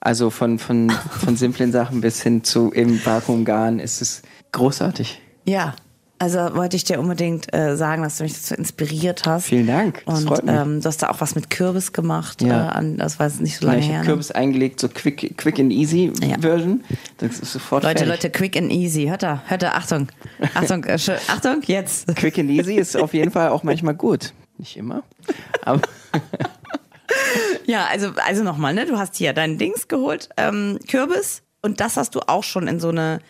Also 0.00 0.30
von, 0.30 0.58
von, 0.58 0.90
von 0.90 1.36
simplen 1.36 1.72
Sachen 1.72 2.00
bis 2.00 2.22
hin 2.22 2.44
zu 2.44 2.70
im 2.70 3.04
Vakuumgarn 3.04 3.78
ist 3.80 4.00
es 4.00 4.22
großartig. 4.52 5.20
Ja, 5.44 5.74
also 6.20 6.38
wollte 6.54 6.76
ich 6.76 6.82
dir 6.82 6.98
unbedingt 6.98 7.54
äh, 7.54 7.76
sagen, 7.76 8.02
dass 8.02 8.18
du 8.18 8.24
mich 8.24 8.34
dazu 8.34 8.54
inspiriert 8.54 9.24
hast. 9.24 9.46
Vielen 9.46 9.68
Dank, 9.68 10.02
das 10.04 10.24
Und 10.24 10.42
ähm, 10.48 10.80
du 10.80 10.86
hast 10.86 11.02
da 11.02 11.10
auch 11.10 11.20
was 11.20 11.36
mit 11.36 11.48
Kürbis 11.48 11.92
gemacht. 11.92 12.42
Ja. 12.42 12.66
Äh, 12.66 12.70
an, 12.70 12.96
das 12.96 13.20
war 13.20 13.26
jetzt 13.28 13.40
nicht 13.40 13.56
so 13.58 13.66
lange 13.66 13.78
Gleich 13.78 13.90
her. 13.90 14.00
Ne? 14.00 14.06
Kürbis 14.06 14.32
eingelegt, 14.32 14.80
so 14.80 14.88
quick, 14.88 15.38
quick 15.38 15.60
and 15.60 15.72
easy 15.72 16.12
Ja. 16.20 16.38
Version. 16.40 16.82
Das 17.18 17.38
ist 17.38 17.52
sofort 17.52 17.84
Leute, 17.84 18.04
fertig. 18.04 18.24
Leute, 18.24 18.36
quick 18.36 18.56
and 18.56 18.72
easy. 18.72 19.06
Hört 19.06 19.22
da, 19.22 19.42
hört 19.46 19.62
da, 19.62 19.72
Achtung. 19.72 20.08
Achtung, 20.54 20.84
äh, 20.84 20.98
Achtung, 21.28 21.62
jetzt. 21.66 22.12
Quick 22.16 22.38
and 22.38 22.50
easy 22.50 22.74
ist 22.74 22.96
auf 22.96 23.14
jeden 23.14 23.30
Fall 23.30 23.50
auch 23.50 23.62
manchmal 23.62 23.94
gut. 23.94 24.32
Nicht 24.58 24.76
immer. 24.76 25.04
Aber 25.64 25.80
Ja, 27.66 27.86
also, 27.90 28.08
also 28.26 28.42
nochmal, 28.44 28.72
ne? 28.74 28.86
Du 28.86 28.98
hast 28.98 29.16
hier 29.16 29.32
deinen 29.34 29.58
Dings 29.58 29.88
geholt, 29.88 30.28
ähm, 30.36 30.78
Kürbis. 30.88 31.42
Und 31.60 31.80
das 31.80 31.96
hast 31.96 32.14
du 32.14 32.20
auch 32.26 32.44
schon 32.44 32.66
in 32.68 32.80
so 32.80 32.88
eine. 32.88 33.20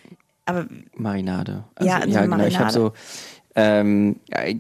Aber 0.47 0.67
Marinade. 0.97 1.65
Ja, 1.81 1.99
in 1.99 2.13
so 2.13 2.19
eine 2.19 2.29
genau. 2.29 2.47
Ich 2.47 2.55
habe 2.59 2.67
Marinade. 2.67 2.73
so, 2.73 2.93
ähm, 3.57 4.17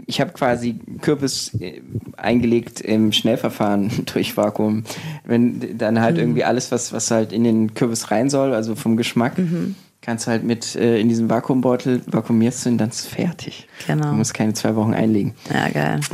ich 0.07 0.21
habe 0.21 0.33
quasi 0.33 0.81
Kürbis 1.01 1.55
äh, 1.61 1.81
eingelegt 2.17 2.81
im 2.81 3.13
Schnellverfahren 3.13 4.05
durch 4.13 4.37
Vakuum. 4.37 4.85
Wenn 5.25 5.79
dann 5.79 5.95
Mhm. 5.95 6.01
halt 6.01 6.19
irgendwie 6.19 6.45
alles, 6.45 6.73
was, 6.73 6.93
was 6.93 7.11
halt 7.11 7.33
in 7.33 7.45
den 7.45 7.75
Kürbis 7.75 8.11
rein 8.11 8.31
soll, 8.31 8.55
also 8.55 8.75
vom 8.75 8.97
Geschmack, 8.97 9.39
Mhm. 9.39 9.77
kannst 10.01 10.27
du 10.27 10.31
halt 10.33 10.43
mit 10.45 10.75
äh, 10.75 10.99
in 10.99 11.09
diesem 11.09 11.31
Vakuumbeutel 11.31 12.03
vakuumierst 12.07 12.67
du 12.67 12.71
und 12.71 12.79
dann 12.79 12.89
ist 12.89 13.01
es 13.01 13.07
fertig. 13.07 13.69
Genau. 13.87 14.11
Du 14.11 14.15
musst 14.17 14.35
keine 14.35 14.55
zwei 14.55 14.75
Wochen 14.75 14.95
einlegen. 14.95 15.35
ja, 15.53 15.69
geil. 15.69 16.01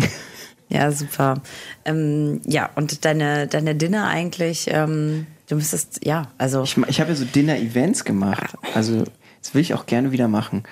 Ja, 0.74 0.90
super. 0.90 1.40
Ähm, 1.84 2.40
ja, 2.46 2.68
und 2.74 3.04
deine, 3.04 3.46
deine 3.46 3.76
Dinner 3.76 4.08
eigentlich, 4.08 4.66
ähm, 4.68 5.26
du 5.48 5.54
müsstest, 5.54 6.04
ja, 6.04 6.26
also. 6.36 6.64
Ich, 6.64 6.76
ich 6.88 7.00
habe 7.00 7.10
ja 7.10 7.16
so 7.16 7.24
Dinner-Events 7.24 8.04
gemacht. 8.04 8.56
Also, 8.74 9.04
das 9.40 9.54
will 9.54 9.60
ich 9.60 9.72
auch 9.72 9.86
gerne 9.86 10.10
wieder 10.10 10.26
machen. 10.26 10.64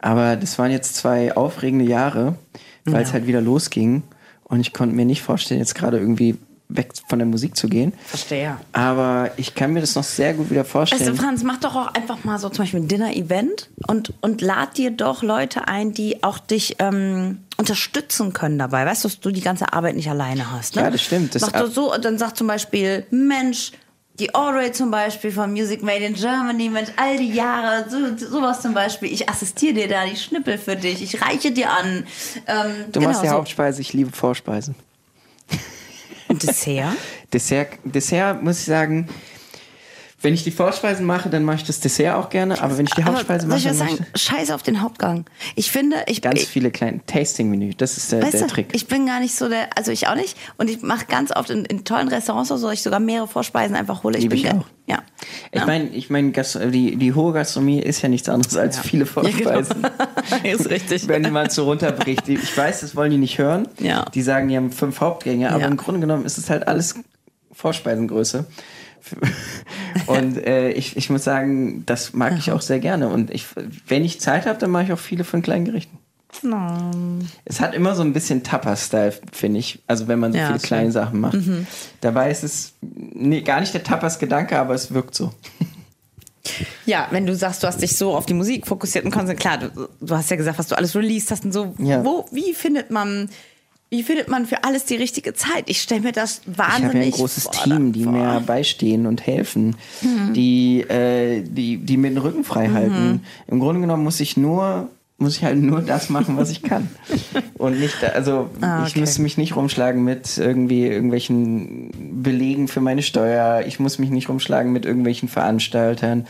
Aber 0.00 0.34
das 0.34 0.58
waren 0.58 0.72
jetzt 0.72 0.96
zwei 0.96 1.36
aufregende 1.36 1.84
Jahre, 1.84 2.34
weil 2.84 2.94
ja. 2.94 3.00
es 3.00 3.12
halt 3.12 3.28
wieder 3.28 3.40
losging. 3.40 4.02
Und 4.42 4.58
ich 4.60 4.72
konnte 4.72 4.96
mir 4.96 5.04
nicht 5.04 5.22
vorstellen, 5.22 5.60
jetzt 5.60 5.76
gerade 5.76 5.98
irgendwie 5.98 6.36
weg 6.68 6.92
von 7.08 7.18
der 7.18 7.26
Musik 7.26 7.56
zu 7.56 7.68
gehen. 7.68 7.92
Verstehe. 8.06 8.56
Aber 8.72 9.30
ich 9.36 9.54
kann 9.54 9.72
mir 9.72 9.80
das 9.80 9.94
noch 9.94 10.04
sehr 10.04 10.34
gut 10.34 10.50
wieder 10.50 10.64
vorstellen. 10.64 11.00
Also 11.00 11.14
Franz, 11.14 11.44
mach 11.44 11.58
doch 11.58 11.76
auch 11.76 11.94
einfach 11.94 12.24
mal 12.24 12.38
so 12.38 12.48
zum 12.48 12.64
Beispiel 12.64 12.80
ein 12.80 12.88
Dinner-Event 12.88 13.70
und, 13.86 14.12
und 14.20 14.40
lad 14.40 14.76
dir 14.76 14.90
doch 14.90 15.22
Leute 15.22 15.68
ein, 15.68 15.92
die 15.92 16.22
auch 16.22 16.38
dich 16.38 16.76
ähm, 16.78 17.38
unterstützen 17.58 18.32
können 18.32 18.58
dabei. 18.58 18.86
Weißt 18.86 19.04
du, 19.04 19.08
dass 19.08 19.20
du 19.20 19.30
die 19.30 19.40
ganze 19.40 19.72
Arbeit 19.72 19.96
nicht 19.96 20.08
alleine 20.08 20.50
hast. 20.50 20.76
Ne? 20.76 20.82
Ja, 20.82 20.90
das 20.90 21.02
stimmt. 21.02 21.34
Das 21.34 21.42
mach 21.42 21.52
doch 21.52 21.70
so 21.70 21.92
und 21.92 22.04
dann 22.04 22.16
sag 22.16 22.36
zum 22.36 22.46
Beispiel, 22.46 23.04
Mensch, 23.10 23.72
die 24.18 24.34
Audrey 24.34 24.72
zum 24.72 24.90
Beispiel 24.90 25.30
von 25.30 25.52
Music 25.52 25.82
Made 25.82 26.04
in 26.04 26.14
Germany, 26.14 26.70
Mensch, 26.70 26.90
all 26.96 27.18
die 27.18 27.32
Jahre, 27.32 27.88
so, 27.88 28.16
sowas 28.16 28.62
zum 28.62 28.74
Beispiel. 28.74 29.12
Ich 29.12 29.28
assistiere 29.28 29.74
dir 29.74 29.88
da 29.88 30.06
die 30.06 30.16
Schnippel 30.16 30.56
für 30.56 30.76
dich, 30.76 31.02
ich 31.02 31.20
reiche 31.20 31.52
dir 31.52 31.70
an. 31.70 32.06
Ähm, 32.46 32.84
du 32.92 33.00
genau, 33.00 33.10
machst 33.10 33.22
die 33.22 33.28
so. 33.28 33.34
Hauptspeise, 33.34 33.80
ich 33.80 33.92
liebe 33.92 34.10
Vorspeisen. 34.10 34.74
Und 36.28 36.42
Dessert? 36.42 36.94
Dessert, 37.32 37.70
Dessert 37.84 38.42
muss 38.42 38.60
ich 38.60 38.66
sagen, 38.66 39.08
wenn 40.20 40.34
ich 40.34 40.42
die 40.42 40.50
Vorspeisen 40.50 41.06
mache, 41.06 41.30
dann 41.30 41.44
mache 41.44 41.58
ich 41.58 41.64
das 41.64 41.78
Dessert 41.78 42.16
auch 42.16 42.28
gerne, 42.28 42.60
aber 42.60 42.76
wenn 42.76 42.86
ich 42.86 42.94
die 42.94 43.04
Hauptspeise 43.04 43.46
mache, 43.46 43.60
soll 43.60 43.72
ich 43.72 43.78
dann 43.78 43.88
sagen, 43.88 44.06
scheiße 44.16 44.52
auf 44.52 44.64
den 44.64 44.82
Hauptgang. 44.82 45.24
Ich 45.54 45.70
finde, 45.70 45.98
ich 46.06 46.22
ganz 46.22 46.42
ich, 46.42 46.48
viele 46.48 46.72
kleine 46.72 47.04
Tasting-Menü, 47.06 47.74
das 47.74 47.96
ist 47.96 48.10
der, 48.10 48.28
der 48.28 48.48
Trick. 48.48 48.70
Ich 48.72 48.88
bin 48.88 49.06
gar 49.06 49.20
nicht 49.20 49.36
so 49.36 49.48
der, 49.48 49.68
also 49.76 49.92
ich 49.92 50.08
auch 50.08 50.16
nicht, 50.16 50.36
und 50.56 50.68
ich 50.68 50.82
mache 50.82 51.06
ganz 51.06 51.30
oft 51.34 51.50
in, 51.50 51.64
in 51.66 51.84
tollen 51.84 52.08
Restaurants 52.08 52.48
so, 52.48 52.70
ich 52.70 52.82
sogar 52.82 52.98
mehrere 52.98 53.28
Vorspeisen 53.28 53.76
einfach 53.76 54.02
hole. 54.02 54.18
Ich 54.18 54.28
bin 54.28 54.38
ich 54.38 54.50
auch. 54.50 54.64
Ja. 54.86 55.02
Ich 55.52 55.66
meine, 55.66 55.88
ich 55.90 56.10
meine, 56.10 56.32
die, 56.32 56.96
die 56.96 57.12
hohe 57.12 57.32
Gastronomie 57.32 57.80
ist 57.80 58.02
ja 58.02 58.08
nichts 58.08 58.28
anderes 58.28 58.56
als 58.56 58.76
ja. 58.76 58.82
viele 58.82 59.06
Vorspeisen. 59.06 59.82
Ja, 59.82 60.08
genau. 60.42 60.54
ist 60.54 60.70
richtig. 60.70 61.06
wenn 61.06 61.30
man 61.30 61.50
so 61.50 61.64
runterbricht. 61.64 62.28
Ich 62.28 62.56
weiß, 62.56 62.80
das 62.80 62.96
wollen 62.96 63.10
die 63.10 63.18
nicht 63.18 63.38
hören. 63.38 63.68
Ja. 63.78 64.06
Die 64.14 64.22
sagen, 64.22 64.48
die 64.48 64.56
haben 64.56 64.72
fünf 64.72 65.00
Hauptgänge, 65.00 65.52
aber 65.52 65.66
im 65.66 65.76
Grunde 65.76 66.00
genommen 66.00 66.24
ist 66.24 66.38
es 66.38 66.50
halt 66.50 66.66
alles 66.66 66.96
Vorspeisengröße. 67.52 68.46
Und 70.06 70.38
äh, 70.38 70.70
ich, 70.70 70.96
ich 70.96 71.10
muss 71.10 71.24
sagen, 71.24 71.84
das 71.86 72.12
mag 72.14 72.36
ich 72.38 72.52
auch 72.52 72.62
sehr 72.62 72.78
gerne. 72.78 73.08
Und 73.08 73.30
ich, 73.30 73.46
wenn 73.86 74.04
ich 74.04 74.20
Zeit 74.20 74.46
habe, 74.46 74.58
dann 74.58 74.70
mache 74.70 74.84
ich 74.84 74.92
auch 74.92 74.98
viele 74.98 75.24
von 75.24 75.42
kleinen 75.42 75.64
Gerichten. 75.64 75.98
No. 76.42 76.90
Es 77.44 77.60
hat 77.60 77.74
immer 77.74 77.94
so 77.94 78.02
ein 78.02 78.12
bisschen 78.12 78.42
Tapas-Style, 78.42 79.14
finde 79.32 79.60
ich. 79.60 79.80
Also 79.86 80.08
wenn 80.08 80.18
man 80.18 80.32
so 80.32 80.38
ja, 80.38 80.48
viele 80.48 80.58
kleine 80.58 80.92
Sachen 80.92 81.20
macht. 81.20 81.34
Mhm. 81.34 81.66
Dabei 82.00 82.30
ist 82.30 82.44
es 82.44 82.74
nee, 82.80 83.40
gar 83.40 83.60
nicht 83.60 83.74
der 83.74 83.82
Tapas-Gedanke, 83.82 84.58
aber 84.58 84.74
es 84.74 84.92
wirkt 84.92 85.14
so. 85.14 85.32
Ja, 86.86 87.08
wenn 87.10 87.26
du 87.26 87.34
sagst, 87.34 87.62
du 87.62 87.66
hast 87.66 87.82
dich 87.82 87.96
so 87.96 88.14
auf 88.14 88.26
die 88.26 88.34
Musik 88.34 88.66
fokussiert 88.66 89.04
und 89.04 89.10
konzentriert, 89.10 89.40
klar, 89.40 89.70
du, 89.70 89.88
du, 90.00 90.14
hast 90.14 90.30
ja 90.30 90.36
gesagt, 90.36 90.58
was 90.58 90.68
du 90.68 90.76
alles 90.76 90.94
released 90.94 91.30
hast 91.30 91.44
und 91.44 91.52
so. 91.52 91.74
Ja. 91.78 92.04
Wo, 92.04 92.26
wie 92.30 92.54
findet 92.54 92.90
man 92.90 93.28
wie 93.90 94.02
findet 94.02 94.28
man 94.28 94.46
für 94.46 94.64
alles 94.64 94.84
die 94.84 94.96
richtige 94.96 95.32
Zeit? 95.34 95.64
Ich 95.66 95.80
stelle 95.80 96.02
mir 96.02 96.12
das 96.12 96.42
wahnsinnig 96.44 96.80
Ich 96.80 96.84
habe 96.84 96.98
ja 96.98 97.04
ein 97.04 97.10
großes 97.10 97.44
vor, 97.44 97.52
Team, 97.52 97.92
die 97.92 98.04
vor. 98.04 98.12
mir 98.12 98.40
beistehen 98.40 99.06
und 99.06 99.26
helfen, 99.26 99.76
mhm. 100.02 100.34
die, 100.34 100.80
äh, 100.82 101.42
die, 101.42 101.78
die 101.78 101.96
mir 101.96 102.10
den 102.10 102.18
Rücken 102.18 102.44
frei 102.44 102.68
halten. 102.68 103.08
Mhm. 103.08 103.20
Im 103.46 103.60
Grunde 103.60 103.80
genommen 103.80 104.04
muss 104.04 104.20
ich 104.20 104.36
nur 104.36 104.88
muss 105.20 105.36
ich 105.36 105.42
halt 105.42 105.58
nur 105.58 105.80
das 105.80 106.10
machen, 106.10 106.36
was 106.36 106.48
ich 106.48 106.62
kann. 106.62 106.88
Und 107.58 107.80
nicht, 107.80 108.04
also 108.04 108.50
ah, 108.60 108.82
okay. 108.82 108.88
ich 108.88 108.96
muss 108.96 109.18
mich 109.18 109.36
nicht 109.36 109.56
rumschlagen 109.56 110.04
mit 110.04 110.38
irgendwie 110.38 110.86
irgendwelchen 110.86 112.22
Belegen 112.22 112.68
für 112.68 112.80
meine 112.80 113.02
Steuer. 113.02 113.64
Ich 113.66 113.80
muss 113.80 113.98
mich 113.98 114.10
nicht 114.10 114.28
rumschlagen 114.28 114.72
mit 114.72 114.86
irgendwelchen 114.86 115.28
Veranstaltern 115.28 116.28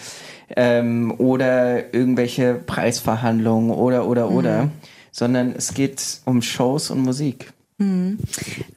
ähm, 0.57 1.13
oder 1.19 1.93
irgendwelche 1.93 2.55
Preisverhandlungen 2.55 3.73
oder 3.73 4.07
oder 4.07 4.31
oder. 4.31 4.71
Sondern 5.13 5.55
es 5.57 5.75
geht 5.75 6.21
um 6.25 6.43
Shows 6.43 6.91
und 6.91 7.01
Musik. 7.01 7.53
Mhm. 7.79 8.19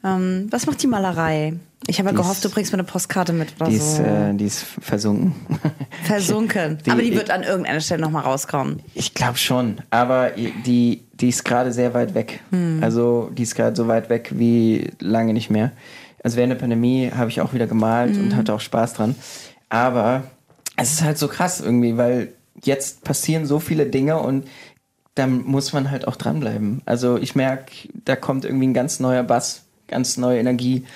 Ähm, 0.04 0.46
was 0.50 0.66
macht 0.66 0.82
die 0.82 0.86
Malerei? 0.86 1.54
Ich 1.88 1.98
habe 1.98 2.10
ja 2.10 2.14
gehofft, 2.14 2.44
du 2.44 2.48
bringst 2.48 2.70
mir 2.72 2.78
eine 2.78 2.84
Postkarte 2.84 3.32
mit 3.32 3.54
oder 3.60 3.68
die 3.68 3.78
so. 3.78 3.84
Ist, 3.84 3.98
äh, 3.98 4.34
die 4.34 4.44
ist 4.44 4.62
versunken. 4.62 5.34
Versunken. 6.04 6.78
die, 6.86 6.90
aber 6.90 7.02
die 7.02 7.12
wird 7.12 7.30
an 7.30 7.42
irgendeiner 7.42 7.80
Stelle 7.80 8.00
nochmal 8.00 8.22
rauskommen. 8.22 8.80
Ich 8.94 9.14
glaube 9.14 9.36
schon. 9.36 9.78
Aber 9.90 10.30
die, 10.30 11.02
die 11.14 11.28
ist 11.28 11.44
gerade 11.44 11.72
sehr 11.72 11.92
weit 11.92 12.14
weg. 12.14 12.40
Mhm. 12.52 12.78
Also 12.82 13.30
die 13.36 13.42
ist 13.42 13.56
gerade 13.56 13.74
so 13.74 13.88
weit 13.88 14.10
weg 14.10 14.30
wie 14.34 14.90
lange 15.00 15.32
nicht 15.32 15.50
mehr. 15.50 15.72
Also 16.22 16.36
während 16.36 16.52
der 16.52 16.58
Pandemie 16.58 17.10
habe 17.12 17.30
ich 17.30 17.40
auch 17.40 17.52
wieder 17.52 17.66
gemalt 17.66 18.14
mhm. 18.14 18.24
und 18.24 18.36
hatte 18.36 18.54
auch 18.54 18.60
Spaß 18.60 18.94
dran. 18.94 19.16
Aber 19.68 20.22
es 20.76 20.92
ist 20.92 21.02
halt 21.02 21.18
so 21.18 21.26
krass 21.26 21.60
irgendwie, 21.60 21.96
weil 21.96 22.32
jetzt 22.62 23.02
passieren 23.02 23.44
so 23.44 23.58
viele 23.58 23.86
Dinge 23.86 24.20
und 24.20 24.46
dann 25.14 25.42
muss 25.42 25.72
man 25.72 25.90
halt 25.90 26.08
auch 26.08 26.16
dranbleiben. 26.16 26.82
Also 26.86 27.18
ich 27.18 27.34
merke, 27.34 27.72
da 28.04 28.16
kommt 28.16 28.44
irgendwie 28.44 28.68
ein 28.68 28.74
ganz 28.74 28.98
neuer 28.98 29.22
Bass, 29.22 29.64
ganz 29.88 30.16
neue 30.16 30.38
Energie, 30.38 30.86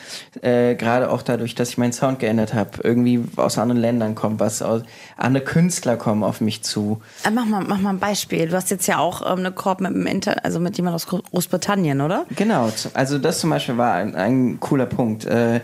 äh, 0.40 0.74
gerade 0.74 1.10
auch 1.10 1.20
dadurch, 1.20 1.54
dass 1.54 1.68
ich 1.68 1.78
meinen 1.78 1.92
Sound 1.92 2.18
geändert 2.18 2.54
habe. 2.54 2.70
Irgendwie 2.82 3.22
aus 3.36 3.58
anderen 3.58 3.80
Ländern 3.80 4.14
kommt 4.14 4.40
was, 4.40 4.62
aus, 4.62 4.82
andere 5.18 5.44
Künstler 5.44 5.96
kommen 5.96 6.24
auf 6.24 6.40
mich 6.40 6.62
zu. 6.62 7.02
Äh, 7.24 7.30
mach, 7.30 7.44
mal, 7.44 7.62
mach 7.62 7.78
mal 7.78 7.90
ein 7.90 7.98
Beispiel. 7.98 8.48
Du 8.48 8.56
hast 8.56 8.70
jetzt 8.70 8.86
ja 8.86 8.98
auch 8.98 9.20
ähm, 9.20 9.40
eine 9.40 9.52
Korb 9.52 9.80
mit 9.80 9.92
dem 9.92 10.06
Inter 10.06 10.44
also 10.44 10.60
mit 10.60 10.76
jemand 10.78 10.94
aus 10.94 11.06
Großbritannien, 11.06 12.00
oder? 12.00 12.24
Genau, 12.34 12.70
also 12.94 13.18
das 13.18 13.40
zum 13.40 13.50
Beispiel 13.50 13.76
war 13.76 13.94
ein, 13.94 14.14
ein 14.14 14.60
cooler 14.60 14.86
Punkt. 14.86 15.26
Äh, 15.26 15.60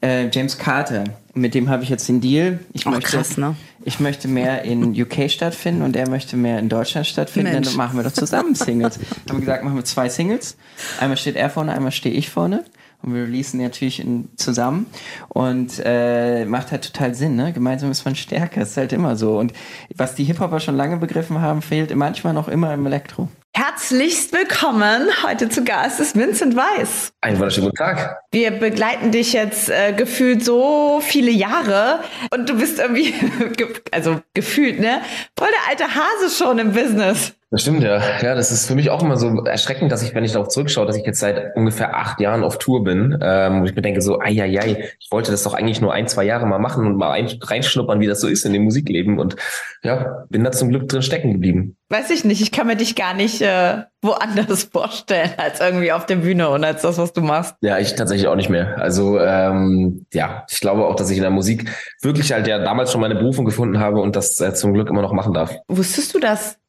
äh, 0.00 0.28
James 0.30 0.56
Carter, 0.56 1.04
mit 1.34 1.54
dem 1.54 1.68
habe 1.68 1.82
ich 1.82 1.88
jetzt 1.88 2.08
den 2.08 2.20
Deal. 2.20 2.60
Ich 2.72 2.86
oh, 2.86 2.90
möchte, 2.90 3.16
krass, 3.16 3.36
ne? 3.36 3.54
ich 3.84 4.00
möchte 4.00 4.28
mehr 4.28 4.62
in 4.62 5.00
UK 5.00 5.30
stattfinden 5.30 5.82
und 5.82 5.96
er 5.96 6.08
möchte 6.08 6.36
mehr 6.36 6.58
in 6.58 6.68
Deutschland 6.68 7.06
stattfinden. 7.06 7.52
Mensch. 7.52 7.68
Dann 7.68 7.76
machen 7.76 7.96
wir 7.96 8.02
doch 8.02 8.12
zusammen 8.12 8.54
Singles. 8.54 8.98
haben 9.28 9.38
wir 9.38 9.40
gesagt, 9.40 9.64
machen 9.64 9.76
wir 9.76 9.84
zwei 9.84 10.08
Singles. 10.08 10.56
Einmal 10.98 11.16
steht 11.16 11.36
er 11.36 11.50
vorne, 11.50 11.72
einmal 11.72 11.92
stehe 11.92 12.14
ich 12.14 12.30
vorne. 12.30 12.64
Und 13.02 13.14
wir 13.14 13.22
releasen 13.22 13.62
natürlich 13.62 14.00
in, 14.00 14.28
zusammen. 14.36 14.86
Und 15.28 15.80
äh, 15.82 16.44
macht 16.44 16.70
halt 16.70 16.84
total 16.84 17.14
Sinn, 17.14 17.34
ne? 17.34 17.52
Gemeinsam 17.52 17.90
ist 17.90 18.04
man 18.04 18.14
stärker. 18.14 18.60
ist 18.62 18.76
halt 18.76 18.92
immer 18.92 19.16
so. 19.16 19.38
Und 19.38 19.54
was 19.96 20.14
die 20.14 20.24
Hip-Hopper 20.24 20.60
schon 20.60 20.76
lange 20.76 20.98
begriffen 20.98 21.40
haben, 21.40 21.62
fehlt 21.62 21.94
manchmal 21.94 22.34
noch 22.34 22.48
immer 22.48 22.74
im 22.74 22.84
Elektro. 22.84 23.28
Herzlichst 23.52 24.32
willkommen. 24.32 25.08
Heute 25.24 25.48
zu 25.48 25.64
Gast 25.64 25.98
ist 25.98 26.16
Vincent 26.16 26.54
Weiss. 26.54 27.12
Einen 27.20 27.36
wunderschönen 27.36 27.66
guten 27.66 27.78
Tag. 27.78 28.20
Wir 28.30 28.52
begleiten 28.52 29.10
dich 29.10 29.32
jetzt 29.32 29.68
äh, 29.68 29.92
gefühlt 29.92 30.44
so 30.44 31.00
viele 31.02 31.32
Jahre 31.32 31.98
und 32.30 32.48
du 32.48 32.56
bist 32.56 32.78
irgendwie, 32.78 33.12
also 33.90 34.20
gefühlt, 34.34 34.78
ne? 34.78 35.02
Voll 35.36 35.48
der 35.48 35.68
alte 35.68 35.94
Hase 35.94 36.30
schon 36.30 36.60
im 36.60 36.72
Business. 36.72 37.32
Das 37.52 37.62
stimmt, 37.62 37.82
ja. 37.82 38.00
Ja, 38.22 38.36
das 38.36 38.52
ist 38.52 38.66
für 38.66 38.76
mich 38.76 38.90
auch 38.90 39.02
immer 39.02 39.16
so 39.16 39.42
erschreckend, 39.42 39.90
dass 39.90 40.04
ich, 40.04 40.14
wenn 40.14 40.22
ich 40.22 40.32
darauf 40.32 40.48
zurückschaue, 40.48 40.86
dass 40.86 40.96
ich 40.96 41.04
jetzt 41.04 41.18
seit 41.18 41.56
ungefähr 41.56 41.96
acht 41.96 42.20
Jahren 42.20 42.44
auf 42.44 42.58
Tour 42.58 42.84
bin. 42.84 43.18
Ähm, 43.20 43.60
und 43.60 43.66
ich 43.66 43.74
mir 43.74 43.82
denke 43.82 44.02
so, 44.02 44.20
ai, 44.20 44.40
ai, 44.40 44.60
ai, 44.60 44.88
ich 45.00 45.08
wollte 45.10 45.32
das 45.32 45.42
doch 45.42 45.54
eigentlich 45.54 45.80
nur 45.80 45.92
ein, 45.92 46.06
zwei 46.06 46.22
Jahre 46.22 46.46
mal 46.46 46.60
machen 46.60 46.86
und 46.86 46.96
mal 46.96 47.10
ein, 47.10 47.28
reinschnuppern, 47.42 47.98
wie 47.98 48.06
das 48.06 48.20
so 48.20 48.28
ist 48.28 48.44
in 48.44 48.52
dem 48.52 48.62
Musikleben. 48.62 49.18
Und 49.18 49.34
ja, 49.82 50.24
bin 50.28 50.44
da 50.44 50.52
zum 50.52 50.68
Glück 50.68 50.88
drin 50.88 51.02
stecken 51.02 51.32
geblieben. 51.32 51.76
Weiß 51.88 52.10
ich 52.10 52.24
nicht, 52.24 52.40
ich 52.40 52.52
kann 52.52 52.68
mir 52.68 52.76
dich 52.76 52.94
gar 52.94 53.14
nicht 53.14 53.42
äh, 53.42 53.78
woanders 54.00 54.62
vorstellen 54.72 55.30
als 55.36 55.58
irgendwie 55.58 55.90
auf 55.90 56.06
der 56.06 56.16
Bühne 56.16 56.50
und 56.50 56.62
als 56.62 56.82
das, 56.82 56.98
was 56.98 57.12
du 57.12 57.20
machst. 57.20 57.56
Ja, 57.62 57.78
ich 57.78 57.96
tatsächlich 57.96 58.28
auch 58.28 58.36
nicht 58.36 58.48
mehr. 58.48 58.78
Also 58.78 59.18
ähm, 59.18 60.06
ja, 60.12 60.44
ich 60.48 60.60
glaube 60.60 60.86
auch, 60.86 60.94
dass 60.94 61.10
ich 61.10 61.16
in 61.16 61.22
der 61.22 61.32
Musik 61.32 61.68
wirklich 62.00 62.32
halt 62.32 62.46
ja 62.46 62.60
damals 62.60 62.92
schon 62.92 63.00
meine 63.00 63.16
Berufung 63.16 63.44
gefunden 63.44 63.80
habe 63.80 64.00
und 64.00 64.14
das 64.14 64.38
äh, 64.38 64.54
zum 64.54 64.72
Glück 64.72 64.88
immer 64.88 65.02
noch 65.02 65.12
machen 65.12 65.34
darf. 65.34 65.52
Wusstest 65.66 66.14
du 66.14 66.20
das 66.20 66.59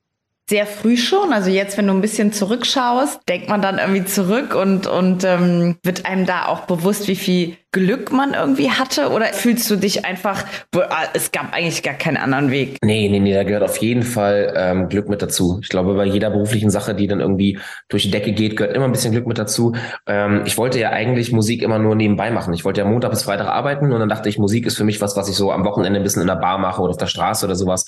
sehr 0.51 0.65
früh 0.65 0.97
schon. 0.97 1.31
Also 1.31 1.49
jetzt, 1.49 1.77
wenn 1.77 1.87
du 1.87 1.93
ein 1.93 2.01
bisschen 2.01 2.33
zurückschaust, 2.33 3.21
denkt 3.29 3.47
man 3.47 3.61
dann 3.61 3.77
irgendwie 3.77 4.03
zurück 4.03 4.53
und, 4.53 4.85
und 4.85 5.23
ähm, 5.23 5.77
wird 5.81 6.05
einem 6.05 6.25
da 6.25 6.47
auch 6.47 6.65
bewusst, 6.65 7.07
wie 7.07 7.15
viel 7.15 7.55
Glück 7.71 8.11
man 8.11 8.33
irgendwie 8.33 8.69
hatte? 8.69 9.11
Oder 9.11 9.27
fühlst 9.27 9.71
du 9.71 9.77
dich 9.77 10.03
einfach, 10.03 10.43
ah, 10.75 11.05
es 11.13 11.31
gab 11.31 11.53
eigentlich 11.53 11.83
gar 11.83 11.93
keinen 11.93 12.17
anderen 12.17 12.51
Weg? 12.51 12.77
Nee, 12.83 13.07
nee, 13.07 13.21
nee, 13.21 13.33
da 13.33 13.43
gehört 13.43 13.63
auf 13.63 13.77
jeden 13.77 14.03
Fall 14.03 14.53
ähm, 14.57 14.89
Glück 14.89 15.07
mit 15.07 15.21
dazu. 15.21 15.59
Ich 15.63 15.69
glaube, 15.69 15.93
bei 15.93 16.03
jeder 16.03 16.29
beruflichen 16.29 16.69
Sache, 16.69 16.93
die 16.95 17.07
dann 17.07 17.21
irgendwie 17.21 17.57
durch 17.87 18.03
die 18.03 18.11
Decke 18.11 18.33
geht, 18.33 18.57
gehört 18.57 18.75
immer 18.75 18.85
ein 18.85 18.91
bisschen 18.91 19.13
Glück 19.13 19.27
mit 19.27 19.37
dazu. 19.37 19.73
Ähm, 20.05 20.41
ich 20.45 20.57
wollte 20.57 20.81
ja 20.81 20.89
eigentlich 20.89 21.31
Musik 21.31 21.63
immer 21.63 21.79
nur 21.79 21.95
nebenbei 21.95 22.29
machen. 22.29 22.53
Ich 22.53 22.65
wollte 22.65 22.81
ja 22.81 22.87
Montag 22.87 23.11
bis 23.11 23.23
Freitag 23.23 23.47
arbeiten 23.47 23.93
und 23.93 23.99
dann 24.01 24.09
dachte 24.09 24.27
ich, 24.27 24.37
Musik 24.37 24.65
ist 24.65 24.75
für 24.75 24.83
mich 24.83 24.99
was, 24.99 25.15
was 25.15 25.29
ich 25.29 25.35
so 25.35 25.53
am 25.53 25.63
Wochenende 25.63 26.01
ein 26.01 26.03
bisschen 26.03 26.21
in 26.21 26.27
der 26.27 26.35
Bar 26.35 26.57
mache 26.57 26.81
oder 26.81 26.91
auf 26.91 26.97
der 26.97 27.07
Straße 27.07 27.45
oder 27.45 27.55
sowas. 27.55 27.85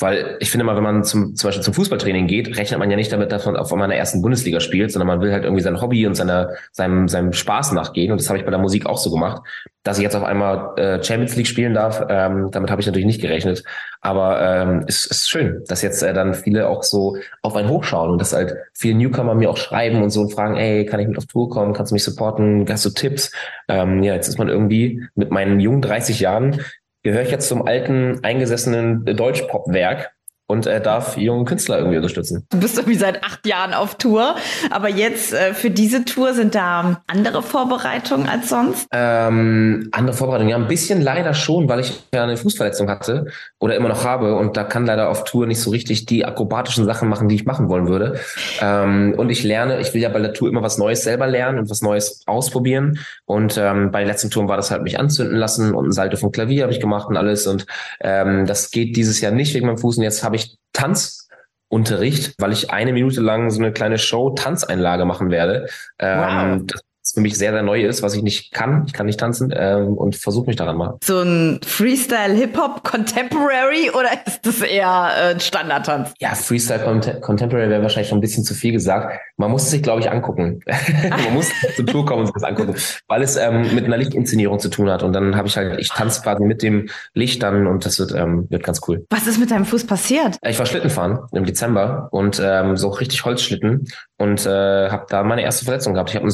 Weil 0.00 0.38
ich 0.40 0.50
finde 0.50 0.64
mal, 0.64 0.76
wenn 0.76 0.82
man 0.82 1.04
zum, 1.04 1.36
zum 1.36 1.48
Beispiel 1.48 1.62
zum 1.62 1.74
Fußballtraining 1.74 2.26
geht, 2.26 2.56
rechnet 2.56 2.80
man 2.80 2.90
ja 2.90 2.96
nicht 2.96 3.12
damit, 3.12 3.30
dass 3.32 3.44
man 3.44 3.56
auf 3.56 3.70
einmal 3.70 3.86
in 3.86 3.90
der 3.90 3.98
ersten 3.98 4.22
Bundesliga 4.22 4.58
spielt, 4.58 4.90
sondern 4.90 5.06
man 5.06 5.20
will 5.20 5.30
halt 5.30 5.44
irgendwie 5.44 5.62
sein 5.62 5.80
Hobby 5.80 6.06
und 6.06 6.14
seine, 6.14 6.56
seinem, 6.72 7.06
seinem 7.06 7.34
Spaß 7.34 7.72
nachgehen. 7.72 8.10
Und 8.10 8.18
das 8.18 8.28
habe 8.28 8.38
ich 8.38 8.44
bei 8.46 8.50
der 8.50 8.58
Musik 8.58 8.86
auch 8.86 8.96
so 8.96 9.10
gemacht. 9.10 9.42
Dass 9.82 9.98
ich 9.98 10.02
jetzt 10.02 10.16
auf 10.16 10.24
einmal 10.24 10.78
äh, 10.78 11.02
Champions 11.02 11.36
League 11.36 11.46
spielen 11.46 11.74
darf, 11.74 12.04
ähm, 12.08 12.50
damit 12.50 12.70
habe 12.70 12.80
ich 12.80 12.86
natürlich 12.86 13.06
nicht 13.06 13.20
gerechnet. 13.20 13.62
Aber 14.00 14.40
ähm, 14.40 14.84
es 14.88 15.04
ist 15.04 15.28
schön, 15.28 15.62
dass 15.68 15.82
jetzt 15.82 16.02
äh, 16.02 16.14
dann 16.14 16.32
viele 16.32 16.68
auch 16.68 16.82
so 16.82 17.16
auf 17.42 17.54
einen 17.54 17.68
hochschauen 17.68 18.10
und 18.10 18.20
dass 18.20 18.32
halt 18.32 18.54
viele 18.72 18.94
Newcomer 18.94 19.34
mir 19.34 19.50
auch 19.50 19.58
schreiben 19.58 20.02
und 20.02 20.10
so 20.10 20.22
und 20.22 20.32
fragen, 20.32 20.56
ey, 20.56 20.86
kann 20.86 21.00
ich 21.00 21.08
mit 21.08 21.18
auf 21.18 21.26
Tour 21.26 21.50
kommen? 21.50 21.74
Kannst 21.74 21.92
du 21.92 21.94
mich 21.94 22.04
supporten? 22.04 22.66
Hast 22.68 22.84
du 22.84 22.90
Tipps? 22.90 23.32
Ähm, 23.68 24.02
ja, 24.02 24.14
jetzt 24.14 24.28
ist 24.28 24.38
man 24.38 24.48
irgendwie 24.48 25.02
mit 25.14 25.30
meinen 25.30 25.60
jungen 25.60 25.82
30 25.82 26.20
Jahren 26.20 26.60
gehöre 27.02 27.22
ich 27.22 27.30
jetzt 27.30 27.48
zum 27.48 27.66
alten, 27.66 28.22
eingesessenen 28.22 29.04
Deutsch-Pop-Werk 29.04 30.12
und 30.50 30.66
äh, 30.66 30.80
darf 30.80 31.16
jungen 31.16 31.44
Künstler 31.44 31.78
irgendwie 31.78 31.96
unterstützen. 31.96 32.44
Du 32.50 32.58
bist 32.58 32.76
irgendwie 32.76 32.98
seit 32.98 33.22
acht 33.22 33.46
Jahren 33.46 33.72
auf 33.72 33.94
Tour, 33.94 34.34
aber 34.70 34.88
jetzt 34.88 35.32
äh, 35.32 35.54
für 35.54 35.70
diese 35.70 36.04
Tour 36.04 36.34
sind 36.34 36.56
da 36.56 37.02
andere 37.06 37.42
Vorbereitungen 37.42 38.28
als 38.28 38.48
sonst? 38.48 38.88
Ähm, 38.92 39.88
andere 39.92 40.16
Vorbereitungen, 40.16 40.50
ja, 40.50 40.56
ein 40.56 40.66
bisschen 40.66 41.00
leider 41.02 41.34
schon, 41.34 41.68
weil 41.68 41.80
ich 41.80 42.02
ja 42.12 42.24
eine 42.24 42.36
Fußverletzung 42.36 42.90
hatte 42.90 43.26
oder 43.60 43.76
immer 43.76 43.88
noch 43.88 44.04
habe 44.04 44.34
und 44.34 44.56
da 44.56 44.64
kann 44.64 44.86
leider 44.86 45.08
auf 45.08 45.22
Tour 45.22 45.46
nicht 45.46 45.60
so 45.60 45.70
richtig 45.70 46.06
die 46.06 46.24
akrobatischen 46.24 46.84
Sachen 46.84 47.08
machen, 47.08 47.28
die 47.28 47.36
ich 47.36 47.46
machen 47.46 47.68
wollen 47.68 47.86
würde. 47.86 48.18
Ähm, 48.60 49.14
und 49.16 49.30
ich 49.30 49.44
lerne, 49.44 49.78
ich 49.80 49.94
will 49.94 50.02
ja 50.02 50.08
bei 50.08 50.18
der 50.18 50.32
Tour 50.32 50.48
immer 50.48 50.62
was 50.62 50.78
Neues 50.78 51.04
selber 51.04 51.28
lernen 51.28 51.60
und 51.60 51.70
was 51.70 51.80
Neues 51.80 52.22
ausprobieren. 52.26 52.98
Und 53.24 53.56
ähm, 53.56 53.92
bei 53.92 54.00
den 54.00 54.08
letzten 54.08 54.30
Touren 54.30 54.48
war 54.48 54.56
das 54.56 54.72
halt 54.72 54.82
mich 54.82 54.98
anzünden 54.98 55.36
lassen 55.36 55.74
und 55.74 55.88
ein 55.88 55.92
Salto 55.92 56.16
vom 56.16 56.32
Klavier 56.32 56.62
habe 56.64 56.72
ich 56.72 56.80
gemacht 56.80 57.08
und 57.08 57.16
alles. 57.16 57.46
Und 57.46 57.66
ähm, 58.00 58.46
das 58.46 58.72
geht 58.72 58.96
dieses 58.96 59.20
Jahr 59.20 59.32
nicht 59.32 59.54
wegen 59.54 59.66
meinem 59.66 59.78
Fuß. 59.78 59.98
Und 59.98 60.02
jetzt 60.02 60.24
habe 60.24 60.36
ich 60.36 60.39
Tanzunterricht, 60.72 62.34
weil 62.38 62.52
ich 62.52 62.70
eine 62.70 62.92
Minute 62.92 63.20
lang 63.20 63.50
so 63.50 63.60
eine 63.60 63.72
kleine 63.72 63.98
Show-Tanzeinlage 63.98 65.04
machen 65.04 65.30
werde. 65.30 65.68
Ähm, 65.98 66.58
wow. 66.58 66.66
Das 66.66 66.82
für 67.14 67.20
mich 67.20 67.36
sehr, 67.36 67.52
sehr 67.52 67.62
neu 67.62 67.82
ist, 67.82 68.02
was 68.02 68.14
ich 68.14 68.22
nicht 68.22 68.52
kann. 68.52 68.84
Ich 68.86 68.92
kann 68.92 69.06
nicht 69.06 69.20
tanzen 69.20 69.52
ähm, 69.56 69.94
und 69.94 70.16
versuche 70.16 70.46
mich 70.46 70.56
daran 70.56 70.76
mal. 70.76 70.98
So 71.02 71.20
ein 71.20 71.60
Freestyle 71.64 72.34
Hip-Hop 72.34 72.84
Contemporary 72.84 73.90
oder 73.90 74.08
ist 74.26 74.46
das 74.46 74.60
eher 74.60 75.10
äh, 75.34 75.40
Standardtanz? 75.40 76.12
Ja, 76.18 76.34
Freestyle 76.34 76.80
Cont 76.80 77.20
Contemporary 77.20 77.68
wäre 77.70 77.82
wahrscheinlich 77.82 78.08
schon 78.08 78.18
ein 78.18 78.22
bisschen 78.22 78.44
zu 78.44 78.54
viel 78.54 78.72
gesagt. 78.72 79.18
Man 79.36 79.50
muss 79.50 79.64
es 79.64 79.70
sich, 79.70 79.82
glaube 79.82 80.00
ich, 80.00 80.10
angucken. 80.10 80.60
Man 81.10 81.34
muss 81.34 81.48
zur 81.76 81.86
Tour 81.86 82.06
kommen 82.06 82.20
und 82.20 82.26
sich 82.26 82.34
das 82.34 82.44
angucken, 82.44 82.74
weil 83.08 83.22
es 83.22 83.36
ähm, 83.36 83.74
mit 83.74 83.84
einer 83.84 83.96
Lichtinszenierung 83.96 84.58
zu 84.58 84.68
tun 84.68 84.90
hat. 84.90 85.02
Und 85.02 85.12
dann 85.12 85.36
habe 85.36 85.48
ich 85.48 85.56
halt, 85.56 85.78
ich 85.80 85.88
tanze 85.88 86.22
quasi 86.22 86.44
mit 86.44 86.62
dem 86.62 86.88
Licht 87.14 87.42
dann 87.42 87.66
und 87.66 87.84
das 87.86 87.98
wird, 87.98 88.12
ähm, 88.12 88.46
wird 88.50 88.62
ganz 88.62 88.80
cool. 88.88 89.06
Was 89.10 89.26
ist 89.26 89.38
mit 89.38 89.50
deinem 89.50 89.64
Fuß 89.64 89.86
passiert? 89.86 90.36
Ich 90.42 90.58
war 90.58 90.66
Schlittenfahren 90.66 91.20
im 91.32 91.44
Dezember 91.44 92.08
und 92.10 92.40
ähm, 92.42 92.76
so 92.76 92.88
richtig 92.88 93.24
Holzschlitten 93.24 93.86
und 94.18 94.44
äh, 94.46 94.90
habe 94.90 95.06
da 95.08 95.22
meine 95.22 95.42
erste 95.42 95.64
Verletzung 95.64 95.94
gehabt. 95.94 96.10
Ich 96.10 96.16
habe 96.16 96.24
eine 96.24 96.32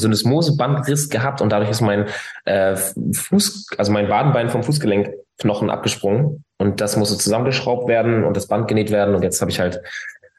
Syndesmosebandriss 0.67 1.09
gehabt 1.09 1.41
und 1.41 1.51
dadurch 1.51 1.69
ist 1.69 1.81
mein 1.81 2.05
äh, 2.45 2.75
Fuß, 2.75 3.67
also 3.77 3.91
mein 3.91 4.09
Wadenbein 4.09 4.49
vom 4.49 4.63
Fußgelenkknochen 4.63 5.69
abgesprungen 5.69 6.43
und 6.57 6.81
das 6.81 6.97
musste 6.97 7.17
zusammengeschraubt 7.17 7.87
werden 7.87 8.23
und 8.23 8.35
das 8.35 8.47
Band 8.47 8.67
genäht 8.67 8.91
werden 8.91 9.15
und 9.15 9.23
jetzt 9.23 9.41
habe 9.41 9.51
ich 9.51 9.59
halt 9.59 9.81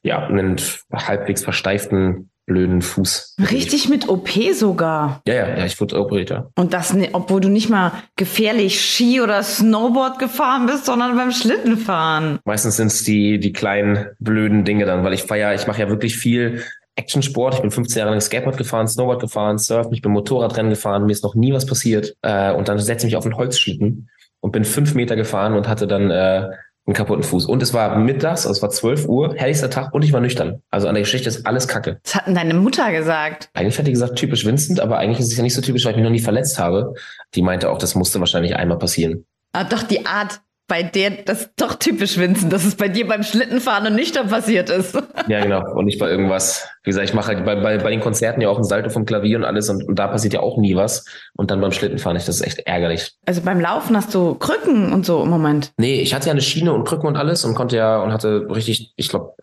ja 0.03 0.27
einen 0.27 0.57
halbwegs 0.93 1.43
versteiften 1.43 2.31
blöden 2.47 2.81
Fuß. 2.81 3.37
Richtig 3.51 3.91
mit 3.91 4.09
OP 4.09 4.31
sogar. 4.55 5.21
Ja, 5.29 5.35
ja, 5.35 5.59
ja, 5.59 5.67
ich 5.67 5.79
wurde 5.83 6.01
operiert, 6.01 6.31
ja. 6.31 6.49
Und 6.57 6.73
das, 6.73 6.97
obwohl 7.13 7.43
du 7.43 7.51
nicht 7.51 7.69
mal 7.69 7.93
gefährlich 8.17 8.81
Ski 8.81 9.21
oder 9.21 9.43
Snowboard 9.43 10.19
gefahren 10.19 10.65
bist, 10.65 10.87
sondern 10.87 11.15
beim 11.15 11.31
Schlittenfahren. 11.31 12.39
Meistens 12.47 12.79
sind 12.79 12.87
es 12.87 13.05
die, 13.05 13.39
die 13.39 13.53
kleinen 13.53 14.07
blöden 14.19 14.65
Dinge 14.65 14.87
dann, 14.87 15.05
weil 15.05 15.13
ich 15.13 15.25
feier, 15.25 15.55
ich 15.55 15.67
mache 15.67 15.83
ja 15.83 15.91
wirklich 15.91 16.17
viel 16.17 16.63
Actionsport. 16.99 17.55
Ich 17.55 17.61
bin 17.61 17.71
15 17.71 18.01
Jahre 18.01 18.11
lang 18.11 18.21
Skateboard 18.21 18.57
gefahren, 18.57 18.89
Snowboard 18.89 19.21
gefahren, 19.21 19.59
Surfen, 19.59 19.95
ich 19.95 20.03
bin 20.03 20.13
Motorradrennen 20.13 20.71
gefahren, 20.71 21.07
mir 21.07 21.13
ist 21.13 21.25
noch 21.25 21.35
nie 21.35 21.53
was 21.53 21.65
passiert. 21.65 22.17
Äh, 22.23 22.53
und 22.53 22.69
dann 22.69 22.79
setze 22.79 23.07
ich 23.07 23.13
mich 23.13 23.17
auf 23.17 23.25
einen 23.25 23.37
Holzschlitten 23.37 24.11
und 24.41 24.53
bin 24.53 24.65
fünf 24.65 24.95
Meter 24.95 25.17
gefahren 25.17 25.55
und 25.55 25.69
hatte 25.69 25.87
dann 25.87 26.11
äh, 26.11 26.51
einen 26.89 26.95
kaputten 26.95 27.23
Fuß. 27.23 27.47
Und 27.47 27.63
es 27.63 27.73
war 27.75 27.97
mittags, 27.99 28.47
also 28.47 28.57
es 28.57 28.63
war 28.63 28.71
12 28.71 29.07
Uhr, 29.07 29.35
herrlichster 29.37 29.71
Tag 29.71 29.95
und 29.95 30.03
ich 30.03 30.13
war 30.13 30.21
nüchtern. 30.21 30.63
Also 30.71 30.89
an 30.89 30.95
der 30.95 31.03
Geschichte 31.03 31.29
ist 31.29 31.47
alles 31.47 31.69
Kacke. 31.69 32.01
Was 32.05 32.15
hat 32.15 32.27
denn 32.27 32.35
deine 32.35 32.55
Mutter 32.55 32.91
gesagt? 32.93 33.51
Eigentlich 33.55 33.79
hat 33.79 33.87
die 33.87 33.93
gesagt, 33.93 34.17
typisch 34.17 34.45
Vincent, 34.45 34.81
aber 34.81 34.99
eigentlich 34.99 35.21
ist 35.21 35.31
es 35.31 35.37
ja 35.37 35.43
nicht 35.43 35.55
so 35.55 35.61
typisch, 35.61 35.85
weil 35.85 35.93
ich 35.93 35.97
mich 35.99 36.05
noch 36.05 36.11
nie 36.11 36.19
verletzt 36.19 36.59
habe. 36.59 36.95
Die 37.35 37.43
meinte 37.43 37.71
auch, 37.71 37.79
das 37.79 37.95
musste 37.95 38.21
wahrscheinlich 38.21 38.57
einmal 38.57 38.79
passieren. 38.79 39.25
Ah, 39.53 39.65
doch, 39.65 39.83
die 39.83 40.07
Art, 40.07 40.41
bei 40.69 40.83
der, 40.83 41.11
das 41.11 41.41
ist 41.41 41.53
doch 41.57 41.75
typisch 41.77 42.19
Vincent, 42.19 42.53
dass 42.53 42.67
es 42.67 42.75
bei 42.75 42.89
dir 42.89 43.09
beim 43.09 43.23
Schlittenfahren 43.23 43.87
und 43.87 43.97
nüchtern 43.97 44.29
passiert 44.29 44.69
ist. 44.69 44.95
Ja, 45.27 45.43
genau. 45.43 45.63
Und 45.75 45.87
nicht 45.87 45.99
bei 45.99 46.11
irgendwas. 46.11 46.69
Wie 46.85 46.91
gesagt, 46.91 47.09
ich 47.09 47.15
mache 47.15 47.29
halt 47.29 47.45
bei, 47.47 47.57
bei, 47.57 47.79
bei 47.79 47.91
den 47.91 48.01
Konzerten 48.01 48.43
ja 48.43 48.51
auch 48.51 48.59
ein 48.59 48.65
Salto 48.65 48.91
vom 48.91 49.07
Klavier 49.07 49.39
und 49.39 49.45
alles 49.45 49.71
und, 49.71 49.83
und 49.89 49.99
da 49.99 50.09
passiert 50.09 50.35
ja 50.35 50.41
auch 50.41 50.59
nie 50.59 50.77
was. 50.77 51.07
Und 51.37 51.51
dann 51.51 51.61
beim 51.63 51.73
Schlittenfahren, 51.73 52.19
ich, 52.19 52.27
das 52.27 52.37
ist 52.37 52.47
echt 52.47 52.59
ärgerlich. 52.61 53.13
Also 53.25 53.41
beim 53.41 53.61
Laufen 53.61 53.97
hast 53.97 54.15
du 54.15 54.35
Krücken 54.35 54.93
und 54.93 55.07
so 55.07 55.23
im 55.23 55.31
Moment? 55.31 55.73
Nee, 55.79 56.03
ich 56.03 56.15
hatte 56.15 56.27
ja 56.27 56.33
eine 56.33 56.43
Schiene 56.43 56.75
und 56.75 56.87
Krücken 56.87 57.07
und 57.07 57.17
alles 57.17 57.47
und 57.47 57.55
konnte 57.55 57.77
ja 57.77 58.03
und 58.03 58.13
hatte 58.13 58.47
richtig, 58.51 58.93
ich 58.97 59.09
glaube, 59.09 59.35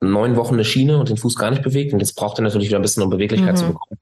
neun 0.00 0.36
Wochen 0.36 0.54
eine 0.54 0.64
Schiene 0.64 0.98
und 0.98 1.08
den 1.08 1.16
Fuß 1.16 1.36
gar 1.36 1.50
nicht 1.50 1.62
bewegt. 1.62 1.94
Und 1.94 2.00
jetzt 2.00 2.14
braucht 2.14 2.38
er 2.38 2.42
natürlich 2.42 2.68
wieder 2.68 2.78
ein 2.78 2.82
bisschen 2.82 3.02
um 3.02 3.08
Beweglichkeit 3.08 3.52
mhm. 3.52 3.56
zu 3.56 3.66
bekommen. 3.68 4.00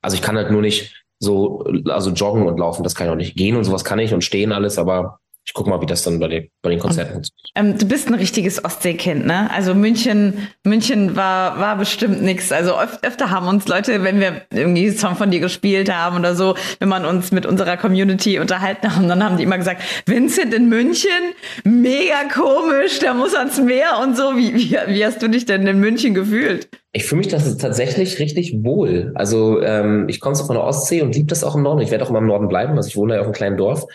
Also 0.00 0.14
ich 0.14 0.22
kann 0.22 0.36
halt 0.36 0.50
nur 0.50 0.62
nicht 0.62 1.04
so, 1.18 1.64
also 1.88 2.10
joggen 2.10 2.46
und 2.46 2.58
laufen, 2.58 2.82
das 2.82 2.94
kann 2.94 3.06
ich 3.06 3.12
auch 3.12 3.16
nicht. 3.16 3.36
Gehen 3.36 3.56
und 3.56 3.64
sowas 3.64 3.84
kann 3.84 3.98
ich 3.98 4.14
und 4.14 4.24
stehen 4.24 4.50
alles, 4.50 4.78
aber 4.78 5.20
ich 5.44 5.54
gucke 5.54 5.68
mal, 5.68 5.80
wie 5.80 5.86
das 5.86 6.04
dann 6.04 6.20
bei, 6.20 6.28
den, 6.28 6.48
bei 6.62 6.70
den 6.70 6.78
Konzerten 6.78 7.20
ist. 7.20 7.32
Ähm, 7.56 7.76
du 7.76 7.84
bist 7.86 8.06
ein 8.06 8.14
richtiges 8.14 8.64
Ostseekind, 8.64 9.26
ne? 9.26 9.50
Also 9.52 9.74
München, 9.74 10.48
München 10.64 11.16
war, 11.16 11.58
war 11.58 11.76
bestimmt 11.76 12.22
nichts. 12.22 12.52
Also 12.52 12.72
öf 12.72 12.98
öfter 13.02 13.30
haben 13.30 13.48
uns 13.48 13.66
Leute, 13.66 14.04
wenn 14.04 14.20
wir 14.20 14.42
irgendwie 14.52 14.86
einen 14.86 14.96
Song 14.96 15.16
von 15.16 15.32
dir 15.32 15.40
gespielt 15.40 15.92
haben 15.92 16.18
oder 16.18 16.36
so, 16.36 16.54
wenn 16.78 16.88
man 16.88 17.04
uns 17.04 17.32
mit 17.32 17.44
unserer 17.44 17.76
Community 17.76 18.38
unterhalten 18.38 18.94
haben, 18.94 19.08
dann 19.08 19.24
haben 19.24 19.36
die 19.36 19.42
immer 19.42 19.58
gesagt, 19.58 19.82
Vincent 20.06 20.54
in 20.54 20.68
München, 20.68 21.10
mega 21.64 22.22
komisch, 22.32 23.00
der 23.00 23.14
muss 23.14 23.34
ans 23.34 23.60
Meer 23.60 23.98
und 24.00 24.16
so. 24.16 24.36
Wie, 24.36 24.54
wie, 24.54 24.76
wie 24.86 25.04
hast 25.04 25.22
du 25.22 25.28
dich 25.28 25.44
denn 25.44 25.66
in 25.66 25.80
München 25.80 26.14
gefühlt? 26.14 26.68
Ich 26.94 27.04
fühle 27.04 27.20
mich 27.20 27.28
das 27.28 27.56
tatsächlich 27.56 28.18
richtig 28.18 28.54
wohl. 28.62 29.12
Also 29.14 29.60
ähm, 29.62 30.08
ich 30.08 30.20
komme 30.20 30.36
so 30.36 30.44
von 30.44 30.56
der 30.56 30.64
Ostsee 30.64 31.00
und 31.00 31.14
liebe 31.14 31.26
das 31.26 31.42
auch 31.42 31.56
im 31.56 31.62
Norden. 31.62 31.80
Ich 31.80 31.90
werde 31.90 32.04
auch 32.04 32.10
immer 32.10 32.18
im 32.18 32.26
Norden 32.26 32.48
bleiben. 32.48 32.76
Also 32.76 32.88
ich 32.88 32.96
wohne 32.96 33.14
ja 33.14 33.20
auf 33.20 33.26
einem 33.26 33.34
kleinen 33.34 33.56
Dorf. 33.56 33.86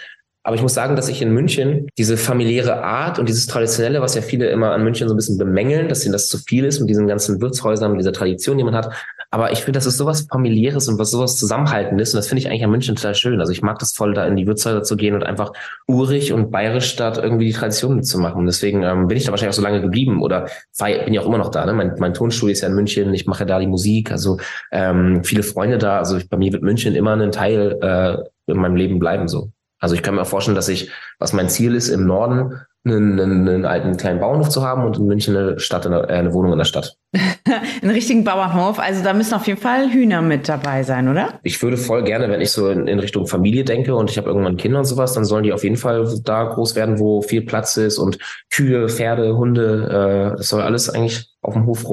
Aber 0.47 0.55
ich 0.55 0.61
muss 0.61 0.73
sagen, 0.73 0.95
dass 0.95 1.09
ich 1.09 1.21
in 1.21 1.33
München 1.33 1.89
diese 1.97 2.15
familiäre 2.15 2.81
Art 2.81 3.19
und 3.19 3.27
dieses 3.27 3.47
Traditionelle, 3.47 3.99
was 3.99 4.15
ja 4.15 4.21
viele 4.21 4.47
immer 4.47 4.71
an 4.71 4.81
München 4.81 5.09
so 5.09 5.13
ein 5.13 5.17
bisschen 5.17 5.37
bemängeln, 5.37 5.89
dass 5.89 6.05
ihnen 6.05 6.13
das 6.13 6.29
zu 6.29 6.37
viel 6.37 6.63
ist 6.63 6.79
mit 6.79 6.89
diesen 6.89 7.05
ganzen 7.05 7.41
Wirtshäusern 7.41 7.91
und 7.91 7.97
dieser 7.97 8.13
Tradition, 8.13 8.57
die 8.57 8.63
man 8.63 8.73
hat. 8.73 8.93
Aber 9.29 9.51
ich 9.51 9.59
finde, 9.59 9.77
das 9.77 9.85
ist 9.85 9.97
sowas 9.97 10.25
familiäres 10.31 10.87
und 10.87 10.97
was 10.99 11.11
sowas 11.11 11.35
Zusammenhaltendes. 11.35 12.13
Und 12.13 12.19
das 12.19 12.29
finde 12.29 12.39
ich 12.39 12.47
eigentlich 12.47 12.63
an 12.63 12.71
München 12.71 12.95
total 12.95 13.13
schön. 13.13 13.41
Also 13.41 13.51
ich 13.51 13.61
mag 13.61 13.77
das 13.79 13.91
voll, 13.91 14.13
da 14.13 14.25
in 14.25 14.37
die 14.37 14.47
Wirtshäuser 14.47 14.83
zu 14.83 14.95
gehen 14.95 15.15
und 15.15 15.25
einfach 15.25 15.51
urig 15.85 16.31
und 16.31 16.49
bayerisch 16.49 16.95
dort 16.95 17.17
irgendwie 17.17 17.47
die 17.47 17.53
Tradition 17.53 17.97
mitzumachen. 17.97 18.45
Deswegen 18.45 18.83
ähm, 18.83 19.09
bin 19.09 19.17
ich 19.17 19.25
da 19.25 19.31
wahrscheinlich 19.31 19.53
auch 19.53 19.59
so 19.59 19.63
lange 19.63 19.81
geblieben 19.81 20.21
oder 20.21 20.47
bin 20.79 21.13
ja 21.13 21.19
auch 21.19 21.27
immer 21.27 21.39
noch 21.39 21.51
da. 21.51 21.65
Ne? 21.65 21.73
Mein, 21.73 21.95
mein 21.99 22.13
Tonstudio 22.13 22.53
ist 22.53 22.61
ja 22.61 22.69
in 22.69 22.75
München. 22.75 23.13
Ich 23.13 23.25
mache 23.25 23.45
da 23.45 23.59
die 23.59 23.67
Musik. 23.67 24.13
Also 24.13 24.37
ähm, 24.71 25.25
viele 25.25 25.43
Freunde 25.43 25.77
da. 25.77 25.97
Also 25.97 26.15
ich, 26.15 26.29
bei 26.29 26.37
mir 26.37 26.53
wird 26.53 26.63
München 26.63 26.95
immer 26.95 27.17
ein 27.17 27.33
Teil 27.33 27.77
äh, 27.81 28.49
in 28.49 28.57
meinem 28.57 28.77
Leben 28.77 28.97
bleiben 28.97 29.27
so. 29.27 29.51
Also 29.79 29.95
ich 29.95 30.01
kann 30.01 30.15
mir 30.15 30.25
vorstellen, 30.25 30.55
dass 30.55 30.69
ich, 30.69 30.91
was 31.19 31.33
mein 31.33 31.49
Ziel 31.49 31.75
ist, 31.75 31.89
im 31.89 32.05
Norden 32.05 32.61
einen, 32.85 33.19
einen, 33.19 33.47
einen 33.47 33.65
alten 33.65 33.97
kleinen 33.97 34.19
Bauernhof 34.19 34.49
zu 34.49 34.63
haben 34.63 34.85
und 34.85 34.97
in 34.97 35.05
München 35.05 35.35
eine 35.35 35.59
Stadt, 35.59 35.85
eine, 35.85 36.09
äh, 36.09 36.13
eine 36.13 36.33
Wohnung 36.33 36.53
in 36.53 36.57
der 36.57 36.65
Stadt. 36.65 36.97
einen 37.81 37.91
richtigen 37.91 38.23
Bauernhof, 38.23 38.79
also 38.79 39.03
da 39.03 39.13
müssen 39.13 39.33
auf 39.33 39.45
jeden 39.47 39.59
Fall 39.59 39.91
Hühner 39.91 40.21
mit 40.21 40.47
dabei 40.47 40.83
sein, 40.83 41.07
oder? 41.07 41.39
Ich 41.43 41.61
würde 41.61 41.77
voll 41.77 42.03
gerne, 42.03 42.29
wenn 42.29 42.41
ich 42.41 42.51
so 42.51 42.69
in, 42.69 42.87
in 42.87 42.99
Richtung 42.99 43.27
Familie 43.27 43.63
denke 43.63 43.95
und 43.95 44.09
ich 44.09 44.17
habe 44.17 44.27
irgendwann 44.27 44.57
Kinder 44.57 44.79
und 44.79 44.85
sowas, 44.85 45.13
dann 45.13 45.25
sollen 45.25 45.43
die 45.43 45.53
auf 45.53 45.63
jeden 45.63 45.77
Fall 45.77 46.07
da 46.23 46.43
groß 46.43 46.75
werden, 46.75 46.99
wo 46.99 47.21
viel 47.21 47.41
Platz 47.41 47.77
ist 47.77 47.97
und 47.97 48.17
Kühe, 48.49 48.89
Pferde, 48.89 49.37
Hunde, 49.37 50.33
äh, 50.33 50.37
das 50.37 50.49
soll 50.49 50.61
alles 50.61 50.89
eigentlich 50.89 51.29
auf 51.41 51.53
dem 51.53 51.65
Hof 51.65 51.83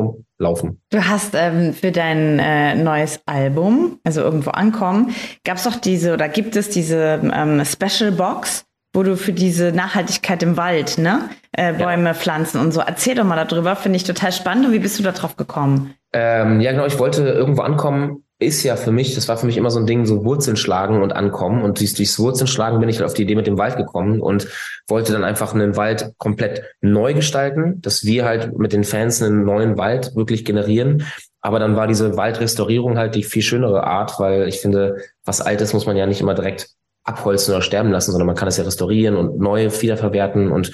rumlaufen. 0.41 0.81
Du 0.91 1.07
hast 1.07 1.35
ähm, 1.35 1.73
für 1.73 1.93
dein 1.93 2.39
äh, 2.39 2.75
neues 2.75 3.21
Album, 3.27 3.99
also 4.05 4.21
irgendwo 4.21 4.51
ankommen, 4.51 5.15
gab 5.45 5.57
es 5.57 5.65
doch 5.65 5.77
diese 5.77 6.13
oder 6.15 6.29
gibt 6.29 6.57
es 6.57 6.71
diese 6.71 7.21
ähm, 7.23 7.63
Special 7.65 8.13
Box, 8.13 8.65
wo 8.93 9.03
du 9.03 9.17
für 9.17 9.33
diese 9.33 9.73
Nachhaltigkeit 9.73 10.43
im 10.43 10.57
Wald, 10.57 10.99
ne, 10.99 11.29
äh, 11.53 11.73
Bäume 11.73 12.11
ja. 12.11 12.15
pflanzen 12.15 12.61
und 12.61 12.73
so. 12.73 12.81
Erzähl 12.81 13.15
doch 13.15 13.25
mal 13.25 13.45
darüber, 13.45 13.77
finde 13.77 13.97
ich 13.97 14.05
total 14.05 14.33
spannend. 14.33 14.67
Und 14.67 14.73
wie 14.73 14.79
bist 14.79 14.99
du 14.99 15.03
da 15.03 15.13
drauf 15.13 15.37
gekommen? 15.37 15.95
Ähm, 16.13 16.61
ja, 16.61 16.71
genau, 16.71 16.87
ich 16.87 16.99
wollte 16.99 17.23
irgendwo 17.25 17.63
ankommen, 17.63 18.25
ist 18.45 18.63
ja 18.63 18.77
für 18.77 18.93
mich, 18.93 19.15
das 19.15 19.29
war 19.29 19.37
für 19.37 19.47
mich 19.47 19.57
immer 19.57 19.71
so 19.71 19.79
ein 19.79 19.87
Ding, 19.87 20.07
so 20.07 20.25
Wurzeln 20.25 20.57
schlagen 20.57 21.03
und 21.03 21.13
ankommen. 21.13 21.63
Und 21.63 21.81
durchs, 21.81 21.95
durchs 21.95 22.19
Wurzeln 22.19 22.47
schlagen 22.47 22.81
bin 22.81 22.89
ich 22.89 22.99
halt 22.99 23.07
auf 23.07 23.15
die 23.15 23.23
Idee 23.23 23.35
mit 23.35 23.47
dem 23.47 23.59
Wald 23.59 23.77
gekommen 23.77 24.21
und 24.21 24.49
wollte 24.89 25.13
dann 25.13 25.25
einfach 25.25 25.55
einen 25.55 25.77
Wald 25.77 26.13
komplett 26.19 26.63
neu 26.81 27.15
gestalten, 27.15 27.81
dass 27.83 28.05
wir 28.05 28.25
halt 28.25 28.59
mit 28.59 28.73
den 28.73 28.85
Fans 28.85 29.23
einen 29.23 29.45
neuen 29.45 29.77
Wald 29.79 30.15
wirklich 30.15 30.45
generieren. 30.45 31.07
Aber 31.41 31.59
dann 31.59 31.77
war 31.77 31.87
diese 31.87 32.17
Waldrestaurierung 32.17 32.97
halt 32.97 33.15
die 33.15 33.23
viel 33.23 33.43
schönere 33.43 33.85
Art, 33.85 34.19
weil 34.19 34.49
ich 34.49 34.61
finde, 34.61 34.97
was 35.25 35.41
Altes 35.41 35.73
muss 35.73 35.87
man 35.87 35.97
ja 35.97 36.07
nicht 36.07 36.21
immer 36.21 36.35
direkt 36.35 36.71
abholzen 37.05 37.53
oder 37.53 37.63
sterben 37.63 37.91
lassen, 37.91 38.13
sondern 38.13 38.27
man 38.27 38.37
kann 38.37 38.49
es 38.49 38.57
ja 38.57 38.65
restaurieren 38.65 39.17
und 39.17 39.39
neu 39.39 39.71
wiederverwerten. 39.71 40.51
Und 40.51 40.73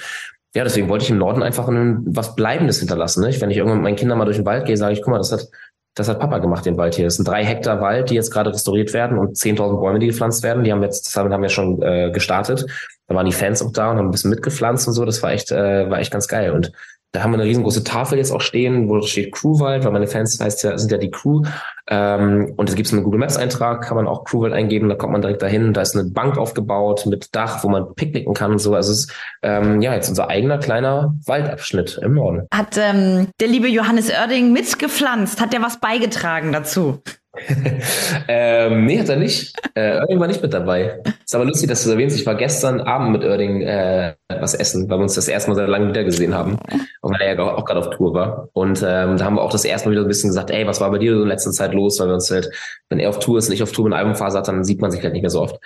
ja, 0.53 0.63
deswegen 0.63 0.89
wollte 0.89 1.03
ich 1.03 1.09
im 1.09 1.17
Norden 1.17 1.43
einfach 1.43 1.67
ein, 1.67 2.03
was 2.05 2.35
Bleibendes 2.35 2.79
hinterlassen. 2.79 3.21
Ne? 3.21 3.35
Wenn 3.39 3.51
ich 3.51 3.57
irgendwann 3.57 3.79
mit 3.79 3.83
meinen 3.83 3.95
Kindern 3.95 4.17
mal 4.17 4.25
durch 4.25 4.37
den 4.37 4.45
Wald 4.45 4.65
gehe, 4.65 4.77
sage 4.77 4.93
ich, 4.93 5.01
guck 5.01 5.11
mal, 5.11 5.17
das 5.17 5.31
hat, 5.31 5.47
das 5.93 6.07
hat 6.07 6.19
Papa 6.19 6.37
gemacht, 6.37 6.65
den 6.65 6.77
Wald 6.77 6.95
hier. 6.95 7.05
Das 7.05 7.15
sind 7.15 7.27
drei 7.27 7.43
Hektar 7.43 7.81
Wald, 7.81 8.09
die 8.09 8.15
jetzt 8.15 8.31
gerade 8.31 8.51
restauriert 8.51 8.93
werden 8.93 9.17
und 9.17 9.35
10.000 9.35 9.79
Bäume, 9.79 9.99
die 9.99 10.07
gepflanzt 10.07 10.41
werden. 10.41 10.63
Die 10.63 10.71
haben 10.71 10.83
jetzt, 10.83 11.15
damit 11.15 11.33
haben 11.33 11.41
wir 11.41 11.49
schon 11.49 11.81
äh, 11.81 12.11
gestartet. 12.11 12.65
Da 13.07 13.15
waren 13.15 13.25
die 13.25 13.33
Fans 13.33 13.61
auch 13.61 13.71
da 13.73 13.91
und 13.91 13.97
haben 13.97 14.07
ein 14.07 14.11
bisschen 14.11 14.29
mitgepflanzt 14.29 14.87
und 14.87 14.93
so. 14.93 15.03
Das 15.03 15.21
war 15.21 15.31
echt, 15.33 15.51
äh, 15.51 15.89
war 15.89 15.99
echt 15.99 16.11
ganz 16.11 16.27
geil. 16.29 16.51
Und 16.51 16.71
da 17.11 17.23
haben 17.23 17.31
wir 17.31 17.39
eine 17.39 17.45
riesengroße 17.45 17.83
Tafel 17.83 18.17
jetzt 18.17 18.31
auch 18.31 18.39
stehen, 18.39 18.87
wo 18.87 19.01
steht 19.01 19.33
Crewwald, 19.33 19.83
weil 19.83 19.91
meine 19.91 20.07
Fans 20.07 20.39
heißt 20.39 20.63
ja, 20.63 20.77
sind 20.77 20.91
ja 20.91 20.97
die 20.97 21.11
Crew. 21.11 21.43
Ähm, 21.87 22.53
und 22.55 22.69
es 22.69 22.75
gibt 22.75 22.91
einen 22.93 23.03
Google 23.03 23.19
Maps 23.19 23.35
Eintrag, 23.35 23.81
kann 23.81 23.97
man 23.97 24.07
auch 24.07 24.23
Crewwald 24.23 24.53
eingeben, 24.53 24.87
da 24.87 24.95
kommt 24.95 25.11
man 25.11 25.21
direkt 25.21 25.41
dahin. 25.41 25.73
Da 25.73 25.81
ist 25.81 25.95
eine 25.95 26.09
Bank 26.09 26.37
aufgebaut 26.37 27.05
mit 27.07 27.35
Dach, 27.35 27.63
wo 27.63 27.69
man 27.69 27.93
picknicken 27.95 28.33
kann 28.33 28.51
und 28.51 28.59
so. 28.59 28.75
Also 28.75 28.93
es 28.93 28.99
ist 28.99 29.13
ähm, 29.41 29.81
ja 29.81 29.93
jetzt 29.93 30.07
unser 30.07 30.29
eigener 30.29 30.57
kleiner 30.57 31.13
Waldabschnitt 31.25 31.99
im 32.01 32.13
Norden. 32.13 32.47
Hat 32.53 32.77
ähm, 32.77 33.27
der 33.41 33.49
liebe 33.49 33.67
Johannes 33.67 34.09
Oerding 34.09 34.53
mitgepflanzt? 34.53 35.41
Hat 35.41 35.51
der 35.51 35.61
was 35.61 35.81
beigetragen 35.81 36.53
dazu? 36.53 37.01
ähm, 38.27 38.85
nee, 38.85 38.99
hat 38.99 39.07
er 39.07 39.15
nicht. 39.15 39.53
Äh, 39.73 39.99
Oerding 39.99 40.19
war 40.19 40.27
nicht 40.27 40.41
mit 40.41 40.53
dabei. 40.53 41.01
Ist 41.23 41.33
aber 41.33 41.45
lustig, 41.45 41.69
dass 41.69 41.83
du 41.83 41.89
das 41.89 41.93
erwähnst. 41.93 42.19
Ich 42.19 42.25
war 42.25 42.35
gestern 42.35 42.81
Abend 42.81 43.13
mit 43.13 43.23
Oerding 43.23 43.61
äh, 43.61 44.15
was 44.27 44.53
essen, 44.53 44.89
weil 44.89 44.99
wir 44.99 45.03
uns 45.03 45.15
das 45.15 45.29
erste 45.29 45.49
Mal 45.49 45.55
seit 45.55 45.69
langem 45.69 45.89
wieder 45.89 46.03
gesehen 46.03 46.35
haben. 46.35 46.57
Und 47.01 47.13
weil 47.13 47.21
er 47.21 47.35
ja 47.35 47.41
auch 47.41 47.63
gerade 47.63 47.79
auf 47.79 47.89
Tour 47.91 48.13
war. 48.13 48.49
Und 48.53 48.83
ähm, 48.85 49.17
da 49.17 49.25
haben 49.25 49.35
wir 49.35 49.41
auch 49.41 49.51
das 49.51 49.63
erste 49.63 49.87
Mal 49.87 49.93
wieder 49.93 50.01
ein 50.01 50.09
bisschen 50.09 50.29
gesagt, 50.29 50.51
ey, 50.51 50.67
was 50.67 50.81
war 50.81 50.91
bei 50.91 50.97
dir 50.97 51.15
so 51.15 51.23
in 51.23 51.29
letzter 51.29 51.51
Zeit 51.51 51.73
los? 51.73 51.99
Weil 51.99 52.07
wir 52.07 52.15
uns 52.15 52.29
halt, 52.29 52.51
wenn 52.89 52.99
er 52.99 53.09
auf 53.09 53.19
Tour 53.19 53.37
ist 53.37 53.47
und 53.47 53.53
ich 53.53 53.63
auf 53.63 53.71
Tour 53.71 53.85
mit 53.85 53.93
Albumphase 53.93 54.37
hat, 54.37 54.47
dann 54.49 54.65
sieht 54.65 54.81
man 54.81 54.91
sich 54.91 55.01
halt 55.01 55.13
nicht 55.13 55.23
mehr 55.23 55.29
so 55.29 55.41
oft 55.41 55.57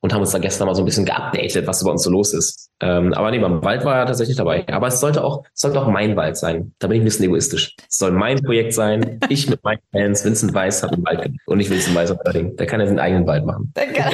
und 0.00 0.12
haben 0.12 0.20
uns 0.20 0.30
da 0.30 0.38
gestern 0.38 0.66
mal 0.66 0.74
so 0.74 0.82
ein 0.82 0.84
bisschen 0.84 1.04
geupdatet, 1.04 1.66
was 1.66 1.82
bei 1.82 1.90
uns 1.90 2.02
so 2.02 2.10
los 2.10 2.32
ist. 2.32 2.70
Ähm, 2.80 3.12
aber 3.14 3.30
nee, 3.30 3.38
beim 3.38 3.62
Wald 3.64 3.84
war 3.84 3.96
er 3.96 4.06
tatsächlich 4.06 4.36
dabei. 4.36 4.66
Aber 4.68 4.86
es 4.86 5.00
sollte 5.00 5.24
auch, 5.24 5.44
es 5.52 5.60
sollte 5.60 5.80
auch 5.80 5.88
mein 5.88 6.16
Wald 6.16 6.36
sein. 6.36 6.72
Da 6.78 6.86
bin 6.86 6.96
ich 6.96 7.02
ein 7.02 7.04
bisschen 7.04 7.24
egoistisch. 7.24 7.74
Es 7.88 7.98
soll 7.98 8.12
mein 8.12 8.40
Projekt 8.40 8.74
sein. 8.74 9.18
Ich 9.28 9.48
mit 9.48 9.62
meinen 9.64 9.80
Fans, 9.92 10.24
Vincent 10.24 10.54
Weiss 10.54 10.82
hat 10.82 10.92
einen 10.92 11.04
Wald 11.04 11.30
und 11.46 11.60
ich 11.60 11.68
Vincent 11.68 11.96
Weiss 11.96 12.10
unbedingt. 12.10 12.58
Der 12.60 12.66
kann 12.66 12.80
ja 12.80 12.86
seinen 12.86 13.00
eigenen 13.00 13.26
Wald 13.26 13.44
machen. 13.44 13.72
Der 13.76 13.86
kann, 13.88 14.12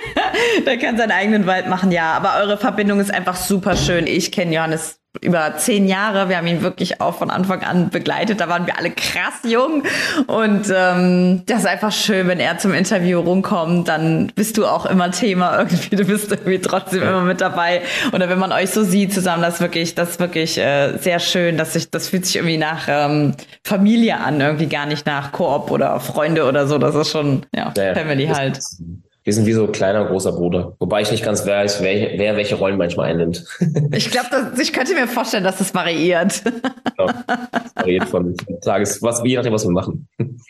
der 0.66 0.78
kann 0.78 0.98
seinen 0.98 1.12
eigenen 1.12 1.46
Wald 1.46 1.68
machen, 1.68 1.90
ja. 1.90 2.12
Aber 2.12 2.34
eure 2.42 2.58
Verbindung 2.58 3.00
ist 3.00 3.12
einfach 3.12 3.36
super 3.36 3.76
schön. 3.76 4.06
Ich 4.06 4.30
kenne 4.30 4.54
Johannes 4.54 5.00
über 5.20 5.56
zehn 5.56 5.86
Jahre. 5.86 6.28
Wir 6.28 6.36
haben 6.36 6.46
ihn 6.46 6.62
wirklich 6.62 7.00
auch 7.00 7.14
von 7.14 7.30
Anfang 7.30 7.62
an 7.62 7.90
begleitet. 7.90 8.40
Da 8.40 8.48
waren 8.48 8.66
wir 8.66 8.78
alle 8.78 8.90
krass 8.90 9.40
jung. 9.44 9.82
Und 10.26 10.72
ähm, 10.74 11.42
das 11.46 11.60
ist 11.60 11.66
einfach 11.66 11.92
schön, 11.92 12.26
wenn 12.26 12.40
er 12.40 12.58
zum 12.58 12.74
Interview 12.74 13.20
rumkommt, 13.20 13.88
dann 13.88 14.32
bist 14.34 14.56
du 14.56 14.66
auch 14.66 14.86
immer 14.86 15.10
Thema 15.10 15.58
irgendwie. 15.58 15.96
Du 15.96 16.04
bist 16.04 16.30
irgendwie 16.30 16.58
trotzdem 16.58 17.02
immer 17.02 17.22
mit 17.22 17.40
dabei. 17.40 17.82
Oder 18.12 18.28
wenn 18.28 18.38
man 18.38 18.52
euch 18.52 18.70
so 18.70 18.82
sieht 18.82 19.14
zusammen, 19.14 19.42
das 19.42 19.54
ist 19.54 19.60
wirklich, 19.60 19.94
das 19.94 20.10
ist 20.10 20.20
wirklich 20.20 20.58
äh, 20.58 20.96
sehr 20.98 21.20
schön. 21.20 21.56
Dass 21.56 21.74
sich, 21.74 21.90
das 21.90 22.08
fühlt 22.08 22.26
sich 22.26 22.36
irgendwie 22.36 22.58
nach 22.58 22.86
ähm, 22.88 23.34
Familie 23.62 24.18
an, 24.18 24.40
irgendwie 24.40 24.66
gar 24.66 24.86
nicht 24.86 25.06
nach 25.06 25.32
Koop 25.32 25.70
oder 25.70 26.00
Freunde 26.00 26.44
oder 26.44 26.66
so. 26.66 26.78
Das 26.78 26.94
ist 26.94 27.10
schon 27.10 27.46
ja, 27.54 27.72
Family 27.72 28.26
halt. 28.26 28.58
Wir 29.24 29.32
sind 29.32 29.46
wie 29.46 29.52
so 29.54 29.66
kleiner 29.66 30.04
großer 30.04 30.32
Bruder. 30.32 30.76
Wobei 30.78 31.00
ich 31.00 31.10
nicht 31.10 31.24
ganz 31.24 31.46
weiß, 31.46 31.82
wer, 31.82 32.18
wer 32.18 32.36
welche 32.36 32.56
Rollen 32.56 32.76
manchmal 32.76 33.10
einnimmt. 33.10 33.46
ich 33.92 34.10
glaube, 34.10 34.52
ich 34.60 34.70
könnte 34.70 34.92
mir 34.92 35.08
vorstellen, 35.08 35.44
dass 35.44 35.56
das 35.56 35.74
variiert. 35.74 36.42
Genau. 36.44 37.10
Das 37.50 37.74
variiert 37.74 38.08
von 38.08 38.36
Tages, 38.62 39.02
was, 39.02 39.22
je 39.24 39.36
nachdem, 39.36 39.54
was 39.54 39.64
wir 39.64 39.70
machen. 39.70 40.06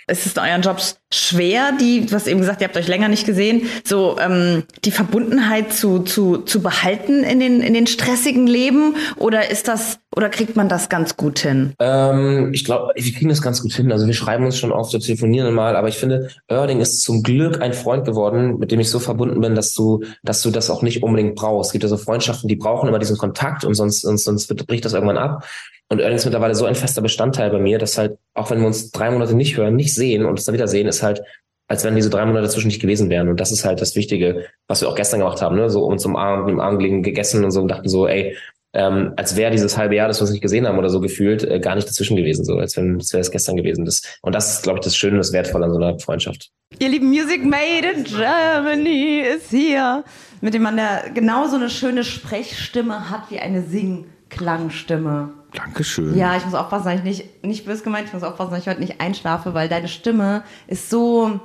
Ist 0.07 0.27
es 0.27 0.35
in 0.35 0.43
euren 0.43 0.63
Jobs 0.63 0.99
schwer, 1.13 1.73
die, 1.81 2.05
du 2.05 2.13
hast 2.15 2.27
eben 2.27 2.41
gesagt, 2.41 2.61
ihr 2.61 2.67
habt 2.67 2.77
euch 2.77 2.89
länger 2.89 3.09
nicht 3.09 3.25
gesehen, 3.25 3.69
so 3.85 4.19
ähm, 4.19 4.65
die 4.85 4.91
Verbundenheit 4.91 5.73
zu, 5.73 6.01
zu, 6.01 6.39
zu 6.39 6.61
behalten 6.61 7.25
in 7.25 7.41
den, 7.41 7.61
in 7.61 7.73
den 7.73 7.87
stressigen 7.87 8.47
Leben? 8.47 8.97
Oder 9.17 9.51
ist 9.51 9.69
das, 9.69 10.01
oder 10.15 10.29
kriegt 10.29 10.57
man 10.57 10.69
das 10.69 10.89
ganz 10.89 11.17
gut 11.17 11.39
hin? 11.39 11.73
Ähm, 11.79 12.53
ich 12.53 12.65
glaube, 12.65 12.93
wir 12.95 13.13
kriegen 13.13 13.29
das 13.29 13.41
ganz 13.41 13.63
gut 13.63 13.73
hin. 13.73 13.93
Also 13.93 14.07
wir 14.07 14.15
schreiben 14.15 14.45
uns 14.45 14.59
schon 14.59 14.73
oft, 14.73 14.93
wir 14.93 15.01
telefonieren 15.01 15.55
mal, 15.55 15.77
aber 15.77 15.89
ich 15.89 15.97
finde, 15.97 16.29
Erding 16.49 16.81
ist 16.81 17.03
zum 17.03 17.23
Glück 17.23 17.63
ein 17.63 17.73
Freund 17.73 18.05
geworden, 18.05 18.59
mit 18.59 18.73
dem 18.73 18.81
ich 18.81 18.91
so 18.91 18.99
verbunden 18.99 19.41
bin, 19.41 19.55
dass 19.55 19.75
du, 19.75 20.03
dass 20.23 20.43
du 20.43 20.51
das 20.51 20.69
auch 20.69 20.83
nicht 20.83 21.03
unbedingt 21.03 21.35
brauchst. 21.35 21.69
Es 21.69 21.73
gibt 21.73 21.85
ja 21.85 21.89
so 21.89 21.97
Freundschaften, 21.97 22.49
die 22.49 22.57
brauchen 22.57 22.89
immer 22.89 22.99
diesen 22.99 23.17
Kontakt 23.17 23.65
und 23.65 23.75
sonst, 23.75 24.03
sonst, 24.03 24.25
sonst 24.25 24.55
bricht 24.67 24.85
das 24.85 24.93
irgendwann 24.93 25.19
ab. 25.19 25.47
Und 25.91 26.01
Erding 26.01 26.17
ist 26.17 26.25
mittlerweile 26.25 26.55
so 26.55 26.65
ein 26.65 26.75
fester 26.75 27.03
Bestandteil 27.03 27.51
bei 27.51 27.59
mir, 27.59 27.79
dass 27.79 27.99
halt, 27.99 28.19
auch 28.35 28.51
wenn 28.51 28.61
wir 28.61 28.67
uns 28.67 28.91
drei 28.91 29.11
Monate 29.11 29.35
nicht 29.35 29.57
hören, 29.57 29.77
nicht 29.77 29.95
sehen 29.95 30.25
und 30.25 30.31
uns 30.31 30.45
dann 30.45 30.55
wieder 30.55 30.69
sehen, 30.69 30.89
ist 30.89 31.03
halt, 31.03 31.23
als 31.69 31.85
wenn 31.85 31.95
diese 31.95 32.11
drei 32.11 32.25
Monate 32.25 32.47
dazwischen 32.47 32.69
nicht 32.69 32.81
gewesen 32.81 33.11
wären. 33.11 33.29
Und 33.29 33.41
das 33.41 33.53
ist 33.53 33.65
halt 33.65 33.81
das 33.81 33.97
Wichtige, 33.97 34.47
was 34.67 34.81
wir 34.81 34.89
auch 34.89 34.95
gestern 34.95 35.21
gemacht 35.21 35.41
haben, 35.41 35.57
ne? 35.57 35.71
So 35.71 35.85
uns 35.85 36.05
im 36.05 36.17
Arm, 36.17 36.49
im 36.49 36.61
Arm 36.61 36.79
gelegen, 36.79 37.03
gegessen 37.03 37.45
und 37.45 37.51
so 37.51 37.61
und 37.61 37.69
dachten 37.69 37.89
so, 37.89 38.07
ey, 38.07 38.37
ähm, 38.75 39.13
als 39.17 39.37
wäre 39.37 39.53
dieses 39.53 39.77
halbe 39.77 39.95
Jahr, 39.95 40.09
das 40.09 40.19
wir 40.19 40.23
uns 40.23 40.33
nicht 40.33 40.43
gesehen 40.43 40.67
haben 40.67 40.79
oder 40.79 40.91
so 40.91 41.01
gefühlt, 41.01 41.45
äh, 41.45 41.61
gar 41.61 41.77
nicht 41.77 41.87
dazwischen 41.87 42.17
gewesen, 42.17 42.45
so 42.45 42.57
als 42.57 42.77
wenn 42.77 42.97
es 42.97 43.13
wäre 43.13 43.21
es 43.21 43.31
gestern 43.31 43.57
gewesen. 43.57 43.85
Das, 43.85 44.03
und 44.21 44.35
das 44.35 44.53
ist, 44.53 44.63
glaube 44.65 44.81
ich, 44.81 44.85
das 44.85 44.97
Schöne 44.97 45.13
und 45.13 45.19
das 45.19 45.33
Wertvolle 45.33 45.67
an 45.67 45.71
so 45.71 45.77
einer 45.77 45.99
Freundschaft. 46.01 46.51
Ihr 46.81 46.89
lieben 46.89 47.09
Music 47.09 47.45
Made 47.45 47.89
in 47.95 48.05
Germany 48.05 49.21
ist 49.21 49.51
hier, 49.51 50.03
mit 50.41 50.55
dem 50.55 50.63
man 50.63 50.77
der 50.77 51.05
genauso 51.15 51.55
eine 51.55 51.71
schöne 51.71 52.03
Sprechstimme 52.03 53.11
hat 53.11 53.31
wie 53.31 53.39
eine 53.39 53.63
Singklangstimme. 53.63 55.31
Dankeschön. 55.55 56.17
Ja, 56.17 56.37
ich 56.37 56.45
muss 56.45 56.55
aufpassen, 56.55 56.85
dass 56.87 56.95
ich 56.97 57.05
nicht, 57.05 57.45
nicht 57.45 57.65
böse 57.65 57.83
gemeint, 57.83 58.09
ich 58.09 58.13
muss 58.13 58.23
aufpassen, 58.23 58.51
dass 58.51 58.61
ich 58.61 58.69
heute 58.69 58.81
nicht 58.81 59.01
einschlafe, 59.01 59.55
weil 59.55 59.69
deine 59.69 59.89
Stimme 59.89 60.43
ist 60.67 60.91
so. 60.91 61.41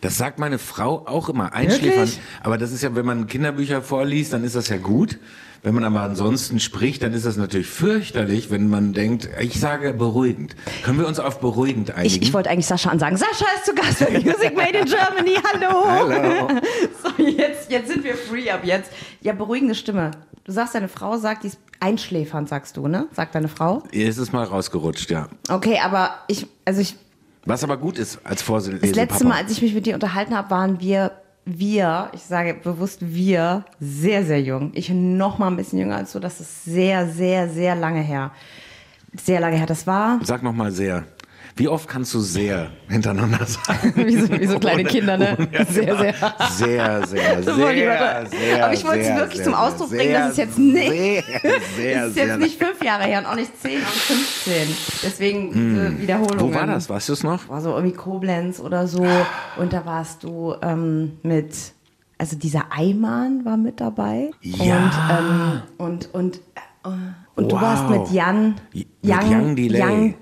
Das 0.00 0.16
sagt 0.16 0.38
meine 0.38 0.58
Frau 0.58 1.06
auch 1.06 1.28
immer, 1.28 1.52
einschläfern. 1.52 2.06
Wirklich? 2.06 2.20
Aber 2.42 2.58
das 2.58 2.72
ist 2.72 2.82
ja, 2.82 2.94
wenn 2.94 3.06
man 3.06 3.26
Kinderbücher 3.26 3.82
vorliest, 3.82 4.32
dann 4.32 4.44
ist 4.44 4.54
das 4.54 4.68
ja 4.68 4.76
gut. 4.76 5.18
Wenn 5.62 5.74
man 5.74 5.84
aber 5.84 6.00
ansonsten 6.00 6.58
spricht, 6.58 7.02
dann 7.02 7.12
ist 7.12 7.26
das 7.26 7.36
natürlich 7.36 7.66
fürchterlich, 7.66 8.50
wenn 8.50 8.68
man 8.70 8.94
denkt, 8.94 9.28
ich 9.40 9.60
sage 9.60 9.92
beruhigend. 9.92 10.56
Können 10.84 10.98
wir 10.98 11.06
uns 11.06 11.20
auf 11.20 11.40
beruhigend 11.40 11.90
einigen? 11.90 12.14
Ich, 12.14 12.22
ich 12.22 12.32
wollte 12.32 12.48
eigentlich 12.48 12.66
Sascha 12.66 12.88
ansagen. 12.88 13.18
Sascha 13.18 13.44
ist 13.56 13.66
zu 13.66 13.74
Gast 13.74 14.00
bei 14.00 14.10
Music 14.12 14.56
Made 14.56 14.78
in 14.78 14.86
Germany. 14.86 15.36
Hallo. 15.52 15.86
Hallo. 15.86 16.48
So, 17.02 17.22
jetzt, 17.22 17.70
jetzt 17.70 17.88
sind 17.88 18.04
wir 18.04 18.14
free 18.14 18.50
ab 18.50 18.60
jetzt. 18.64 18.90
Ja, 19.20 19.32
beruhigende 19.32 19.74
Stimme. 19.74 20.12
Du 20.44 20.52
sagst, 20.52 20.74
deine 20.74 20.88
Frau 20.88 21.16
sagt, 21.18 21.44
die 21.44 21.48
ist 21.48 21.58
einschläfernd, 21.78 22.48
sagst 22.48 22.76
du, 22.76 22.88
ne? 22.88 23.06
Sagt 23.12 23.34
deine 23.34 23.48
Frau. 23.48 23.82
Ihr 23.92 24.08
ist 24.08 24.18
es 24.18 24.32
mal 24.32 24.44
rausgerutscht, 24.44 25.10
ja. 25.10 25.28
Okay, 25.50 25.78
aber 25.82 26.14
ich, 26.28 26.46
also 26.64 26.80
ich, 26.80 26.96
Was 27.44 27.64
aber 27.64 27.76
gut 27.76 27.98
ist 27.98 28.18
als 28.24 28.42
Vorsitzender. 28.42 28.86
das 28.86 28.96
letzte 28.96 29.24
Mal, 29.26 29.36
als 29.42 29.52
ich 29.52 29.60
mich 29.62 29.74
mit 29.74 29.86
dir 29.86 29.94
unterhalten 29.94 30.34
habe, 30.36 30.50
waren 30.50 30.80
wir, 30.80 31.12
wir, 31.44 32.10
ich 32.12 32.22
sage 32.22 32.54
bewusst 32.54 32.98
wir, 33.00 33.64
sehr, 33.80 34.24
sehr 34.24 34.40
jung. 34.40 34.70
Ich 34.74 34.90
noch 34.90 35.38
mal 35.38 35.48
ein 35.48 35.56
bisschen 35.56 35.78
jünger 35.78 35.96
als 35.96 36.12
du. 36.12 36.20
Das 36.20 36.40
ist 36.40 36.64
sehr, 36.64 37.08
sehr, 37.08 37.48
sehr 37.48 37.74
lange 37.74 38.00
her. 38.00 38.30
Sehr 39.14 39.40
lange 39.40 39.56
her. 39.56 39.66
Das 39.66 39.86
war 39.86 40.20
Sag 40.22 40.42
noch 40.42 40.52
mal 40.52 40.70
sehr. 40.70 41.04
Wie 41.60 41.68
oft 41.68 41.86
kannst 41.88 42.14
du 42.14 42.20
sehr 42.20 42.70
hintereinander 42.88 43.44
sagen? 43.44 43.92
wie 44.06 44.16
so, 44.16 44.30
wie 44.40 44.46
so 44.46 44.58
kleine 44.58 44.82
Kinder, 44.84 45.18
ne? 45.18 45.36
Sehr, 45.70 45.94
sehr. 45.96 46.14
Sehr, 46.50 47.06
sehr, 47.06 47.42
sehr, 47.42 47.54
mal- 47.54 48.26
sehr. 48.26 48.64
Aber 48.64 48.72
ich 48.72 48.82
wollte 48.84 49.00
es 49.00 49.06
sehr, 49.08 49.16
wirklich 49.16 49.36
sehr, 49.36 49.44
zum 49.44 49.54
Ausdruck 49.54 49.88
sehr, 49.90 49.98
bringen, 49.98 50.12
dass 50.14 50.30
es 50.32 50.36
jetzt 50.38 50.58
nicht- 50.58 50.88
Sehr, 50.88 51.22
sehr, 51.76 51.98
Das 52.00 52.08
ist 52.08 52.14
sehr. 52.14 52.26
jetzt 52.28 52.38
nicht 52.38 52.58
fünf 52.58 52.82
Jahre 52.82 53.04
her 53.04 53.18
und 53.20 53.26
auch 53.26 53.34
nicht 53.34 53.60
zehn, 53.60 53.82
auch 53.82 53.88
15. 53.88 54.76
Deswegen 55.02 55.52
diese 55.52 56.00
Wiederholung. 56.00 56.40
Hm. 56.40 56.40
Wo 56.40 56.54
war 56.54 56.66
das? 56.66 56.88
Weißt 56.88 57.10
du 57.10 57.12
es 57.12 57.22
noch? 57.22 57.48
War 57.50 57.60
so 57.60 57.74
irgendwie 57.76 57.94
Koblenz 57.94 58.58
oder 58.58 58.86
so. 58.86 59.06
Und 59.58 59.72
da 59.74 59.84
warst 59.84 60.24
du 60.24 60.54
ähm, 60.62 61.18
mit, 61.22 61.54
also 62.16 62.36
dieser 62.36 62.72
Eimann 62.72 63.44
war 63.44 63.58
mit 63.58 63.80
dabei. 63.82 64.30
Ja. 64.40 64.76
Und, 64.76 64.92
ähm, 65.10 65.62
und, 65.76 66.14
und, 66.14 66.36
äh, 66.36 66.88
und 67.36 67.52
du 67.52 67.56
Wow. 67.56 67.62
warst 67.62 67.88
mit 67.90 68.10
Jan, 68.12 68.54
Mit 68.72 68.86
Young 69.04 69.56
Delay. 69.56 69.82
Young, 69.82 70.14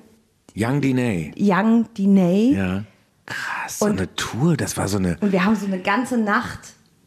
Young 0.59 0.81
Diney. 0.81 1.33
Young 1.39 1.87
Diney. 1.95 2.55
Ja. 2.57 2.85
Krass, 3.27 3.79
so 3.79 3.85
Und- 3.87 3.99
eine 3.99 4.15
Tour. 4.17 4.57
Das 4.57 4.77
war 4.77 4.89
so 4.89 4.99
eine. 4.99 5.17
Und 5.21 5.33
wir 5.33 5.45
haben 5.45 5.55
so 5.55 5.67
eine 5.67 5.79
ganze 5.79 6.19
Nacht. 6.19 6.61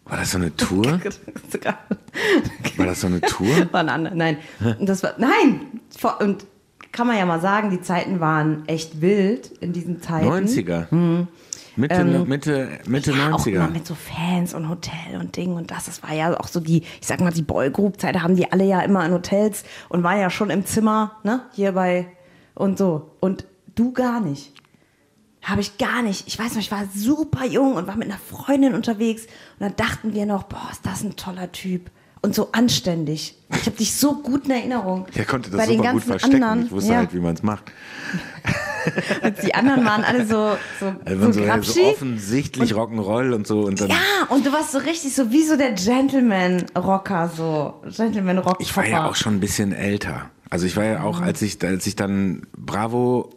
War 0.05 0.17
das 0.17 0.31
so 0.31 0.37
eine 0.37 0.55
Tour? 0.55 0.99
War 2.77 2.85
das 2.85 3.01
so 3.01 3.07
eine 3.07 3.21
Tour? 3.21 3.67
War 3.71 3.81
ein 3.81 3.89
anderer, 3.89 4.15
nein. 4.15 4.37
Und 4.79 4.87
das 4.89 5.03
war, 5.03 5.13
nein! 5.17 5.61
Und 6.19 6.45
kann 6.91 7.07
man 7.07 7.17
ja 7.17 7.25
mal 7.25 7.39
sagen, 7.39 7.69
die 7.69 7.81
Zeiten 7.81 8.19
waren 8.19 8.67
echt 8.67 8.99
wild 9.01 9.47
in 9.61 9.71
diesen 9.71 10.01
Zeiten. 10.01 10.27
90er. 10.27 10.87
Mitte, 11.77 12.03
Mitte, 12.27 12.79
Mitte 12.87 13.11
Mhm. 13.13 13.17
Ähm, 13.17 13.21
Ja, 13.29 13.31
auch 13.33 13.47
immer 13.47 13.65
90er. 13.67 13.69
mit 13.71 13.87
so 13.87 13.95
Fans 13.95 14.53
und 14.53 14.67
Hotel 14.67 15.17
und 15.19 15.37
Ding 15.37 15.53
und 15.53 15.71
das. 15.71 15.85
Das 15.85 16.03
war 16.03 16.13
ja 16.13 16.37
auch 16.37 16.47
so 16.49 16.59
die, 16.59 16.79
ich 16.81 17.07
sag 17.07 17.21
mal, 17.21 17.31
die 17.31 17.43
Boygroup-Zeit, 17.43 18.15
da 18.15 18.23
haben 18.23 18.35
die 18.35 18.51
alle 18.51 18.65
ja 18.65 18.81
immer 18.81 19.05
in 19.05 19.13
Hotels 19.13 19.63
und 19.87 20.03
waren 20.03 20.19
ja 20.19 20.29
schon 20.29 20.49
im 20.49 20.65
Zimmer, 20.65 21.13
ne, 21.23 21.43
hier 21.53 21.71
bei 21.71 22.07
und 22.61 22.77
so. 22.77 23.11
Und 23.19 23.45
du 23.75 23.91
gar 23.91 24.21
nicht. 24.21 24.53
Habe 25.41 25.61
ich 25.61 25.79
gar 25.79 26.03
nicht. 26.03 26.27
Ich 26.27 26.37
weiß 26.37 26.53
noch, 26.53 26.61
ich 26.61 26.71
war 26.71 26.83
super 26.95 27.45
jung 27.45 27.73
und 27.73 27.87
war 27.87 27.95
mit 27.95 28.07
einer 28.07 28.19
Freundin 28.19 28.75
unterwegs 28.75 29.23
und 29.59 29.61
dann 29.61 29.75
dachten 29.75 30.13
wir 30.13 30.27
noch, 30.27 30.43
boah, 30.43 30.69
ist 30.71 30.85
das 30.85 31.03
ein 31.03 31.15
toller 31.15 31.51
Typ. 31.51 31.89
Und 32.23 32.35
so 32.35 32.51
anständig. 32.51 33.35
Ich 33.49 33.65
habe 33.65 33.75
dich 33.77 33.95
so 33.95 34.13
gut 34.13 34.45
in 34.45 34.51
Erinnerung. 34.51 35.07
Der 35.15 35.25
konnte 35.25 35.49
das 35.49 35.57
Bei 35.57 35.65
den 35.65 35.77
super 35.77 35.93
gut 35.93 36.01
ganzen 36.01 36.07
verstecken. 36.09 36.43
anderen, 36.43 36.65
ich 36.67 36.71
wusste 36.71 36.91
ja. 36.91 36.97
halt, 36.99 37.15
wie 37.15 37.19
man 37.19 37.33
es 37.33 37.41
macht. 37.41 37.63
Und 39.23 39.43
die 39.43 39.55
anderen 39.55 39.83
waren 39.85 40.03
alle 40.03 40.27
so, 40.27 40.55
so, 40.79 40.93
Also 41.05 41.31
so 41.31 41.43
so, 41.43 41.61
so 41.61 41.83
offensichtlich 41.85 42.73
Rock'n'Roll 42.73 43.33
und 43.33 43.47
so. 43.47 43.61
Und 43.61 43.81
dann, 43.81 43.89
ja, 43.89 43.95
und 44.29 44.45
du 44.45 44.51
warst 44.51 44.71
so 44.71 44.79
richtig 44.79 45.15
so 45.15 45.31
wie 45.31 45.43
so 45.43 45.55
der 45.55 45.73
Gentleman-Rocker, 45.73 47.31
so 47.35 47.81
Gentleman-Rock. 47.89 48.57
Ich 48.59 48.75
war 48.75 48.87
ja 48.87 49.07
auch 49.07 49.15
schon 49.15 49.35
ein 49.35 49.39
bisschen 49.39 49.71
älter. 49.71 50.29
Also 50.51 50.65
ich 50.65 50.75
war 50.75 50.83
ja 50.83 51.03
auch, 51.03 51.21
als 51.21 51.41
ich, 51.41 51.63
als 51.63 51.87
ich 51.87 51.95
dann 51.95 52.45
Bravo, 52.57 53.29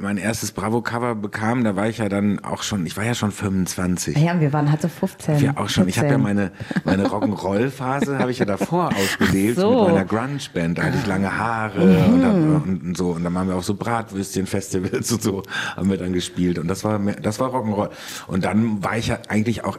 mein 0.00 0.16
erstes 0.16 0.50
Bravo-Cover 0.52 1.14
bekam, 1.14 1.62
da 1.62 1.76
war 1.76 1.88
ich 1.88 1.98
ja 1.98 2.08
dann 2.08 2.38
auch 2.38 2.62
schon, 2.62 2.86
ich 2.86 2.96
war 2.96 3.04
ja 3.04 3.14
schon 3.14 3.32
25. 3.32 4.16
Ja, 4.16 4.40
wir 4.40 4.50
waren 4.54 4.70
halt 4.70 4.80
so 4.80 4.88
15. 4.88 5.40
Ja, 5.40 5.58
auch 5.58 5.68
schon. 5.68 5.86
Ich 5.88 5.98
habe 5.98 6.08
ja 6.08 6.14
14. 6.14 6.22
meine, 6.22 6.52
meine 6.84 7.06
Rock'n'Roll-Phase 7.08 8.18
habe 8.18 8.30
ich 8.30 8.38
ja 8.38 8.46
davor 8.46 8.88
ausgelebt 8.96 9.58
so. 9.58 9.84
mit 9.84 9.92
meiner 9.92 10.04
Grunge-Band. 10.06 10.78
Da 10.78 10.84
hatte 10.84 10.96
ich 10.96 11.06
lange 11.06 11.36
Haare 11.36 11.82
und, 11.82 12.24
hab, 12.24 12.34
und, 12.34 12.82
und 12.82 12.96
so. 12.96 13.10
Und 13.10 13.22
dann 13.22 13.36
haben 13.36 13.48
wir 13.50 13.56
auch 13.56 13.62
so 13.62 13.74
Bratwürstchen-Festivals 13.74 15.12
und 15.12 15.22
so 15.22 15.42
haben 15.76 15.90
wir 15.90 15.98
dann 15.98 16.14
gespielt. 16.14 16.58
Und 16.58 16.68
das 16.68 16.82
war, 16.82 16.98
das 16.98 17.40
war 17.40 17.50
Rock'n'Roll. 17.50 17.90
Und 18.26 18.44
dann 18.46 18.82
war 18.82 18.96
ich 18.96 19.08
ja 19.08 19.18
eigentlich 19.28 19.64
auch, 19.64 19.78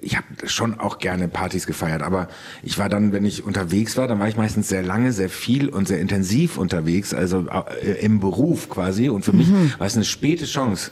ich 0.00 0.16
habe 0.16 0.26
schon 0.44 0.78
auch 0.78 0.98
gerne 0.98 1.28
Partys 1.28 1.66
gefeiert. 1.66 2.02
Aber 2.02 2.28
ich 2.62 2.78
war 2.78 2.88
dann, 2.88 3.12
wenn 3.12 3.24
ich 3.24 3.44
unterwegs 3.44 3.96
war, 3.96 4.08
dann 4.08 4.18
war 4.18 4.28
ich 4.28 4.36
meistens 4.36 4.68
sehr 4.68 4.82
lange, 4.82 5.12
sehr 5.12 5.28
viel 5.28 5.68
und 5.68 5.88
sehr 5.88 6.00
intensiv 6.00 6.58
unterwegs. 6.58 7.14
Also 7.14 7.46
äh, 7.82 7.92
im 8.04 8.20
Beruf 8.20 8.68
quasi. 8.68 9.08
Und 9.08 9.24
für 9.24 9.32
mich 9.32 9.48
war 9.78 9.86
es 9.86 9.96
eine 9.96 10.04
späte 10.04 10.44
Chance, 10.44 10.90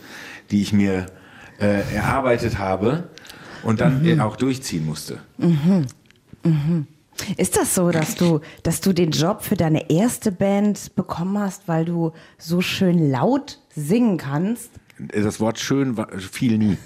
die 0.50 0.62
ich 0.62 0.72
mir 0.72 1.06
äh, 1.60 1.94
erarbeitet 1.94 2.58
habe 2.58 3.10
und 3.62 3.80
dann 3.80 4.06
äh, 4.06 4.20
auch 4.20 4.36
durchziehen 4.36 4.86
musste. 4.86 5.18
Ist 7.36 7.56
das 7.56 7.74
so, 7.74 7.90
dass 7.90 8.16
du, 8.16 8.40
dass 8.62 8.80
du 8.80 8.92
den 8.92 9.10
Job 9.10 9.42
für 9.42 9.56
deine 9.56 9.90
erste 9.90 10.32
Band 10.32 10.94
bekommen 10.94 11.38
hast, 11.38 11.68
weil 11.68 11.84
du 11.84 12.12
so 12.38 12.60
schön 12.60 13.10
laut 13.10 13.60
singen 13.74 14.18
kannst? 14.18 14.70
Das 14.98 15.40
Wort 15.40 15.58
schön 15.58 15.96
war, 15.96 16.08
fiel 16.18 16.58
nie. 16.58 16.76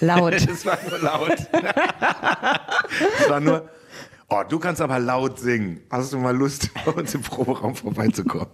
Laut. 0.00 0.34
Es 0.48 0.64
war 0.66 0.78
nur 0.88 0.98
laut. 0.98 1.36
es 3.20 3.28
war 3.30 3.40
nur, 3.40 3.68
oh, 4.28 4.42
du 4.48 4.58
kannst 4.58 4.80
aber 4.80 4.98
laut 4.98 5.38
singen. 5.38 5.80
Hast 5.90 6.12
du 6.12 6.18
mal 6.18 6.36
Lust, 6.36 6.70
bei 6.84 6.92
uns 6.92 7.14
im 7.14 7.22
Proberaum 7.22 7.74
vorbeizukommen? 7.74 8.48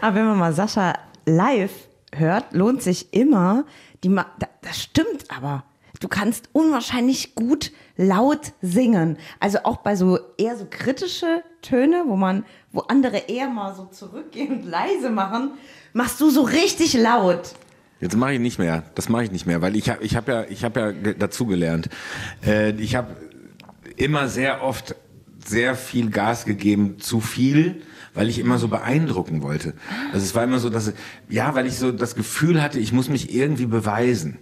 Aber 0.00 0.16
wenn 0.16 0.26
man 0.26 0.38
mal 0.38 0.52
Sascha 0.52 0.94
live 1.26 1.72
hört, 2.14 2.52
lohnt 2.52 2.82
sich 2.82 3.12
immer, 3.12 3.64
die 4.02 4.08
Ma 4.08 4.26
da- 4.38 4.48
das 4.62 4.80
stimmt 4.82 5.24
aber. 5.34 5.64
Du 6.00 6.06
kannst 6.06 6.48
unwahrscheinlich 6.52 7.34
gut 7.34 7.72
laut 7.96 8.52
singen. 8.62 9.18
Also 9.40 9.58
auch 9.64 9.78
bei 9.78 9.96
so 9.96 10.20
eher 10.36 10.56
so 10.56 10.64
kritische 10.70 11.42
Töne, 11.60 12.04
wo 12.06 12.14
man, 12.14 12.44
wo 12.70 12.80
andere 12.82 13.16
eher 13.28 13.48
mal 13.48 13.74
so 13.74 13.86
zurückgehen 13.86 14.60
und 14.60 14.64
leise 14.64 15.10
machen, 15.10 15.52
machst 15.92 16.20
du 16.20 16.30
so 16.30 16.42
richtig 16.42 16.94
laut. 16.94 17.54
Jetzt 18.00 18.16
mache 18.16 18.34
ich 18.34 18.40
nicht 18.40 18.58
mehr. 18.58 18.84
Das 18.94 19.08
mache 19.08 19.24
ich 19.24 19.32
nicht 19.32 19.46
mehr, 19.46 19.60
weil 19.60 19.74
ich 19.76 19.90
habe 19.90 20.04
ich 20.04 20.14
hab 20.16 20.28
ja, 20.28 20.44
ich 20.48 20.64
hab 20.64 20.76
ja 20.76 20.92
ge- 20.92 21.14
dazugelernt. 21.18 21.88
Äh, 22.46 22.70
ich 22.72 22.94
habe 22.94 23.16
immer 23.96 24.28
sehr 24.28 24.62
oft 24.62 24.94
sehr 25.44 25.74
viel 25.74 26.10
Gas 26.10 26.44
gegeben, 26.44 26.98
zu 26.98 27.20
viel, 27.20 27.82
weil 28.14 28.28
ich 28.28 28.38
immer 28.38 28.58
so 28.58 28.68
beeindrucken 28.68 29.42
wollte. 29.42 29.74
Also 30.12 30.24
es 30.24 30.34
war 30.34 30.44
immer 30.44 30.58
so, 30.58 30.68
dass 30.70 30.92
ja, 31.28 31.54
weil 31.54 31.66
ich 31.66 31.76
so 31.78 31.90
das 31.90 32.14
Gefühl 32.14 32.62
hatte, 32.62 32.78
ich 32.78 32.92
muss 32.92 33.08
mich 33.08 33.34
irgendwie 33.34 33.66
beweisen. 33.66 34.38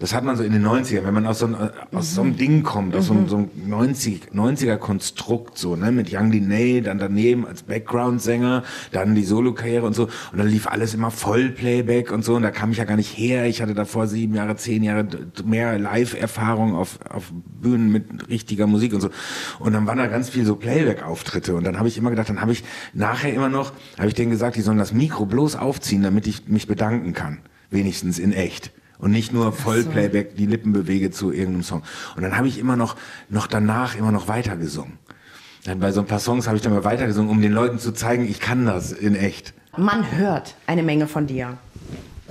Das 0.00 0.14
hat 0.14 0.22
man 0.22 0.36
so 0.36 0.44
in 0.44 0.52
den 0.52 0.64
90ern, 0.64 1.04
wenn 1.04 1.14
man 1.14 1.26
aus 1.26 1.40
so, 1.40 1.46
einem, 1.46 1.56
aus 1.92 2.14
so 2.14 2.22
einem 2.22 2.36
Ding 2.36 2.62
kommt, 2.62 2.94
aus 2.94 3.06
so 3.06 3.14
einem, 3.14 3.28
so 3.28 3.36
einem 3.36 3.50
90, 3.66 4.30
90er 4.32 4.76
Konstrukt, 4.76 5.58
so, 5.58 5.74
ne, 5.74 5.90
mit 5.90 6.14
Young 6.14 6.30
Diney, 6.30 6.82
dann 6.82 6.98
daneben 7.00 7.44
als 7.44 7.64
Background-Sänger, 7.64 8.62
dann 8.92 9.16
die 9.16 9.24
Solo-Karriere 9.24 9.84
und 9.84 9.94
so, 9.94 10.04
und 10.04 10.38
dann 10.38 10.46
lief 10.46 10.68
alles 10.68 10.94
immer 10.94 11.10
Vollplayback 11.10 12.12
und 12.12 12.24
so, 12.24 12.36
und 12.36 12.42
da 12.42 12.52
kam 12.52 12.70
ich 12.70 12.78
ja 12.78 12.84
gar 12.84 12.94
nicht 12.94 13.18
her. 13.18 13.46
Ich 13.46 13.60
hatte 13.60 13.74
davor 13.74 14.06
sieben 14.06 14.36
Jahre, 14.36 14.54
zehn 14.54 14.84
Jahre 14.84 15.08
mehr 15.44 15.76
Live-Erfahrung 15.80 16.76
auf, 16.76 17.00
auf 17.10 17.32
Bühnen 17.60 17.90
mit 17.90 18.28
richtiger 18.28 18.68
Musik 18.68 18.94
und 18.94 19.00
so. 19.00 19.10
Und 19.58 19.72
dann 19.72 19.88
waren 19.88 19.98
da 19.98 20.06
ganz 20.06 20.28
viel 20.28 20.44
so 20.44 20.54
Playback-Auftritte, 20.54 21.56
und 21.56 21.64
dann 21.64 21.76
habe 21.76 21.88
ich 21.88 21.98
immer 21.98 22.10
gedacht, 22.10 22.28
dann 22.28 22.40
habe 22.40 22.52
ich 22.52 22.62
nachher 22.94 23.34
immer 23.34 23.48
noch, 23.48 23.72
habe 23.98 24.06
ich 24.06 24.14
denen 24.14 24.30
gesagt, 24.30 24.54
die 24.54 24.62
sollen 24.62 24.78
das 24.78 24.92
Mikro 24.92 25.26
bloß 25.26 25.56
aufziehen, 25.56 26.04
damit 26.04 26.28
ich 26.28 26.46
mich 26.46 26.68
bedanken 26.68 27.14
kann. 27.14 27.38
Wenigstens 27.70 28.20
in 28.20 28.32
echt 28.32 28.70
und 28.98 29.10
nicht 29.10 29.32
nur 29.32 29.52
Vollplayback 29.52 30.36
die 30.36 30.46
Lippen 30.46 30.72
bewege 30.72 31.10
zu 31.10 31.32
irgendeinem 31.32 31.62
Song. 31.62 31.82
Und 32.16 32.22
dann 32.22 32.36
habe 32.36 32.48
ich 32.48 32.58
immer 32.58 32.76
noch 32.76 32.96
noch 33.28 33.46
danach 33.46 33.96
immer 33.96 34.12
noch 34.12 34.28
weiter 34.28 34.56
gesungen. 34.56 34.98
Dann 35.64 35.80
bei 35.80 35.92
so 35.92 36.00
ein 36.00 36.06
paar 36.06 36.20
Songs 36.20 36.46
habe 36.46 36.56
ich 36.56 36.62
dann 36.62 36.72
mal 36.72 36.84
weiter 36.84 37.06
gesungen, 37.06 37.30
um 37.30 37.40
den 37.42 37.52
Leuten 37.52 37.78
zu 37.78 37.92
zeigen, 37.92 38.28
ich 38.28 38.40
kann 38.40 38.66
das 38.66 38.92
in 38.92 39.14
echt. 39.14 39.54
Man 39.76 40.16
hört 40.16 40.54
eine 40.66 40.82
Menge 40.82 41.06
von 41.06 41.26
dir 41.26 41.58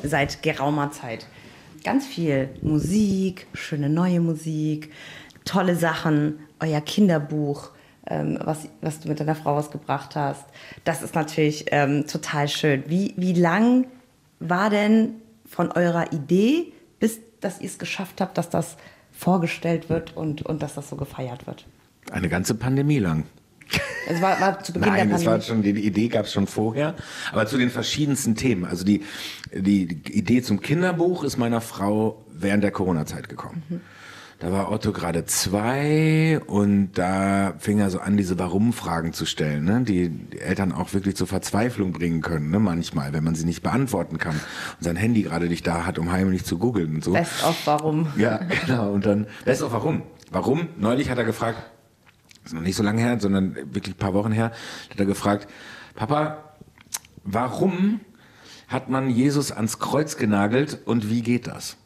seit 0.04 0.42
geraumer 0.44 0.92
Zeit. 0.92 1.28
Ganz 1.84 2.06
viel 2.06 2.50
Musik, 2.62 3.48
schöne 3.54 3.90
neue 3.90 4.20
Musik, 4.20 4.92
tolle 5.46 5.76
Sachen, 5.76 6.40
euer 6.60 6.82
Kinderbuch, 6.82 7.70
ähm, 8.08 8.40
was, 8.44 8.68
was 8.82 9.00
du 9.00 9.10
mit 9.10 9.20
deiner 9.20 9.36
Frau 9.36 9.56
rausgebracht 9.56 10.16
hast. 10.16 10.46
Das 10.84 11.02
ist 11.02 11.16
natürlich 11.16 11.66
ähm, 11.72 12.08
total 12.08 12.48
schön. 12.48 12.84
Wie, 12.88 13.14
wie 13.18 13.34
lang 13.34 13.86
war 14.40 14.70
denn 14.70 15.16
von 15.48 15.72
eurer 15.72 16.12
Idee, 16.14 16.74
bis 17.00 17.20
dass 17.40 17.60
ihr 17.60 17.68
es 17.68 17.80
geschafft 17.80 18.22
habt, 18.22 18.38
dass 18.38 18.50
das 18.50 18.78
vorgestellt 19.12 19.90
wird 19.90 20.16
und, 20.16 20.44
und 20.44 20.62
dass 20.62 20.76
das 20.76 20.90
so 20.90 20.96
gefeiert 20.96 21.48
wird? 21.48 21.66
Eine 22.12 22.30
ganze 22.30 22.56
Pandemie 22.56 23.00
lang. 23.00 23.26
Es 24.08 24.22
war, 24.22 24.40
war 24.40 24.64
zu 24.64 24.72
Beginn 24.72 24.90
Nein, 24.90 25.10
der 25.10 25.18
das 25.18 25.26
war 25.26 25.42
schon, 25.42 25.62
die 25.62 25.72
Idee 25.72 26.08
gab 26.08 26.26
es 26.26 26.34
schon 26.34 26.48
vorher, 26.48 26.96
aber 27.32 27.46
zu 27.46 27.58
den 27.58 27.70
verschiedensten 27.70 28.36
Themen. 28.36 28.64
Also 28.64 28.86
die, 28.86 29.04
die, 29.54 29.88
die 29.88 30.18
Idee 30.18 30.42
zum 30.42 30.62
Kinderbuch 30.62 31.24
ist 31.24 31.38
meiner 31.38 31.60
Frau 31.60 32.24
während 32.32 32.64
der 32.64 32.72
Corona-Zeit 32.72 33.28
gekommen. 33.28 33.64
Mhm. 33.68 33.82
Da 34.40 34.52
war 34.52 34.72
Otto 34.72 34.92
gerade 34.92 35.26
zwei 35.26 36.40
und 36.46 36.92
da 36.94 37.56
fing 37.58 37.80
er 37.80 37.90
so 37.90 38.00
an, 38.00 38.18
diese 38.18 38.38
Warum-Fragen 38.38 39.12
zu 39.12 39.26
stellen, 39.26 39.66
ne? 39.66 39.82
die 39.82 40.10
die 40.10 40.40
Eltern 40.40 40.72
auch 40.72 40.94
wirklich 40.94 41.16
zur 41.16 41.26
Verzweiflung 41.26 41.92
bringen 41.92 42.22
können, 42.22 42.52
ne? 42.52 42.60
manchmal, 42.60 43.14
wenn 43.14 43.24
man 43.24 43.34
sie 43.34 43.46
nicht 43.46 43.64
beantworten 43.64 44.20
kann 44.20 44.36
und 44.36 44.84
sein 44.84 44.96
Handy 44.96 45.24
gerade 45.24 45.48
nicht 45.48 45.66
da 45.66 45.88
hat, 45.88 45.98
um 45.98 46.12
heimlich 46.12 46.46
zu 46.46 46.60
googeln 46.60 46.96
und 46.96 47.04
so. 47.04 47.14
Best 47.14 47.44
of 47.44 47.58
warum? 47.66 48.10
Ja, 48.16 48.38
genau. 48.66 48.92
Und 48.92 49.08
dann, 49.08 49.26
weißt 49.46 49.62
du, 49.62 49.72
warum? 49.72 50.04
Warum? 50.30 50.68
Neulich 50.78 51.10
hat 51.10 51.18
er 51.18 51.24
gefragt, 51.24 51.58
ist 52.46 52.54
noch 52.54 52.62
nicht 52.62 52.76
so 52.76 52.84
lange 52.84 53.02
her, 53.02 53.20
sondern 53.20 53.56
wirklich 53.56 53.96
ein 53.96 54.00
paar 54.00 54.14
Wochen 54.14 54.32
her, 54.32 54.52
hat 54.92 55.00
er 55.00 55.08
gefragt, 55.08 55.48
Papa, 55.96 56.44
warum 57.24 58.02
hat 58.68 58.88
man 58.88 59.10
Jesus 59.10 59.52
ans 59.52 59.80
Kreuz 59.80 60.16
genagelt 60.16 60.78
und 60.86 61.10
wie 61.10 61.24
geht 61.24 61.48
das? 61.48 61.78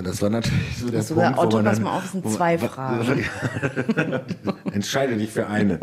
Und 0.00 0.06
das 0.06 0.22
war 0.22 0.30
natürlich 0.30 0.78
so 0.78 0.88
der 0.88 1.02
Punkt, 1.02 1.38
Otto, 1.38 1.52
wo 1.52 1.56
man 1.56 1.64
pass 1.66 1.78
mal 1.78 1.98
auf, 1.98 2.06
es 2.06 2.12
sind 2.12 2.26
zwei 2.30 2.56
Fragen. 2.56 3.22
Entscheide 4.72 5.14
dich 5.14 5.28
für 5.28 5.46
eine. 5.46 5.78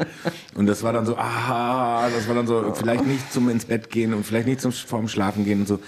Und 0.55 0.65
das 0.65 0.82
war 0.82 0.91
dann 0.91 1.05
so, 1.05 1.15
aha, 1.15 2.09
das 2.09 2.28
war 2.28 2.34
dann 2.34 2.47
so, 2.47 2.74
vielleicht 2.74 3.05
nicht 3.05 3.32
zum 3.32 3.47
ins 3.49 3.65
Bett 3.65 3.91
gehen 3.91 4.15
und 4.15 4.26
vielleicht 4.26 4.47
nicht 4.47 4.59
zum 4.59 4.72
vorm 4.72 5.07
Schlafen 5.07 5.45
gehen 5.45 5.59
und 5.59 5.68
so. 5.68 5.80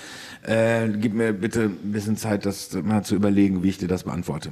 Äh, 0.43 0.89
gib 0.89 1.15
mir 1.15 1.33
bitte 1.33 1.63
ein 1.63 1.91
bisschen 1.91 2.17
Zeit, 2.17 2.45
das 2.45 2.71
mal 2.83 3.01
zu 3.01 3.15
überlegen, 3.15 3.63
wie 3.63 3.69
ich 3.69 3.79
dir 3.79 3.87
das 3.87 4.03
beantworte. 4.03 4.51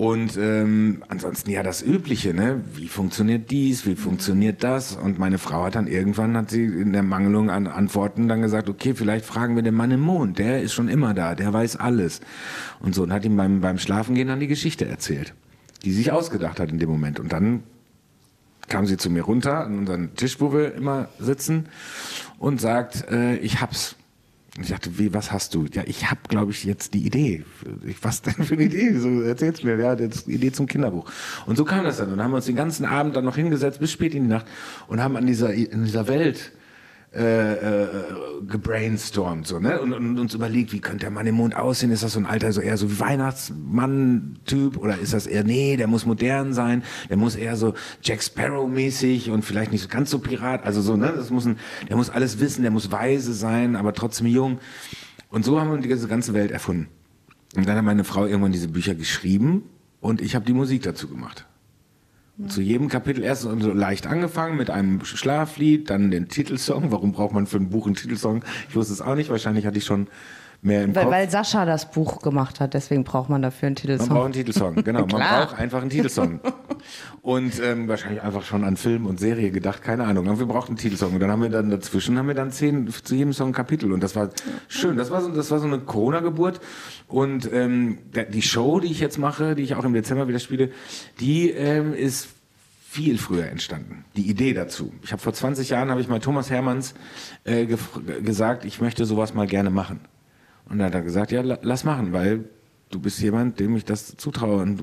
Und 0.00 0.38
ähm, 0.38 1.02
ansonsten 1.08 1.50
ja 1.50 1.62
das 1.62 1.82
Übliche, 1.82 2.32
ne? 2.32 2.62
Wie 2.74 2.88
funktioniert 2.88 3.50
dies, 3.50 3.84
wie 3.84 3.96
funktioniert 3.96 4.64
das? 4.64 4.96
Und 4.96 5.18
meine 5.18 5.36
Frau 5.36 5.64
hat 5.64 5.74
dann 5.74 5.86
irgendwann, 5.86 6.38
hat 6.38 6.48
sie 6.48 6.64
in 6.64 6.94
der 6.94 7.02
Mangelung 7.02 7.50
an 7.50 7.66
Antworten 7.66 8.26
dann 8.26 8.40
gesagt, 8.40 8.70
okay, 8.70 8.94
vielleicht 8.94 9.26
fragen 9.26 9.56
wir 9.56 9.62
den 9.62 9.74
Mann 9.74 9.90
im 9.90 10.00
Mond, 10.00 10.38
der 10.38 10.62
ist 10.62 10.72
schon 10.72 10.88
immer 10.88 11.12
da, 11.12 11.34
der 11.34 11.52
weiß 11.52 11.76
alles. 11.76 12.22
Und 12.80 12.94
so, 12.94 13.02
und 13.02 13.12
hat 13.12 13.26
ihm 13.26 13.36
beim, 13.36 13.60
beim 13.60 13.76
Schlafengehen 13.76 14.28
dann 14.28 14.40
die 14.40 14.46
Geschichte 14.46 14.88
erzählt, 14.88 15.34
die 15.84 15.92
sich 15.92 16.12
ausgedacht 16.12 16.60
hat 16.60 16.70
in 16.70 16.78
dem 16.78 16.88
Moment. 16.88 17.20
Und 17.20 17.30
dann 17.30 17.62
kam 18.70 18.86
sie 18.86 18.96
zu 18.96 19.10
mir 19.10 19.24
runter 19.24 19.66
an 19.66 19.80
unseren 19.80 20.14
Tisch, 20.14 20.40
wo 20.40 20.50
wir 20.54 20.74
immer 20.76 21.10
sitzen 21.18 21.66
und 22.38 22.58
sagt, 22.58 23.06
äh, 23.10 23.36
ich 23.36 23.60
hab's. 23.60 23.96
Und 24.56 24.64
ich 24.64 24.70
dachte, 24.70 24.98
wie, 24.98 25.14
was 25.14 25.30
hast 25.30 25.54
du? 25.54 25.66
Ja, 25.72 25.82
ich 25.86 26.10
hab, 26.10 26.28
glaube 26.28 26.50
ich, 26.50 26.64
jetzt 26.64 26.94
die 26.94 27.06
Idee. 27.06 27.44
Ich, 27.86 28.02
was 28.02 28.22
denn 28.22 28.34
für 28.34 28.54
eine 28.54 28.64
Idee? 28.64 28.98
So, 28.98 29.22
erzähl's 29.22 29.62
mir. 29.62 29.76
Ja, 29.78 29.94
das 29.94 30.24
die 30.24 30.32
Idee 30.32 30.50
zum 30.50 30.66
Kinderbuch. 30.66 31.10
Und 31.46 31.56
so 31.56 31.64
kam 31.64 31.84
das 31.84 31.98
dann. 31.98 32.10
Und 32.10 32.16
dann 32.16 32.24
haben 32.24 32.32
wir 32.32 32.36
uns 32.36 32.46
den 32.46 32.56
ganzen 32.56 32.84
Abend 32.84 33.14
dann 33.14 33.24
noch 33.24 33.36
hingesetzt, 33.36 33.78
bis 33.78 33.92
spät 33.92 34.14
in 34.14 34.24
die 34.24 34.28
Nacht, 34.28 34.46
und 34.88 35.00
haben 35.00 35.16
an 35.16 35.26
dieser, 35.26 35.52
in 35.52 35.84
dieser 35.84 36.08
Welt 36.08 36.52
äh, 37.12 37.54
äh, 37.54 37.88
gebrainstormt 38.46 39.44
so, 39.44 39.58
ne? 39.58 39.80
Und, 39.80 39.92
und 39.92 40.18
uns 40.20 40.32
überlegt, 40.34 40.72
wie 40.72 40.78
könnte 40.78 41.00
der 41.00 41.10
Mann 41.10 41.26
im 41.26 41.34
Mond 41.34 41.56
aussehen? 41.56 41.90
Ist 41.90 42.04
das 42.04 42.12
so 42.12 42.20
ein 42.20 42.26
alter, 42.26 42.52
so 42.52 42.60
eher 42.60 42.76
so 42.76 42.88
wie 42.88 43.00
Weihnachtsmann-Typ 43.00 44.76
oder 44.76 44.96
ist 44.96 45.12
das 45.12 45.26
eher, 45.26 45.42
nee, 45.42 45.76
der 45.76 45.88
muss 45.88 46.06
modern 46.06 46.52
sein, 46.52 46.84
der 47.08 47.16
muss 47.16 47.34
eher 47.34 47.56
so 47.56 47.74
Jack 48.00 48.22
Sparrow-mäßig 48.22 49.32
und 49.32 49.44
vielleicht 49.44 49.72
nicht 49.72 49.90
ganz 49.90 50.10
so 50.10 50.20
Pirat, 50.20 50.64
also 50.64 50.82
so, 50.82 50.96
ne? 50.96 51.12
Das 51.16 51.30
muss 51.30 51.46
ein, 51.46 51.58
der 51.88 51.96
muss 51.96 52.10
alles 52.10 52.38
wissen, 52.38 52.62
der 52.62 52.70
muss 52.70 52.92
weise 52.92 53.34
sein, 53.34 53.74
aber 53.74 53.92
trotzdem 53.92 54.28
jung. 54.28 54.60
Und 55.30 55.44
so 55.44 55.60
haben 55.60 55.72
wir 55.72 55.78
diese 55.78 56.06
ganze 56.06 56.32
Welt 56.32 56.52
erfunden. 56.52 56.86
Und 57.56 57.66
dann 57.66 57.76
hat 57.76 57.84
meine 57.84 58.04
Frau 58.04 58.26
irgendwann 58.26 58.52
diese 58.52 58.68
Bücher 58.68 58.94
geschrieben 58.94 59.64
und 60.00 60.20
ich 60.20 60.36
habe 60.36 60.44
die 60.44 60.52
Musik 60.52 60.82
dazu 60.82 61.08
gemacht. 61.08 61.46
Zu 62.48 62.60
jedem 62.60 62.88
Kapitel 62.88 63.22
erst 63.22 63.42
so 63.42 63.72
leicht 63.72 64.06
angefangen 64.06 64.56
mit 64.56 64.70
einem 64.70 65.04
Schlaflied, 65.04 65.90
dann 65.90 66.10
den 66.10 66.28
Titelsong. 66.28 66.90
Warum 66.90 67.12
braucht 67.12 67.32
man 67.32 67.46
für 67.46 67.58
ein 67.58 67.70
Buch 67.70 67.86
einen 67.86 67.94
Titelsong? 67.94 68.44
Ich 68.68 68.76
wusste 68.76 68.92
es 68.92 69.00
auch 69.00 69.14
nicht. 69.14 69.30
Wahrscheinlich 69.30 69.66
hatte 69.66 69.78
ich 69.78 69.84
schon 69.84 70.08
mehr 70.62 70.84
im 70.84 70.94
Weil, 70.94 71.04
Kopf. 71.04 71.12
weil 71.12 71.30
Sascha 71.30 71.64
das 71.64 71.90
Buch 71.90 72.20
gemacht 72.20 72.60
hat, 72.60 72.74
deswegen 72.74 73.04
braucht 73.04 73.28
man 73.30 73.42
dafür 73.42 73.68
einen 73.68 73.74
Man 73.74 73.82
Titelsong. 73.82 74.08
braucht 74.08 74.24
einen 74.24 74.32
Titelsong, 74.34 74.74
genau. 74.84 75.06
Man 75.06 75.08
braucht 75.20 75.58
einfach 75.58 75.80
einen 75.80 75.90
Titelsong. 75.90 76.40
Und 77.22 77.60
ähm, 77.62 77.88
wahrscheinlich 77.88 78.22
einfach 78.22 78.42
schon 78.42 78.64
an 78.64 78.76
Film 78.76 79.06
und 79.06 79.20
Serie 79.20 79.50
gedacht, 79.50 79.82
keine 79.82 80.04
Ahnung. 80.04 80.28
Aber 80.28 80.38
wir 80.38 80.46
brauchten 80.46 80.72
einen 80.72 80.78
Titelsong. 80.78 81.14
Und 81.14 81.20
dann 81.20 81.30
haben 81.30 81.42
wir 81.42 81.50
dann 81.50 81.70
dazwischen 81.70 82.18
haben 82.18 82.28
wir 82.28 82.34
dann 82.34 82.50
zehn 82.50 82.88
zu 82.88 83.14
jedem 83.14 83.32
Song 83.32 83.48
ein 83.48 83.52
Kapitel. 83.52 83.92
Und 83.92 84.02
das 84.02 84.16
war 84.16 84.30
schön. 84.68 84.96
Das 84.96 85.10
war 85.10 85.20
so, 85.22 85.30
das 85.30 85.50
war 85.50 85.58
so 85.58 85.66
eine 85.66 85.78
Corona-Geburt. 85.80 86.60
Und 87.08 87.50
ähm, 87.52 87.98
die 88.32 88.42
Show, 88.42 88.80
die 88.80 88.90
ich 88.90 89.00
jetzt 89.00 89.18
mache, 89.18 89.54
die 89.54 89.62
ich 89.62 89.74
auch 89.74 89.84
im 89.84 89.92
Dezember 89.92 90.28
wieder 90.28 90.38
spiele, 90.38 90.70
die 91.20 91.50
ähm, 91.50 91.94
ist 91.94 92.28
viel 92.90 93.18
früher 93.18 93.46
entstanden. 93.46 94.04
Die 94.16 94.28
Idee 94.28 94.52
dazu. 94.52 94.92
Ich 95.02 95.12
habe 95.12 95.22
vor 95.22 95.32
20 95.32 95.68
Jahren 95.68 95.90
habe 95.90 96.00
ich 96.00 96.08
mal 96.08 96.18
Thomas 96.18 96.50
Hermanns 96.50 96.94
äh, 97.44 97.66
gesagt, 97.66 98.64
ich 98.64 98.80
möchte 98.80 99.04
sowas 99.04 99.32
mal 99.32 99.46
gerne 99.46 99.70
machen. 99.70 100.00
Und 100.70 100.78
dann 100.78 100.86
hat 100.86 100.94
er 100.94 101.02
gesagt, 101.02 101.32
ja, 101.32 101.42
la- 101.42 101.58
lass 101.62 101.84
machen, 101.84 102.12
weil 102.12 102.44
du 102.90 102.98
bist 103.00 103.20
jemand, 103.20 103.60
dem 103.60 103.76
ich 103.76 103.84
das 103.84 104.16
zutraue. 104.16 104.62
Und 104.62 104.82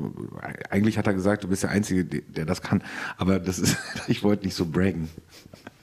eigentlich 0.70 0.98
hat 0.98 1.08
er 1.08 1.14
gesagt, 1.14 1.44
du 1.44 1.48
bist 1.48 1.64
der 1.64 1.72
Einzige, 1.72 2.06
der 2.06 2.46
das 2.46 2.62
kann. 2.62 2.84
Aber 3.18 3.40
das 3.40 3.58
ist, 3.60 3.78
ich 4.08 4.24
wollte 4.24 4.46
nicht 4.46 4.56
so 4.56 4.66
braggen. 4.66 5.10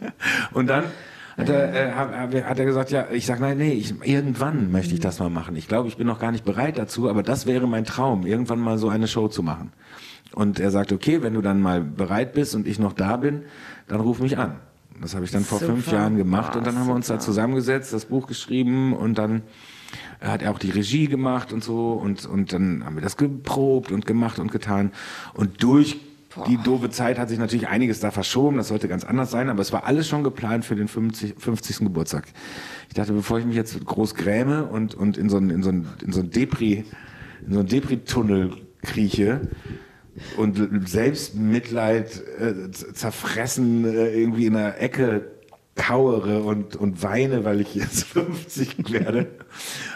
Und 0.53 0.69
dann 0.69 0.85
hat 1.37 1.49
er, 1.49 1.75
äh, 1.75 1.93
hat, 2.43 2.59
er 2.59 2.65
gesagt, 2.65 2.91
ja, 2.93 3.09
ich 3.11 3.27
sag 3.27 3.41
nein, 3.41 3.59
nee, 3.59 3.73
ich, 3.73 3.95
irgendwann 4.05 4.71
möchte 4.71 4.95
ich 4.95 5.01
das 5.01 5.19
mal 5.19 5.31
machen. 5.31 5.57
Ich 5.57 5.67
glaube, 5.67 5.89
ich 5.89 5.97
bin 5.97 6.07
noch 6.07 6.21
gar 6.21 6.31
nicht 6.31 6.45
bereit 6.45 6.79
dazu, 6.79 7.09
aber 7.11 7.23
das 7.23 7.47
wäre 7.47 7.67
mein 7.67 7.85
Traum, 7.85 8.25
irgendwann 8.25 8.61
mal 8.61 8.79
so 8.79 8.89
eine 8.89 9.09
Show 9.09 9.29
zu 9.29 9.43
machen. 9.43 9.73
Und 10.33 10.61
er 10.61 10.71
sagt, 10.71 10.93
okay, 10.93 11.23
wenn 11.23 11.35
du 11.35 11.41
dann 11.43 11.61
mal 11.61 11.81
bereit 11.83 12.35
bist 12.35 12.55
und 12.55 12.67
ich 12.67 12.79
noch 12.79 12.93
da 12.93 13.17
bin, 13.17 13.43
dann 13.89 14.01
ruf 14.01 14.21
mich 14.21 14.39
an. 14.39 14.57
Das 15.01 15.15
habe 15.15 15.25
ich 15.25 15.31
dann 15.33 15.45
vor 15.45 15.59
Super. 15.59 15.73
fünf 15.73 15.91
Jahren 15.91 16.17
gemacht 16.17 16.55
und 16.55 16.67
dann 16.67 16.79
haben 16.79 16.87
wir 16.87 16.95
uns 16.95 17.09
da 17.09 17.19
zusammengesetzt, 17.19 17.93
das 17.93 18.05
Buch 18.07 18.29
geschrieben 18.29 18.93
und 18.95 19.19
dann 19.19 19.43
hat 20.21 20.43
er 20.43 20.51
auch 20.51 20.59
die 20.59 20.71
Regie 20.71 21.07
gemacht 21.07 21.53
und 21.53 21.63
so 21.63 21.93
und, 21.93 22.27
und 22.27 22.53
dann 22.53 22.85
haben 22.85 22.97
wir 22.97 23.03
das 23.03 23.17
geprobt 23.17 23.93
und 23.93 24.07
gemacht 24.07 24.39
und 24.39 24.53
getan 24.53 24.93
und 25.35 25.63
durch 25.63 25.97
die 26.49 26.57
doofe 26.57 26.91
Zeit 26.91 27.19
hat 27.19 27.29
sich 27.29 27.39
natürlich 27.39 27.69
einiges 27.69 28.01
da 28.01 28.11
verschoben, 28.11 28.57
das 28.57 28.69
sollte 28.69 28.89
ganz 28.89 29.05
anders 29.05 29.31
sein, 29.31 29.49
aber 29.49 29.61
es 29.61 29.73
war 29.73 29.85
alles 29.85 30.09
schon 30.09 30.25
geplant 30.25 30.65
für 30.65 30.75
den 30.75 30.89
50, 30.89 31.35
50. 31.39 31.79
Geburtstag. 31.79 32.25
Ich 32.89 32.95
dachte, 32.95 33.13
bevor 33.13 33.39
ich 33.39 33.45
mich 33.45 33.55
jetzt 33.55 33.85
groß 33.85 34.17
gräme 34.17 34.65
und, 34.65 34.95
und 34.95 35.17
in 35.17 35.29
so 35.29 35.37
einen, 35.37 35.51
in 35.51 35.63
so 35.63 35.69
einen, 35.69 35.87
in 36.05 36.13
so 36.13 36.21
einen 36.21 36.31
Depri, 36.31 36.85
in 37.47 37.53
so 37.53 37.61
einen 37.61 37.69
Depri-Tunnel 37.69 38.51
krieche, 38.83 39.43
und 40.37 40.89
Selbstmitleid 40.89 42.23
äh, 42.39 42.71
zerfressen 42.71 43.85
äh, 43.85 44.11
irgendwie 44.11 44.47
in 44.47 44.53
der 44.53 44.81
Ecke 44.81 45.34
kauere 45.77 46.43
und, 46.45 46.77
und 46.77 47.03
weine, 47.03 47.45
weil 47.45 47.61
ich 47.61 47.75
jetzt 47.75 48.05
50 48.09 48.93
werde, 48.93 49.27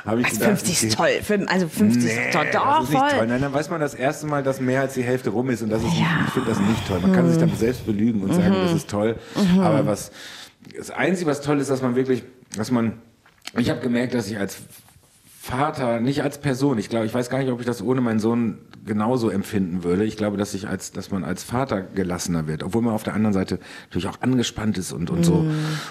habe 0.05 0.21
ich 0.21 0.27
Also 0.27 0.41
gedacht, 0.41 0.59
50 0.59 0.77
okay, 0.77 0.87
ist 1.19 1.29
toll. 1.29 1.47
Also 1.49 1.69
50 1.69 2.03
Nee, 2.03 2.09
ist 2.11 2.33
toll. 2.33 2.47
Doch, 2.53 2.65
das 2.65 2.85
ist 2.85 2.91
nicht 2.91 3.11
toll. 3.17 3.27
Nein, 3.29 3.41
dann 3.41 3.53
weiß 3.53 3.71
man 3.71 3.81
das 3.81 3.95
erste 3.95 4.27
Mal, 4.27 4.43
dass 4.43 4.61
mehr 4.61 4.81
als 4.81 4.95
die 4.95 5.03
Hälfte 5.03 5.31
rum 5.31 5.51
ist 5.51 5.63
und 5.63 5.71
das 5.71 5.83
ist 5.83 5.91
nicht, 5.91 6.01
Ja. 6.01 6.07
Mhm. 6.07 6.25
ich 6.27 6.33
finde 6.33 6.49
das 6.51 6.59
nicht 6.61 6.89
toll. 6.89 7.01
Man 7.01 7.13
kann 7.13 7.29
sich 7.29 7.39
dann 7.39 7.55
selbst 7.57 7.87
belügen 7.87 8.23
und 8.23 8.35
sagen, 8.35 8.53
das 8.53 8.73
ist 8.73 8.91
toll. 8.91 9.17
Aber 9.61 9.87
was 9.87 10.11
das 10.77 10.91
Einzige, 10.91 11.31
was 11.31 11.41
toll 11.43 11.61
ist, 11.61 11.71
dass 11.71 11.81
man 11.83 11.95
wirklich, 11.95 12.25
dass 12.57 12.71
man, 12.73 12.95
ich 13.57 13.71
habe 13.71 13.81
gemerkt, 13.81 14.15
dass 14.15 14.29
ich 14.29 14.37
als 14.39 14.57
Vater, 15.41 16.01
nicht 16.01 16.23
als 16.23 16.39
Person, 16.39 16.77
ich 16.79 16.91
glaube, 16.91 17.07
ich 17.07 17.15
weiß 17.15 17.31
gar 17.31 17.39
nicht, 17.39 17.51
ob 17.51 17.61
ich 17.61 17.67
das 17.67 17.81
ohne 17.81 18.01
meinen 18.01 18.19
Sohn 18.19 18.59
genauso 18.89 19.31
empfinden 19.31 19.85
würde. 19.85 20.05
Ich 20.05 20.17
glaube, 20.17 20.37
dass 20.37 20.53
ich 20.55 20.67
als, 20.67 20.91
dass 20.91 21.13
man 21.13 21.23
als 21.23 21.45
Vater 21.45 21.83
gelassener 21.83 22.49
wird, 22.49 22.65
obwohl 22.65 22.83
man 22.83 22.95
auf 22.95 23.05
der 23.05 23.15
anderen 23.15 23.33
Seite 23.35 23.61
natürlich 23.85 24.09
auch 24.09 24.21
angespannt 24.21 24.77
ist 24.79 24.91
und, 24.93 25.11
und 25.11 25.23
so 25.23 25.47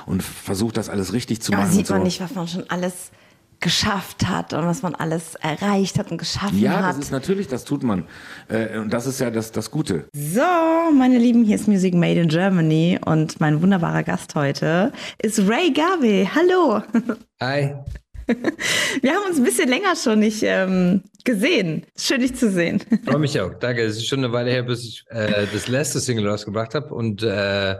und 0.05 0.21
versucht, 0.21 0.75
das 0.75 0.89
alles 0.89 1.13
richtig 1.13 1.41
zu 1.41 1.53
Aber 1.53 1.61
machen. 1.61 1.71
Mhm. 1.73 1.77
sieht 1.77 1.87
so. 1.87 1.93
man 1.93 2.03
nicht, 2.03 2.19
was 2.19 2.35
man 2.35 2.47
schon 2.49 2.69
alles 2.69 3.11
geschafft 3.59 4.27
hat 4.27 4.53
und 4.53 4.65
was 4.65 4.83
man 4.83 4.93
alles 4.93 5.33
erreicht 5.35 5.97
hat 5.97 6.11
und 6.11 6.17
geschaffen 6.19 6.59
Ja, 6.59 6.73
hat. 6.83 6.89
das 6.91 6.97
ist 6.99 7.11
natürlich, 7.11 7.47
das 7.47 7.63
tut 7.65 7.81
man. 7.81 8.03
Äh, 8.49 8.77
und 8.77 8.91
das 8.93 9.07
ist 9.07 9.19
ja 9.19 9.31
das, 9.31 9.51
das 9.51 9.71
Gute. 9.71 10.05
So, 10.13 10.41
meine 10.95 11.17
Lieben, 11.17 11.43
hier 11.43 11.55
ist 11.55 11.67
Music 11.67 11.95
Made 11.95 12.19
in 12.21 12.27
Germany 12.27 12.99
und 13.03 13.39
mein 13.39 13.61
wunderbarer 13.61 14.03
Gast 14.03 14.35
heute 14.35 14.91
ist 15.21 15.39
Ray 15.47 15.71
Garvey. 15.73 16.29
Hallo. 16.35 16.83
Hi. 17.41 17.73
Wir 19.01 19.13
haben 19.13 19.30
uns 19.30 19.38
ein 19.38 19.43
bisschen 19.43 19.69
länger 19.69 19.95
schon 19.95 20.19
nicht 20.19 20.43
ähm, 20.43 21.03
gesehen. 21.23 21.86
Schön, 21.97 22.21
dich 22.21 22.36
zu 22.36 22.51
sehen. 22.51 22.82
Freue 23.05 23.19
mich 23.19 23.39
auch. 23.39 23.53
Danke. 23.59 23.84
Es 23.84 23.97
ist 23.97 24.07
schon 24.07 24.19
eine 24.19 24.34
Weile 24.34 24.51
her, 24.51 24.63
bis 24.63 24.84
ich 24.84 25.05
äh, 25.09 25.45
das 25.51 25.67
letzte 25.67 25.99
Single 25.99 26.28
rausgebracht 26.28 26.75
habe 26.75 26.93
und 26.93 27.23
äh, 27.23 27.75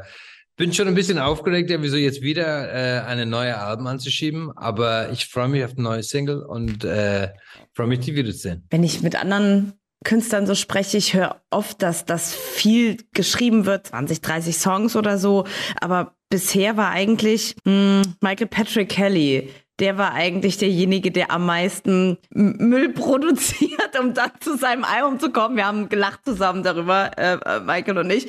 bin 0.56 0.74
schon 0.74 0.88
ein 0.88 0.95
bisschen 0.95 1.20
aufgeregt, 1.20 1.70
ja, 1.70 1.82
wieso 1.82 1.98
jetzt 1.98 2.22
wieder 2.22 2.74
äh, 2.74 3.06
eine 3.06 3.26
neue 3.26 3.58
Alben 3.58 3.88
anzuschieben. 3.88 4.52
Aber 4.58 5.12
ich 5.12 5.28
freue 5.28 5.50
mich 5.50 5.64
auf 5.64 5.72
eine 5.72 5.84
neue 5.84 6.04
Single 6.04 6.41
und 6.41 6.84
äh, 6.84 7.30
freue 7.74 7.88
mich, 7.88 8.00
die 8.00 8.16
wiederzusehen. 8.16 8.66
Wenn 8.70 8.84
ich 8.84 9.02
mit 9.02 9.16
anderen 9.16 9.74
Künstlern 10.04 10.48
so 10.48 10.56
spreche, 10.56 10.98
ich 10.98 11.14
höre 11.14 11.41
oft, 11.50 11.82
dass 11.82 12.06
das 12.06 12.34
viel 12.34 12.98
geschrieben 13.14 13.66
wird, 13.66 13.88
20, 13.88 14.22
30 14.22 14.58
Songs 14.58 14.95
oder 14.95 15.18
so. 15.18 15.45
Aber 15.82 16.16
bisher 16.30 16.78
war 16.78 16.91
eigentlich 16.91 17.56
hm, 17.66 18.02
Michael 18.22 18.48
Patrick 18.48 18.89
Kelly. 18.89 19.50
Der 19.80 19.97
war 19.97 20.13
eigentlich 20.13 20.57
derjenige, 20.57 21.11
der 21.11 21.32
am 21.32 21.45
meisten 21.45 22.17
Müll 22.30 22.89
produziert, 22.93 23.99
um 23.99 24.13
dann 24.13 24.32
zu 24.39 24.57
seinem 24.57 24.84
Album 24.84 25.19
zu 25.19 25.32
kommen. 25.32 25.55
Wir 25.55 25.67
haben 25.67 25.89
gelacht 25.89 26.21
zusammen 26.25 26.63
darüber, 26.63 27.11
äh, 27.17 27.34
äh, 27.34 27.59
Michael 27.59 27.99
und 27.99 28.09
ich. 28.09 28.28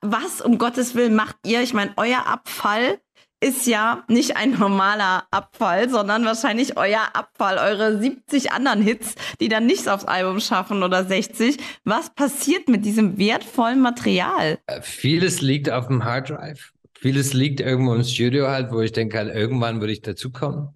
Was 0.00 0.40
um 0.40 0.58
Gottes 0.58 0.94
Willen 0.94 1.14
macht 1.14 1.36
ihr? 1.44 1.62
Ich 1.62 1.74
meine, 1.74 1.92
euer 1.96 2.26
Abfall 2.26 2.98
ist 3.40 3.66
ja 3.66 4.04
nicht 4.08 4.36
ein 4.36 4.58
normaler 4.58 5.24
Abfall, 5.30 5.88
sondern 5.88 6.24
wahrscheinlich 6.24 6.76
euer 6.76 7.02
Abfall, 7.12 7.58
eure 7.58 7.98
70 7.98 8.52
anderen 8.52 8.82
Hits, 8.82 9.14
die 9.40 9.48
dann 9.48 9.66
nichts 9.66 9.86
aufs 9.86 10.04
Album 10.04 10.40
schaffen 10.40 10.82
oder 10.82 11.04
60. 11.04 11.56
Was 11.84 12.10
passiert 12.10 12.68
mit 12.68 12.84
diesem 12.84 13.18
wertvollen 13.18 13.80
Material? 13.80 14.58
Vieles 14.80 15.40
liegt 15.40 15.70
auf 15.70 15.86
dem 15.86 16.04
Hard 16.04 16.30
Drive. 16.30 16.72
Vieles 17.00 17.32
liegt 17.32 17.60
irgendwo 17.60 17.94
im 17.94 18.02
Studio 18.02 18.48
halt, 18.48 18.72
wo 18.72 18.80
ich 18.80 18.92
denke 18.92 19.18
halt, 19.18 19.34
irgendwann 19.34 19.80
würde 19.80 19.92
ich 19.92 20.02
dazukommen. 20.02 20.70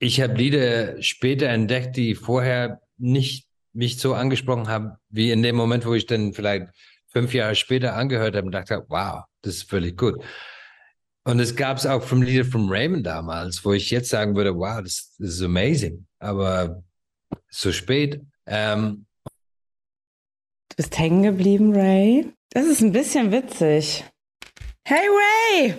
Ich 0.00 0.20
habe 0.20 0.34
Lieder 0.34 1.00
später 1.00 1.46
entdeckt, 1.46 1.96
die 1.96 2.16
vorher 2.16 2.80
nicht 2.98 3.46
mich 3.72 3.98
so 3.98 4.14
angesprochen 4.14 4.68
haben, 4.68 4.92
wie 5.10 5.30
in 5.30 5.42
dem 5.42 5.54
Moment, 5.54 5.86
wo 5.86 5.94
ich 5.94 6.06
dann 6.06 6.32
vielleicht 6.32 6.68
fünf 7.06 7.34
Jahre 7.34 7.54
später 7.54 7.94
angehört 7.94 8.34
habe 8.34 8.46
und 8.46 8.52
dachte, 8.52 8.84
wow, 8.88 9.24
das 9.42 9.56
ist 9.56 9.70
völlig 9.70 9.96
gut. 9.96 10.20
Und 11.24 11.38
es 11.38 11.54
gab 11.54 11.76
es 11.76 11.86
auch 11.86 12.02
vom 12.02 12.22
Lieder 12.22 12.44
von 12.44 12.68
Raymond 12.68 13.06
damals, 13.06 13.64
wo 13.64 13.72
ich 13.72 13.90
jetzt 13.90 14.08
sagen 14.08 14.34
würde, 14.34 14.56
wow, 14.56 14.82
das, 14.82 15.14
das 15.18 15.30
ist 15.30 15.42
amazing. 15.42 16.06
Aber 16.18 16.82
so 17.48 17.70
spät. 17.70 18.22
Ähm, 18.46 19.06
Du 20.70 20.76
bist 20.76 20.98
hängen 20.98 21.22
geblieben, 21.22 21.74
Ray. 21.74 22.32
Das 22.50 22.66
ist 22.66 22.80
ein 22.80 22.92
bisschen 22.92 23.30
witzig. 23.30 24.04
Hey 24.84 25.06
Ray, 25.08 25.74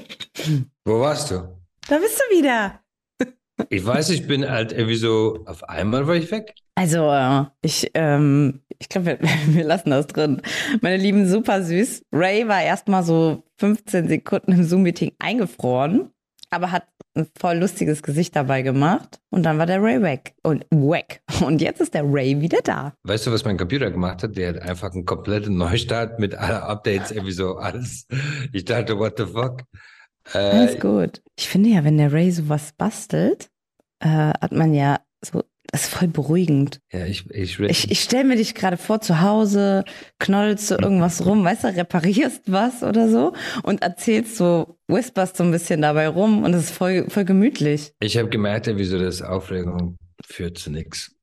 wo 0.85 0.99
warst 1.01 1.31
du? 1.31 1.57
da 1.87 1.97
bist 1.97 2.19
du 2.19 2.37
wieder. 2.37 2.79
Ich 3.69 3.85
weiß, 3.85 4.09
ich 4.09 4.27
bin 4.27 4.49
halt 4.49 4.71
irgendwie 4.71 4.95
so, 4.95 5.43
auf 5.45 5.63
einmal 5.69 6.07
war 6.07 6.15
ich 6.15 6.31
weg. 6.31 6.55
Also, 6.75 7.11
äh, 7.11 7.45
ich, 7.61 7.91
ähm, 7.93 8.61
ich 8.79 8.89
glaube, 8.89 9.19
wir, 9.19 9.19
wir 9.47 9.63
lassen 9.63 9.91
das 9.91 10.07
drin. 10.07 10.41
Meine 10.81 10.97
Lieben, 10.97 11.27
super 11.27 11.61
süß. 11.61 12.03
Ray 12.11 12.47
war 12.47 12.61
erstmal 12.63 13.03
so 13.03 13.43
15 13.57 14.07
Sekunden 14.07 14.53
im 14.53 14.63
Zoom-Meeting 14.63 15.11
eingefroren, 15.19 16.11
aber 16.51 16.71
hat 16.71 16.87
ein 17.15 17.27
voll 17.39 17.57
lustiges 17.57 18.03
Gesicht 18.03 18.35
dabei 18.35 18.61
gemacht. 18.61 19.19
Und 19.31 19.43
dann 19.43 19.57
war 19.57 19.65
der 19.65 19.81
Ray 19.81 20.01
weg. 20.01 20.33
Und 20.43 20.65
weg. 20.71 21.21
Und 21.45 21.61
jetzt 21.61 21.81
ist 21.81 21.93
der 21.93 22.03
Ray 22.05 22.39
wieder 22.39 22.59
da. 22.63 22.93
Weißt 23.03 23.25
du, 23.27 23.31
was 23.31 23.43
mein 23.43 23.57
Computer 23.57 23.89
gemacht 23.91 24.23
hat? 24.23 24.37
Der 24.37 24.49
hat 24.49 24.61
einfach 24.61 24.91
einen 24.93 25.05
kompletten 25.05 25.57
Neustart 25.57 26.19
mit 26.19 26.35
aller 26.35 26.63
Updates, 26.63 27.11
irgendwie 27.11 27.31
so 27.33 27.55
alles. 27.55 28.05
Ich 28.53 28.65
dachte, 28.65 28.97
what 28.99 29.17
the 29.17 29.25
fuck? 29.25 29.63
Alles 30.33 30.75
Äh, 30.75 30.79
gut. 30.79 31.21
Ich 31.37 31.49
finde 31.49 31.69
ja, 31.69 31.83
wenn 31.83 31.97
der 31.97 32.13
Ray 32.13 32.31
sowas 32.31 32.73
bastelt, 32.77 33.49
äh, 33.99 34.07
hat 34.07 34.51
man 34.51 34.73
ja 34.73 34.99
so, 35.23 35.43
das 35.71 35.83
ist 35.83 35.89
voll 35.93 36.07
beruhigend. 36.07 36.81
ja, 36.91 37.05
ich, 37.05 37.29
ich, 37.31 37.59
Ich, 37.59 37.91
ich 37.91 38.01
stelle 38.01 38.25
mir 38.25 38.35
dich 38.35 38.55
gerade 38.55 38.77
vor, 38.77 39.01
zu 39.01 39.21
Hause 39.21 39.85
knoddelst 40.19 40.71
du 40.71 40.75
irgendwas 40.75 41.25
rum, 41.25 41.43
weißt 41.43 41.63
du, 41.63 41.67
reparierst 41.69 42.51
was 42.51 42.83
oder 42.83 43.09
so 43.09 43.33
und 43.63 43.81
erzählst 43.81 44.35
so, 44.37 44.77
whisperst 44.87 45.37
so 45.37 45.43
ein 45.43 45.51
bisschen 45.51 45.81
dabei 45.81 46.07
rum 46.07 46.43
und 46.43 46.53
es 46.53 46.65
ist 46.65 46.71
voll, 46.71 47.09
voll 47.09 47.25
gemütlich. 47.25 47.93
ich 48.01 48.17
habe 48.17 48.29
gemerkt, 48.29 48.67
irgendwie 48.67 48.85
so, 48.85 48.99
dass 48.99 49.21
Aufregung 49.21 49.95
führt 50.25 50.57
zu 50.57 50.71
nichts. 50.71 51.15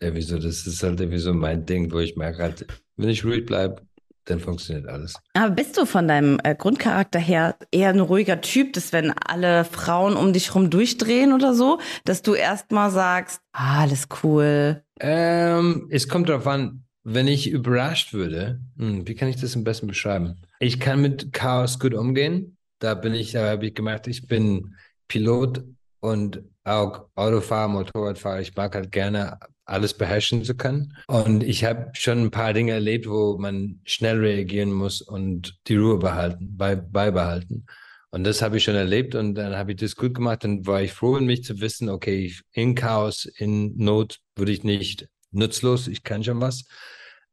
Irgendwie 0.00 0.22
so, 0.22 0.38
das 0.38 0.66
ist 0.66 0.82
halt 0.82 0.98
irgendwie 1.00 1.18
so 1.18 1.34
mein 1.34 1.66
Ding, 1.66 1.92
wo 1.92 1.98
ich 1.98 2.16
merke 2.16 2.42
halt, 2.42 2.66
wenn 2.96 3.10
ich 3.10 3.24
ruhig 3.24 3.44
bleibe, 3.44 3.82
dann 4.24 4.40
funktioniert 4.40 4.88
alles. 4.88 5.14
Aber 5.34 5.50
bist 5.50 5.76
du 5.76 5.86
von 5.86 6.06
deinem 6.08 6.38
äh, 6.44 6.54
Grundcharakter 6.54 7.18
her 7.18 7.56
eher 7.70 7.90
ein 7.90 8.00
ruhiger 8.00 8.40
Typ, 8.40 8.72
dass 8.74 8.92
wenn 8.92 9.12
alle 9.12 9.64
Frauen 9.64 10.16
um 10.16 10.32
dich 10.32 10.54
rum 10.54 10.70
durchdrehen 10.70 11.32
oder 11.32 11.54
so, 11.54 11.80
dass 12.04 12.22
du 12.22 12.34
erstmal 12.34 12.90
sagst, 12.90 13.40
ah, 13.52 13.82
alles 13.82 14.08
cool. 14.22 14.82
Ähm, 15.00 15.88
es 15.90 16.08
kommt 16.08 16.28
darauf 16.28 16.46
an, 16.46 16.84
wenn 17.02 17.28
ich 17.28 17.50
überrascht 17.50 18.12
würde, 18.12 18.60
hm, 18.76 19.08
wie 19.08 19.14
kann 19.14 19.28
ich 19.28 19.40
das 19.40 19.56
am 19.56 19.64
besten 19.64 19.86
beschreiben? 19.86 20.40
Ich 20.58 20.80
kann 20.80 21.00
mit 21.00 21.32
Chaos 21.32 21.78
gut 21.78 21.94
umgehen. 21.94 22.56
Da 22.78 22.94
bin 22.94 23.14
ich, 23.14 23.32
da 23.32 23.50
habe 23.50 23.66
ich 23.66 23.74
gemerkt, 23.74 24.06
ich 24.06 24.26
bin 24.26 24.74
Pilot 25.08 25.64
und 26.00 26.42
auch 26.64 27.06
Autofahrer, 27.14 27.68
Motorradfahrer. 27.68 28.40
Ich 28.40 28.54
mag 28.54 28.74
halt 28.74 28.92
gerne 28.92 29.38
alles 29.64 29.94
beherrschen 29.94 30.44
zu 30.44 30.56
können. 30.56 30.96
Und 31.06 31.42
ich 31.42 31.64
habe 31.64 31.90
schon 31.94 32.24
ein 32.24 32.30
paar 32.30 32.52
Dinge 32.52 32.72
erlebt, 32.72 33.08
wo 33.08 33.38
man 33.38 33.80
schnell 33.84 34.18
reagieren 34.18 34.72
muss 34.72 35.00
und 35.00 35.58
die 35.68 35.76
Ruhe 35.76 35.98
behalten, 35.98 36.56
bei, 36.56 36.76
beibehalten. 36.76 37.66
Und 38.10 38.24
das 38.24 38.42
habe 38.42 38.56
ich 38.56 38.64
schon 38.64 38.74
erlebt 38.74 39.14
und 39.14 39.36
dann 39.36 39.56
habe 39.56 39.70
ich 39.72 39.78
das 39.78 39.94
gut 39.94 40.14
gemacht. 40.14 40.42
Dann 40.42 40.66
war 40.66 40.82
ich 40.82 40.92
froh 40.92 41.16
in 41.16 41.26
mich 41.26 41.44
zu 41.44 41.60
wissen, 41.60 41.88
okay, 41.88 42.34
in 42.52 42.74
Chaos, 42.74 43.24
in 43.24 43.76
Not 43.76 44.18
würde 44.34 44.50
ich 44.50 44.64
nicht 44.64 45.08
nutzlos, 45.30 45.86
ich 45.86 46.02
kann 46.02 46.24
schon 46.24 46.40
was. 46.40 46.64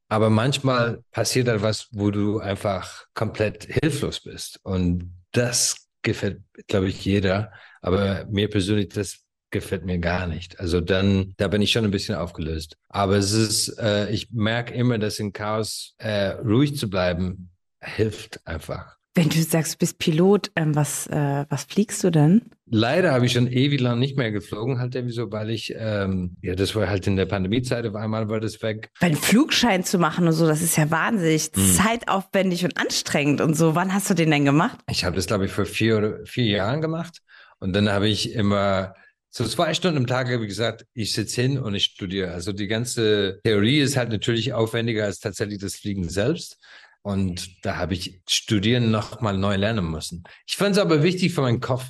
Aber 0.07 0.29
manchmal 0.29 1.03
passiert 1.11 1.47
etwas, 1.47 1.87
wo 1.91 2.11
du 2.11 2.39
einfach 2.39 3.05
komplett 3.15 3.65
hilflos 3.65 4.21
bist. 4.21 4.59
Und 4.63 5.13
das 5.31 5.87
gefällt, 6.03 6.41
glaube 6.67 6.89
ich, 6.89 7.03
jeder. 7.03 7.51
Aber 7.87 8.25
mir 8.29 8.49
persönlich, 8.49 8.89
das 8.89 9.19
gefällt 9.49 9.85
mir 9.85 9.99
gar 9.99 10.27
nicht. 10.27 10.59
Also 10.59 10.81
dann, 10.81 11.33
da 11.37 11.47
bin 11.47 11.61
ich 11.61 11.71
schon 11.71 11.85
ein 11.85 11.91
bisschen 11.91 12.15
aufgelöst. 12.15 12.75
Aber 12.89 13.15
es 13.15 13.31
ist, 13.31 13.77
äh, 13.79 14.09
ich 14.11 14.31
merke 14.31 14.73
immer, 14.73 14.97
dass 14.97 15.19
in 15.19 15.33
Chaos 15.33 15.95
äh, 15.99 16.31
ruhig 16.31 16.77
zu 16.77 16.89
bleiben 16.89 17.49
hilft 17.81 18.45
einfach. 18.45 18.97
Wenn 19.15 19.29
du 19.29 19.41
sagst, 19.41 19.73
du 19.73 19.77
bist 19.79 19.97
Pilot, 19.97 20.51
ähm, 20.55 20.75
was, 20.75 21.07
äh, 21.07 21.45
was 21.49 21.63
fliegst 21.63 22.03
du 22.03 22.11
denn? 22.11 22.51
Leider 22.67 23.13
habe 23.13 23.25
ich 23.25 23.31
schon 23.31 23.47
ewig 23.47 23.79
lang 23.79 23.97
nicht 23.97 24.15
mehr 24.15 24.31
geflogen, 24.31 24.77
halt 24.77 24.93
irgendwie 24.93 25.15
so, 25.15 25.31
weil 25.31 25.49
ich, 25.49 25.73
ähm, 25.75 26.37
ja, 26.43 26.53
das 26.53 26.75
war 26.75 26.87
halt 26.87 27.07
in 27.07 27.15
der 27.15 27.25
Pandemiezeit, 27.25 27.87
auf 27.87 27.95
einmal 27.95 28.29
war 28.29 28.39
das 28.39 28.61
weg. 28.61 28.91
Weil 28.99 29.11
einen 29.11 29.17
Flugschein 29.17 29.83
zu 29.83 29.97
machen 29.97 30.27
und 30.27 30.33
so, 30.33 30.45
das 30.45 30.61
ist 30.61 30.77
ja 30.77 30.91
wahnsinnig 30.91 31.49
hm. 31.55 31.65
zeitaufwendig 31.65 32.63
und 32.63 32.77
anstrengend 32.77 33.41
und 33.41 33.55
so. 33.55 33.73
Wann 33.73 33.91
hast 33.91 34.07
du 34.09 34.13
den 34.13 34.29
denn 34.29 34.45
gemacht? 34.45 34.77
Ich 34.87 35.03
habe 35.03 35.15
das, 35.15 35.25
glaube 35.25 35.45
ich, 35.45 35.51
vor 35.51 35.65
vier 35.65 35.97
oder 35.97 36.25
vier 36.25 36.45
Jahren 36.45 36.81
gemacht. 36.81 37.21
Und 37.59 37.73
dann 37.73 37.89
habe 37.89 38.07
ich 38.07 38.33
immer 38.33 38.93
so 39.29 39.45
zwei 39.45 39.73
Stunden 39.73 39.97
am 39.97 40.07
Tag 40.07 40.29
ich 40.29 40.47
gesagt, 40.47 40.85
ich 40.93 41.13
sitze 41.13 41.41
hin 41.41 41.59
und 41.59 41.75
ich 41.75 41.83
studiere. 41.85 42.31
Also 42.31 42.53
die 42.53 42.67
ganze 42.67 43.39
Theorie 43.43 43.79
ist 43.79 43.97
halt 43.97 44.09
natürlich 44.09 44.53
aufwendiger 44.53 45.05
als 45.05 45.19
tatsächlich 45.19 45.59
das 45.59 45.75
Fliegen 45.75 46.09
selbst. 46.09 46.57
Und 47.03 47.63
da 47.65 47.77
habe 47.77 47.93
ich 47.93 48.21
Studieren 48.27 48.91
nochmal 48.91 49.37
neu 49.37 49.55
lernen 49.55 49.89
müssen. 49.89 50.23
Ich 50.45 50.57
fand 50.57 50.75
es 50.75 50.81
aber 50.81 51.03
wichtig 51.03 51.33
für 51.33 51.41
meinen 51.41 51.61
Kopf, 51.61 51.89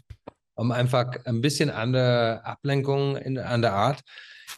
um 0.55 0.72
einfach 0.72 1.26
ein 1.26 1.41
bisschen 1.41 1.70
andere 1.70 2.45
Ablenkung 2.45 3.15
in, 3.18 3.38
an 3.38 3.61
der 3.61 3.74
Art. 3.74 4.01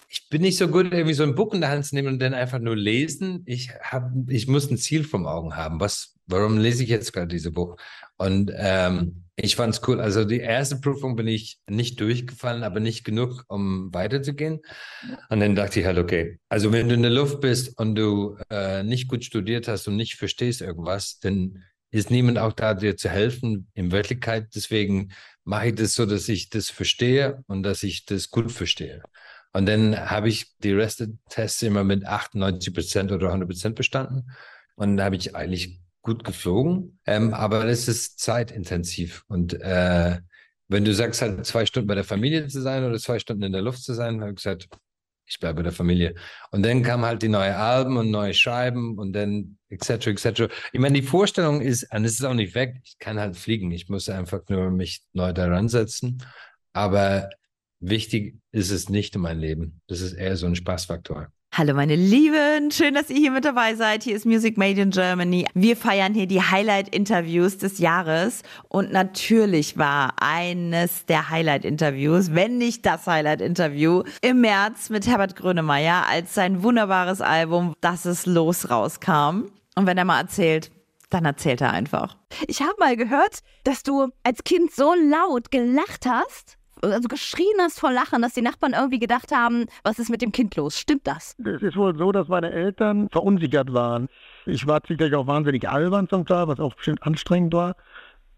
Ich 0.09 0.27
bin 0.29 0.41
nicht 0.41 0.57
so 0.57 0.67
gut, 0.67 0.91
irgendwie 0.91 1.13
so 1.13 1.23
ein 1.23 1.35
Buch 1.35 1.53
in 1.53 1.61
der 1.61 1.69
Hand 1.69 1.85
zu 1.85 1.95
nehmen 1.95 2.07
und 2.07 2.19
dann 2.19 2.33
einfach 2.33 2.59
nur 2.59 2.75
lesen. 2.75 3.43
Ich, 3.45 3.71
hab, 3.81 4.11
ich 4.27 4.47
muss 4.47 4.69
ein 4.69 4.77
Ziel 4.77 5.03
vom 5.03 5.27
Augen 5.27 5.55
haben. 5.55 5.79
Was, 5.79 6.15
warum 6.25 6.57
lese 6.57 6.83
ich 6.83 6.89
jetzt 6.89 7.13
gerade 7.13 7.27
dieses 7.27 7.53
Buch? 7.53 7.77
Und 8.19 8.51
ähm, 8.53 9.23
ich 9.37 9.55
fand 9.55 9.73
es 9.73 9.87
cool. 9.87 10.01
Also 10.01 10.25
die 10.25 10.41
erste 10.41 10.75
Prüfung 10.75 11.15
bin 11.15 11.27
ich 11.27 11.57
nicht 11.69 11.99
durchgefallen, 12.01 12.63
aber 12.63 12.81
nicht 12.81 13.05
genug, 13.05 13.45
um 13.47 13.93
weiterzugehen. 13.93 14.59
Und 15.29 15.39
dann 15.39 15.55
dachte 15.55 15.79
ich 15.79 15.85
halt, 15.85 15.97
okay, 15.97 16.39
also 16.49 16.73
wenn 16.73 16.89
du 16.89 16.95
in 16.95 17.01
der 17.01 17.11
Luft 17.11 17.39
bist 17.39 17.79
und 17.79 17.95
du 17.95 18.37
äh, 18.49 18.83
nicht 18.83 19.07
gut 19.07 19.23
studiert 19.23 19.69
hast 19.69 19.87
und 19.87 19.95
nicht 19.95 20.15
verstehst 20.15 20.59
irgendwas, 20.59 21.19
dann 21.19 21.63
ist 21.91 22.11
niemand 22.11 22.37
auch 22.37 22.51
da, 22.51 22.73
dir 22.73 22.97
zu 22.97 23.09
helfen 23.09 23.69
in 23.73 23.93
Wirklichkeit. 23.93 24.49
Deswegen 24.53 25.13
mache 25.45 25.69
ich 25.69 25.75
das 25.75 25.93
so, 25.93 26.05
dass 26.05 26.27
ich 26.27 26.49
das 26.49 26.69
verstehe 26.69 27.41
und 27.47 27.63
dass 27.63 27.83
ich 27.83 28.05
das 28.05 28.29
gut 28.29 28.51
verstehe. 28.51 29.01
Und 29.53 29.65
dann 29.65 29.97
habe 29.97 30.27
ich 30.27 30.57
die 30.57 30.73
Rest 30.73 30.99
der 30.99 31.07
Tests 31.29 31.61
immer 31.61 31.85
mit 31.85 32.05
98 32.05 32.73
Prozent 32.73 33.11
oder 33.13 33.27
100 33.27 33.47
Prozent 33.47 33.75
bestanden. 33.75 34.29
Und 34.75 34.97
dann 34.97 35.05
habe 35.05 35.15
ich 35.15 35.35
eigentlich 35.35 35.79
gut 36.09 36.23
geflogen, 36.23 36.99
ähm, 37.05 37.35
aber 37.35 37.65
es 37.65 37.87
ist 37.87 38.19
zeitintensiv. 38.19 39.23
Und 39.27 39.53
äh, 39.61 40.17
wenn 40.67 40.85
du 40.85 40.93
sagst, 40.93 41.21
halt 41.21 41.45
zwei 41.45 41.67
Stunden 41.67 41.87
bei 41.87 41.93
der 41.93 42.03
Familie 42.03 42.47
zu 42.47 42.61
sein 42.61 42.83
oder 42.83 42.97
zwei 42.97 43.19
Stunden 43.19 43.43
in 43.43 43.51
der 43.51 43.61
Luft 43.61 43.83
zu 43.83 43.93
sein, 43.93 44.19
habe 44.21 44.31
ich 44.31 44.37
gesagt, 44.37 44.67
ich 45.27 45.39
bleibe 45.39 45.57
bei 45.57 45.63
der 45.63 45.71
Familie. 45.71 46.15
Und 46.49 46.65
dann 46.65 46.81
kamen 46.81 47.05
halt 47.05 47.21
die 47.21 47.27
neuen 47.27 47.53
Alben 47.53 47.97
und 47.97 48.09
neue 48.09 48.33
Schreiben 48.33 48.97
und 48.97 49.13
dann 49.13 49.59
etc. 49.69 50.07
etc. 50.07 50.51
Ich 50.73 50.79
meine, 50.79 50.99
die 50.99 51.05
Vorstellung 51.05 51.61
ist, 51.61 51.93
und 51.93 52.05
es 52.05 52.13
ist 52.13 52.25
auch 52.25 52.33
nicht 52.33 52.55
weg, 52.55 52.81
ich 52.83 52.97
kann 52.97 53.19
halt 53.19 53.37
fliegen, 53.37 53.69
ich 53.69 53.87
muss 53.87 54.09
einfach 54.09 54.41
nur 54.49 54.71
mich 54.71 55.03
neu 55.13 55.31
daran 55.31 55.69
setzen. 55.69 56.23
Aber 56.73 57.29
wichtig 57.79 58.39
ist 58.51 58.71
es 58.71 58.89
nicht 58.89 59.13
in 59.13 59.21
meinem 59.21 59.41
Leben. 59.41 59.81
Das 59.85 60.01
ist 60.01 60.13
eher 60.13 60.35
so 60.37 60.47
ein 60.47 60.55
Spaßfaktor. 60.55 61.31
Hallo 61.51 61.73
meine 61.73 61.95
Lieben, 61.95 62.71
schön, 62.71 62.93
dass 62.93 63.09
ihr 63.09 63.17
hier 63.17 63.31
mit 63.31 63.43
dabei 63.43 63.75
seid. 63.75 64.03
Hier 64.03 64.15
ist 64.15 64.25
Music 64.25 64.57
Made 64.57 64.79
in 64.79 64.91
Germany. 64.91 65.45
Wir 65.55 65.75
feiern 65.75 66.13
hier 66.13 66.27
die 66.27 66.41
Highlight-Interviews 66.41 67.57
des 67.57 67.79
Jahres 67.79 68.43
und 68.69 68.93
natürlich 68.93 69.77
war 69.77 70.13
eines 70.21 71.05
der 71.07 71.29
Highlight-Interviews, 71.29 72.33
wenn 72.33 72.59
nicht 72.59 72.85
das 72.85 73.07
Highlight-Interview, 73.07 74.03
im 74.21 74.41
März 74.41 74.89
mit 74.89 75.07
Herbert 75.07 75.35
Grönemeyer, 75.35 76.05
als 76.07 76.33
sein 76.33 76.63
wunderbares 76.63 77.19
Album 77.19 77.73
Das 77.81 78.05
ist 78.05 78.27
los 78.27 78.69
rauskam. 78.69 79.51
Und 79.75 79.85
wenn 79.85 79.97
er 79.97 80.05
mal 80.05 80.21
erzählt, 80.21 80.71
dann 81.09 81.25
erzählt 81.25 81.61
er 81.61 81.71
einfach. 81.73 82.15
Ich 82.47 82.61
habe 82.61 82.75
mal 82.79 82.95
gehört, 82.95 83.39
dass 83.63 83.81
du 83.81 84.09
als 84.23 84.43
Kind 84.43 84.71
so 84.71 84.93
laut 84.93 85.49
gelacht 85.51 86.05
hast, 86.05 86.58
also 86.81 87.07
geschrien 87.07 87.45
hast 87.59 87.79
vor 87.79 87.91
Lachen, 87.91 88.21
dass 88.21 88.33
die 88.33 88.41
Nachbarn 88.41 88.73
irgendwie 88.73 88.99
gedacht 88.99 89.31
haben, 89.33 89.65
was 89.83 89.99
ist 89.99 90.09
mit 90.09 90.21
dem 90.21 90.31
Kind 90.31 90.55
los? 90.55 90.79
Stimmt 90.79 91.07
das? 91.07 91.35
Es 91.43 91.61
ist 91.61 91.75
wohl 91.75 91.97
so, 91.97 92.11
dass 92.11 92.27
meine 92.27 92.51
Eltern 92.51 93.09
verunsichert 93.09 93.73
waren. 93.73 94.07
Ich 94.45 94.65
war 94.67 94.81
sicherlich 94.87 95.15
auch 95.15 95.27
wahnsinnig 95.27 95.67
albern 95.69 96.07
zum 96.09 96.25
Teil, 96.25 96.47
was 96.47 96.59
auch 96.59 96.75
bestimmt 96.75 97.03
anstrengend 97.03 97.53
war. 97.53 97.75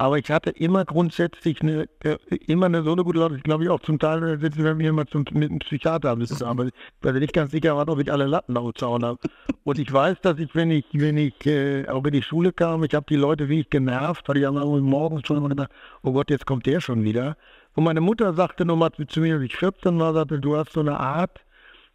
Aber 0.02 0.18
ich 0.18 0.32
hatte 0.32 0.50
immer 0.50 0.84
grundsätzlich 0.84 1.62
eine, 1.62 1.86
äh, 2.04 2.18
immer 2.48 2.66
eine 2.66 2.82
so 2.82 2.92
eine 2.92 3.04
gute 3.04 3.20
Laune. 3.20 3.38
Ich 3.38 3.44
glaube, 3.44 3.66
ich 3.66 3.70
auch 3.70 3.82
zum 3.82 4.00
Teil 4.00 4.40
sitzen 4.40 4.64
wir 4.64 4.74
mir 4.74 5.06
zum, 5.06 5.26
mit 5.32 5.52
einem 5.52 5.60
Psychiater 5.60 6.16
müssen, 6.16 6.44
aber 6.44 6.66
ich 6.66 6.74
bin 7.02 7.20
nicht 7.20 7.34
ganz 7.34 7.52
sicher 7.52 7.78
war, 7.78 7.88
ob 7.88 8.00
ich 8.00 8.12
alle 8.12 8.26
Latten 8.26 8.58
auszauen 8.58 9.06
habe. 9.06 9.20
Und 9.64 9.78
ich 9.78 9.94
weiß, 9.94 10.20
dass 10.22 10.40
ich, 10.40 10.56
wenn 10.56 10.72
ich, 10.72 10.86
wenn 10.94 11.18
ich 11.18 11.46
äh, 11.46 11.88
auch 11.88 12.04
in 12.04 12.14
die 12.14 12.24
Schule 12.24 12.52
kam, 12.52 12.84
ich 12.84 12.96
habe 12.96 13.06
die 13.08 13.16
Leute 13.16 13.48
wenig 13.48 13.70
genervt, 13.70 14.28
weil 14.28 14.38
ich 14.38 14.46
haben 14.46 14.58
morgens 14.82 15.28
schon 15.28 15.38
immer 15.38 15.50
gedacht, 15.50 15.70
oh 16.02 16.14
Gott, 16.14 16.32
jetzt 16.32 16.48
kommt 16.48 16.66
der 16.66 16.82
schon 16.82 17.04
wieder. 17.04 17.38
Und 17.76 17.84
meine 17.86 18.02
Mutter 18.02 18.34
sagte 18.34 18.66
nochmal 18.66 18.92
zu 19.08 19.22
mir, 19.22 19.36
als 19.36 19.44
ich 19.44 19.56
14 19.56 19.98
war, 20.00 20.14
sagte, 20.14 20.40
du 20.40 20.58
hast 20.58 20.74
so 20.74 20.82
eine 20.82 21.00
Art, 21.00 21.40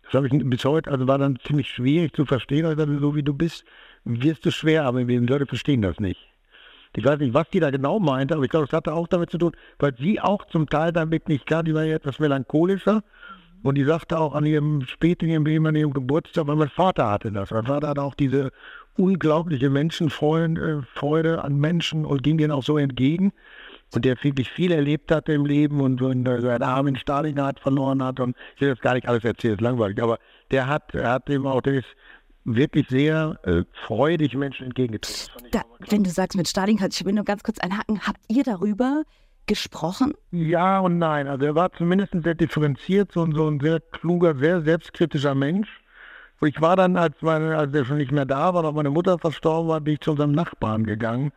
das 0.05 0.15
habe 0.15 0.29
ich 0.29 0.33
bis 0.45 0.65
heute, 0.65 0.91
also 0.91 1.07
war 1.07 1.19
dann 1.19 1.39
ziemlich 1.45 1.69
schwierig 1.69 2.15
zu 2.15 2.25
verstehen, 2.25 2.65
also 2.65 2.99
so 2.99 3.15
wie 3.15 3.23
du 3.23 3.35
bist, 3.35 3.65
wirst 4.05 4.47
du 4.47 4.51
schwer, 4.51 4.85
aber 4.85 5.05
die 5.05 5.17
Leute 5.19 5.47
verstehen 5.47 5.83
das 5.83 5.99
nicht. 6.01 6.21
Ich 6.95 7.05
weiß 7.05 7.19
nicht, 7.19 7.35
was 7.35 7.51
die 7.51 7.61
da 7.61 7.71
genau 7.71 7.99
meinte, 7.99 8.35
aber 8.35 8.45
ich 8.45 8.51
glaube, 8.51 8.67
das 8.67 8.73
hatte 8.73 8.95
auch 8.95 9.09
damit 9.09 9.31
zu 9.31 9.37
tun, 9.37 9.53
weil 9.79 9.95
sie 9.99 10.19
auch 10.21 10.47
zum 10.47 10.69
Teil 10.69 10.93
damit 10.93 11.29
nicht 11.29 11.45
klar, 11.47 11.63
die 11.63 11.75
war 11.75 11.85
ja 11.85 11.97
etwas 11.97 12.19
melancholischer. 12.19 13.03
Und 13.63 13.75
die 13.75 13.85
sagte 13.85 14.19
auch 14.19 14.35
an 14.35 14.47
ihrem 14.47 14.83
späten 14.83 15.29
an 15.67 15.75
ihrem 15.75 15.93
Geburtstag, 15.93 16.47
weil 16.47 16.57
mein 16.57 16.69
Vater 16.69 17.11
hatte 17.11 17.33
das. 17.33 17.51
Mein 17.51 17.67
Vater 17.67 17.89
hatte 17.89 18.03
auch 18.03 18.15
diese 18.15 18.53
unglaubliche 18.97 19.71
Menschenfreude 19.71 20.85
Freude 20.95 21.43
an 21.43 21.59
Menschen 21.59 22.05
und 22.05 22.23
ging 22.23 22.39
denen 22.39 22.53
auch 22.53 22.63
so 22.63 22.79
entgegen 22.79 23.33
und 23.97 24.05
der 24.05 24.23
wirklich 24.23 24.51
viel 24.51 24.73
erlebt 24.73 25.11
hat 25.11 25.29
im 25.31 25.47
Leben 25.47 25.81
und, 25.81 26.03
und 26.03 26.29
uh, 26.29 26.41
seinen 26.41 26.63
Arm 26.63 26.87
in 26.87 26.97
Stalingrad 26.97 27.59
verloren 27.59 28.03
hat 28.03 28.21
und 28.21 28.37
ich 28.55 28.61
will 28.61 28.69
das 28.69 28.81
gar 28.81 28.95
nicht 28.95 29.09
alles 29.09 29.25
erzählen, 29.25 29.55
ist 29.55 29.63
langweilig, 29.63 30.01
aber 30.03 30.19
der 30.51 30.69
hat, 30.69 30.95
er 30.95 31.11
hat 31.11 31.31
eben 31.31 31.47
auch, 31.47 31.63
der 31.63 31.77
ist 31.77 31.89
wirklich 32.45 32.87
sehr 32.89 33.41
äh, 33.45 33.63
freudig 33.87 34.35
Menschen 34.37 34.67
entgegengetreten. 34.67 35.49
Da, 35.51 35.63
wenn 35.89 36.05
du 36.05 36.11
sagst 36.11 36.37
mit 36.37 36.47
Stalingrad, 36.47 36.95
ich 36.95 37.05
will 37.07 37.15
nur 37.15 37.25
ganz 37.25 37.43
kurz 37.43 37.59
einhaken, 37.59 38.07
habt 38.07 38.21
ihr 38.29 38.45
darüber 38.45 39.03
gesprochen? 39.47 40.13
Ja 40.31 40.81
und 40.81 40.99
nein, 40.99 41.27
also 41.27 41.47
er 41.47 41.55
war 41.55 41.73
zumindest 41.73 42.13
sehr 42.23 42.35
differenziert, 42.35 43.13
so, 43.13 43.27
so 43.33 43.49
ein 43.49 43.61
sehr 43.61 43.81
kluger, 43.81 44.37
sehr 44.37 44.61
selbstkritischer 44.61 45.35
Mensch. 45.35 45.69
Ich 46.43 46.61
war 46.61 46.77
dann, 46.77 46.99
als, 46.99 47.15
meine, 47.23 47.57
als 47.57 47.73
er 47.73 47.87
schon 47.87 47.97
nicht 47.97 48.13
mehr 48.13 48.27
da 48.27 48.53
war, 48.53 48.63
und 48.63 48.75
meine 48.75 48.91
Mutter 48.91 49.19
verstorben 49.19 49.69
war, 49.69 49.81
bin 49.81 49.95
ich 49.95 50.01
zu 50.01 50.11
unserem 50.11 50.33
Nachbarn 50.33 50.85
gegangen 50.85 51.33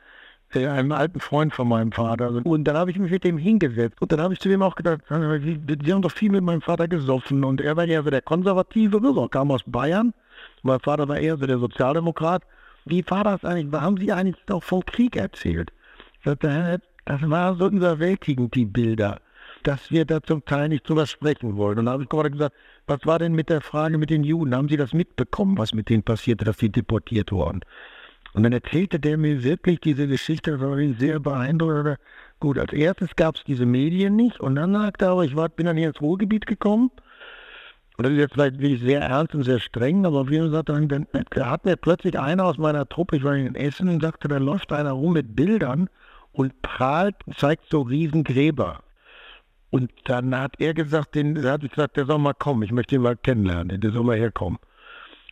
einem 0.54 0.92
alten 0.92 1.20
Freund 1.20 1.54
von 1.54 1.68
meinem 1.68 1.92
Vater. 1.92 2.42
Und 2.44 2.64
dann 2.64 2.76
habe 2.76 2.92
ich 2.92 2.98
mich 2.98 3.12
mit 3.12 3.24
dem 3.24 3.38
hingesetzt. 3.38 4.02
Und 4.02 4.12
dann 4.12 4.22
habe 4.22 4.34
ich 4.34 4.40
zu 4.40 4.50
dem 4.50 4.62
auch 4.62 4.76
gedacht, 4.76 5.02
die 5.10 5.94
haben 5.94 6.02
doch 6.02 6.12
viel 6.12 6.32
mit 6.32 6.44
meinem 6.44 6.62
Vater 6.62 6.88
gesoffen. 6.88 7.44
Und 7.44 7.62
er 7.62 7.78
war 7.78 7.86
ja 7.86 8.02
so 8.02 8.10
der 8.10 8.22
Konservative, 8.22 9.00
so, 9.02 9.28
kam 9.28 9.52
aus 9.52 9.62
Bayern. 9.66 10.14
Mein 10.64 10.80
Vater 10.80 11.08
war 11.08 11.20
eher 11.20 11.38
so 11.38 11.46
der 11.46 11.60
Sozialdemokrat. 11.60 12.44
Wie 12.86 13.04
war 13.10 13.24
das 13.24 13.46
eigentlich? 13.46 13.80
Haben 13.80 13.98
Sie 13.98 14.12
eigentlich 14.12 14.44
doch 14.48 14.64
vom 14.64 14.84
Krieg 14.86 15.16
erzählt? 15.16 15.72
Das 16.24 16.38
war 17.22 17.56
so 17.56 17.68
überwältigend, 17.70 18.56
die 18.56 18.66
Bilder, 18.66 19.22
dass 19.64 19.92
wir 19.92 20.06
da 20.06 20.22
zum 20.22 20.44
Teil 20.46 20.70
nicht 20.70 20.88
drüber 20.90 21.06
sprechen 21.06 21.58
wollen. 21.58 21.80
Und 21.80 21.86
dann 21.86 21.94
habe 21.94 22.04
ich 22.04 22.10
gerade 22.10 22.32
gesagt, 22.32 22.56
was 22.88 23.06
war 23.06 23.20
denn 23.20 23.34
mit 23.34 23.50
der 23.50 23.62
Frage 23.62 23.98
mit 23.98 24.10
den 24.10 24.24
Juden? 24.24 24.56
Haben 24.56 24.70
Sie 24.70 24.78
das 24.78 24.94
mitbekommen, 24.94 25.58
was 25.58 25.74
mit 25.74 25.90
denen 25.90 26.04
passierte, 26.04 26.46
dass 26.46 26.58
sie 26.58 26.70
deportiert 26.70 27.32
wurden? 27.32 27.62
Und 28.34 28.44
dann 28.44 28.54
erzählte 28.54 29.00
der 29.00 29.18
mir 29.18 29.44
wirklich 29.44 29.80
diese 29.80 30.08
Geschichte, 30.08 30.52
das 30.52 30.62
war 30.62 30.78
sehr 30.98 31.20
beeindruckend. 31.20 31.98
Gut, 32.40 32.58
als 32.58 32.72
erstes 32.74 33.16
gab 33.16 33.36
es 33.36 33.44
diese 33.44 33.66
Medien 33.66 34.16
nicht 34.16 34.40
und 34.40 34.56
dann 34.56 34.74
sagte 34.74 35.06
er 35.06 35.12
aber, 35.12 35.26
ich 35.26 35.36
war, 35.36 35.50
bin 35.50 35.66
dann 35.66 35.78
hier 35.78 35.90
ins 35.90 36.02
Ruhrgebiet 36.02 36.46
gekommen 36.46 36.92
und 38.00 38.06
das 38.06 38.14
ist 38.14 38.20
jetzt 38.20 38.34
vielleicht 38.36 38.60
wirklich 38.60 38.80
sehr 38.80 39.02
ernst 39.02 39.36
und 39.36 39.44
sehr 39.44 39.60
streng, 39.60 40.06
aber 40.06 40.22
auf 40.22 40.32
jeden 40.32 40.54
Fall 40.54 40.64
dann, 40.64 40.88
dann 40.88 41.06
hat 41.36 41.66
mir 41.66 41.76
plötzlich 41.76 42.18
einer 42.18 42.46
aus 42.46 42.58
meiner 42.58 42.88
Truppe, 42.88 43.18
ich 43.18 43.26
war 43.26 43.36
in 43.36 43.56
Essen 43.56 43.90
und 43.90 44.02
sagte, 44.02 44.30
da 44.30 44.38
läuft 44.38 44.72
einer 44.72 44.94
rum 44.94 45.12
mit 45.12 45.36
Bildern 45.36 45.90
und 46.32 46.62
prahlt, 46.62 47.16
zeigt 47.36 47.66
so 47.70 47.82
Riesengräber. 47.82 48.84
Und 49.70 49.92
dann 50.06 50.34
hat 50.34 50.54
er 50.60 50.74
gesagt, 50.74 51.16
den, 51.16 51.36
er 51.36 51.52
hat 51.52 51.70
gesagt, 51.70 51.98
der 51.98 52.06
soll 52.06 52.20
mal 52.20 52.34
kommen, 52.34 52.64
ich 52.64 52.72
möchte 52.72 52.96
ihn 52.96 53.02
mal 53.02 53.18
kennenlernen, 53.18 53.82
der 53.82 53.92
soll 53.92 54.06
mal 54.06 54.16
herkommen. 54.16 54.60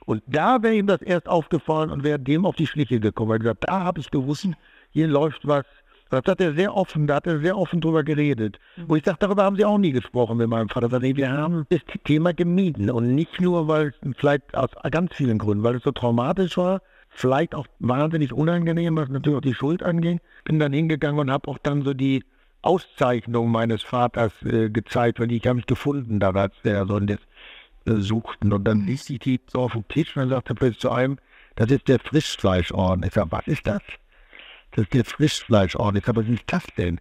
Und 0.08 0.24
da 0.26 0.64
wäre 0.64 0.74
ihm 0.74 0.88
das 0.88 1.02
erst 1.02 1.28
aufgefallen 1.28 1.92
und 1.92 2.02
wäre 2.02 2.18
dem 2.18 2.46
auf 2.46 2.56
die 2.56 2.66
Schliche 2.66 3.02
gekommen. 3.02 3.32
Er 3.32 3.34
hat 3.36 3.42
gesagt, 3.42 3.66
da 3.68 3.82
habe 3.82 4.00
ich 4.00 4.10
gewusst, 4.10 4.48
hier 4.92 5.06
läuft 5.06 5.46
was, 5.46 5.66
das 6.10 6.24
hat 6.26 6.40
er 6.40 6.54
sehr 6.54 6.74
offen, 6.74 7.08
da 7.08 7.16
hat 7.16 7.28
er 7.28 7.40
sehr 7.40 7.58
offen 7.58 7.82
drüber 7.82 8.06
geredet. 8.06 8.58
Mhm. 8.78 8.86
Und 8.86 8.98
ich 9.00 9.04
sage, 9.04 9.18
darüber 9.20 9.44
haben 9.44 9.58
sie 9.58 9.66
auch 9.66 9.78
nie 9.78 9.92
gesprochen 9.92 10.38
mit 10.38 10.48
meinem 10.48 10.70
Vater. 10.70 10.98
Nee, 11.02 11.18
wir 11.18 11.30
haben 11.30 11.66
das 11.70 11.82
Thema 12.06 12.34
gemieden. 12.34 12.90
Und 12.90 13.16
nicht 13.16 13.42
nur, 13.42 13.68
weil 13.68 13.88
es 13.88 14.16
vielleicht 14.18 14.56
aus 14.56 14.70
ganz 14.90 15.14
vielen 15.14 15.40
Gründen, 15.40 15.66
weil 15.66 15.76
es 15.76 15.84
so 15.84 15.92
traumatisch 15.92 16.56
war, 16.56 16.82
vielleicht 17.10 17.54
auch 17.54 17.68
wahnsinnig 17.80 18.32
unangenehm, 18.32 18.96
was 18.96 19.10
natürlich 19.10 19.38
auch 19.38 19.42
die 19.42 19.56
Schuld 19.56 19.84
angeht. 19.84 20.22
Bin 20.46 20.58
dann 20.58 20.72
hingegangen 20.72 21.20
und 21.20 21.32
habe 21.32 21.50
auch 21.50 21.58
dann 21.58 21.82
so 21.82 21.94
die 21.94 22.24
Auszeichnung 22.62 23.52
meines 23.52 23.84
Vaters 23.84 24.32
äh, 24.44 24.70
gezeigt, 24.70 25.20
weil 25.20 25.32
ich 25.34 25.46
habe 25.46 25.58
mich 25.58 25.66
gefunden 25.66 26.22
da, 26.22 26.32
als 26.32 26.56
der 26.64 26.86
so 26.86 26.98
das 27.00 27.18
äh, 27.18 27.22
suchten. 27.88 28.54
Und 28.54 28.66
dann 28.66 28.86
ließ 28.86 29.10
ich 29.10 29.20
die 29.20 29.40
so 29.48 29.62
auf 29.62 29.74
dem 29.74 29.88
Tisch 29.88 30.16
und 30.16 30.30
dann 30.30 30.30
sagte 30.30 30.56
er 30.60 30.78
zu 30.78 30.92
einem, 30.92 31.18
das 31.56 31.72
ist 31.72 31.88
der 31.88 32.00
Frischfleischorden. 32.00 33.04
Ich 33.04 33.14
sage, 33.14 33.32
was 33.32 33.48
ist 33.48 33.66
das? 33.66 33.82
das 34.72 34.84
ist 34.84 34.94
der 34.94 35.06
Frischfleischorden. 35.06 35.98
Ich 35.98 36.06
sage, 36.06 36.20
was 36.20 36.28
ist 36.28 36.44
das 36.48 36.66
denn? 36.78 37.00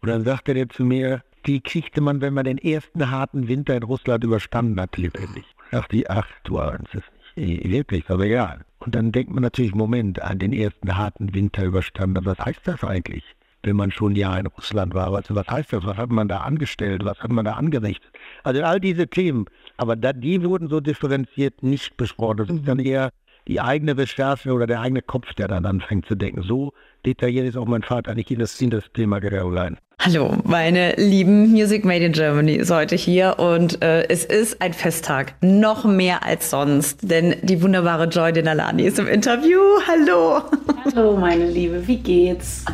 Und 0.00 0.08
dann 0.08 0.24
sagte 0.24 0.52
er 0.52 0.68
zu 0.68 0.84
mir, 0.84 1.22
die 1.46 1.60
kriegte 1.60 2.00
man, 2.00 2.20
wenn 2.20 2.34
man 2.34 2.44
den 2.44 2.58
ersten 2.58 3.10
harten 3.10 3.48
Winter 3.48 3.76
in 3.76 3.82
Russland 3.82 4.24
überstanden 4.24 4.80
hat, 4.80 4.96
lebendig. 4.96 5.44
Da 5.70 5.80
dachte 5.80 5.96
ich, 5.96 6.10
ach 6.10 6.28
du 6.44 6.58
ahnst 6.58 6.94
es 6.94 7.02
nicht. 7.36 7.64
Eh, 7.64 7.70
wirklich, 7.70 8.08
aber 8.08 8.24
egal. 8.24 8.64
Und 8.78 8.94
dann 8.94 9.12
denkt 9.12 9.32
man 9.32 9.42
natürlich, 9.42 9.74
Moment, 9.74 10.22
an 10.22 10.38
den 10.38 10.52
ersten 10.52 10.96
harten 10.96 11.34
Winter 11.34 11.64
überstanden. 11.64 12.24
Was 12.24 12.38
heißt 12.38 12.60
das 12.64 12.84
eigentlich, 12.84 13.24
wenn 13.62 13.76
man 13.76 13.90
schon 13.90 14.12
ein 14.12 14.16
Jahr 14.16 14.38
in 14.38 14.46
Russland 14.46 14.94
war? 14.94 15.12
Also 15.14 15.34
was 15.34 15.48
heißt 15.48 15.72
das? 15.72 15.84
Was 15.84 15.96
hat 15.96 16.10
man 16.10 16.28
da 16.28 16.38
angestellt? 16.38 17.04
Was 17.04 17.18
hat 17.20 17.30
man 17.30 17.44
da 17.44 17.52
angerichtet? 17.52 18.10
Also 18.44 18.62
all 18.62 18.80
diese 18.80 19.08
Themen. 19.08 19.46
Aber 19.76 19.96
da, 19.96 20.12
die 20.12 20.42
wurden 20.42 20.68
so 20.68 20.80
differenziert 20.80 21.62
nicht 21.62 21.96
besprochen. 21.96 22.38
Das 22.38 22.48
ist 22.50 22.66
dann 22.66 22.78
eher 22.78 23.10
die 23.46 23.60
eigene 23.60 23.96
Recherche 23.96 24.52
oder 24.52 24.66
der 24.66 24.80
eigene 24.80 25.02
Kopf, 25.02 25.34
der 25.34 25.48
dann 25.48 25.64
anfängt 25.64 26.06
zu 26.06 26.14
denken. 26.14 26.42
So 26.42 26.72
detailliert 27.04 27.46
ist 27.46 27.56
auch 27.56 27.66
mein 27.66 27.82
Vater 27.82 28.14
nicht 28.14 28.30
in 28.30 28.38
das, 28.38 28.60
in 28.60 28.70
das 28.70 28.84
Thema 28.92 29.20
gegangen. 29.20 29.78
Hallo, 30.00 30.36
meine 30.44 30.94
lieben 30.94 31.50
Music 31.50 31.84
Made 31.84 32.04
in 32.04 32.12
Germany 32.12 32.54
ist 32.54 32.70
heute 32.70 32.94
hier 32.94 33.36
und 33.38 33.82
äh, 33.82 34.06
es 34.08 34.24
ist 34.24 34.62
ein 34.62 34.72
Festtag, 34.72 35.34
noch 35.40 35.84
mehr 35.84 36.24
als 36.24 36.50
sonst, 36.50 37.10
denn 37.10 37.34
die 37.42 37.60
wunderbare 37.62 38.04
Joy 38.04 38.32
Denalani 38.32 38.84
ist 38.84 39.00
im 39.00 39.08
Interview. 39.08 39.60
Hallo. 39.88 40.42
Hallo, 40.84 41.16
meine 41.16 41.50
Liebe, 41.50 41.84
wie 41.88 41.98
geht's? 41.98 42.64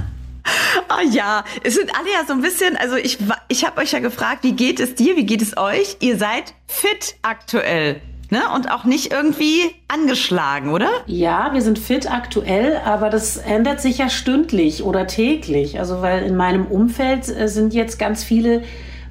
Ah 0.88 1.03
ja, 1.11 1.45
es 1.62 1.74
sind 1.74 1.90
alle 1.99 2.12
ja 2.12 2.24
so 2.26 2.34
ein 2.34 2.42
bisschen, 2.42 2.76
also 2.76 2.97
ich, 2.97 3.18
ich 3.49 3.64
habe 3.64 3.80
euch 3.80 3.92
ja 3.92 4.01
gefragt, 4.01 4.45
wie 4.45 4.53
geht 4.53 4.80
es 4.80 4.95
dir, 4.95 5.16
wie 5.16 5.24
geht 5.24 5.42
es 5.42 5.57
euch? 5.57 5.97
Ihr 6.01 6.18
seid 6.18 6.55
fit 6.66 7.16
aktuell. 7.22 8.01
Ne? 8.30 8.42
Und 8.55 8.70
auch 8.70 8.84
nicht 8.84 9.12
irgendwie 9.12 9.74
angeschlagen, 9.88 10.70
oder? 10.70 10.88
Ja, 11.07 11.51
wir 11.53 11.62
sind 11.62 11.78
fit 11.78 12.11
aktuell, 12.11 12.80
aber 12.84 13.11
das 13.11 13.36
ändert 13.36 13.80
sich 13.80 13.99
ja 13.99 14.09
stündlich 14.09 14.82
oder 14.82 15.07
täglich. 15.07 15.78
Also, 15.78 16.01
weil 16.01 16.24
in 16.24 16.36
meinem 16.36 16.66
Umfeld 16.66 17.28
äh, 17.28 17.49
sind 17.49 17.74
jetzt 17.74 17.99
ganz 17.99 18.24
viele 18.24 18.62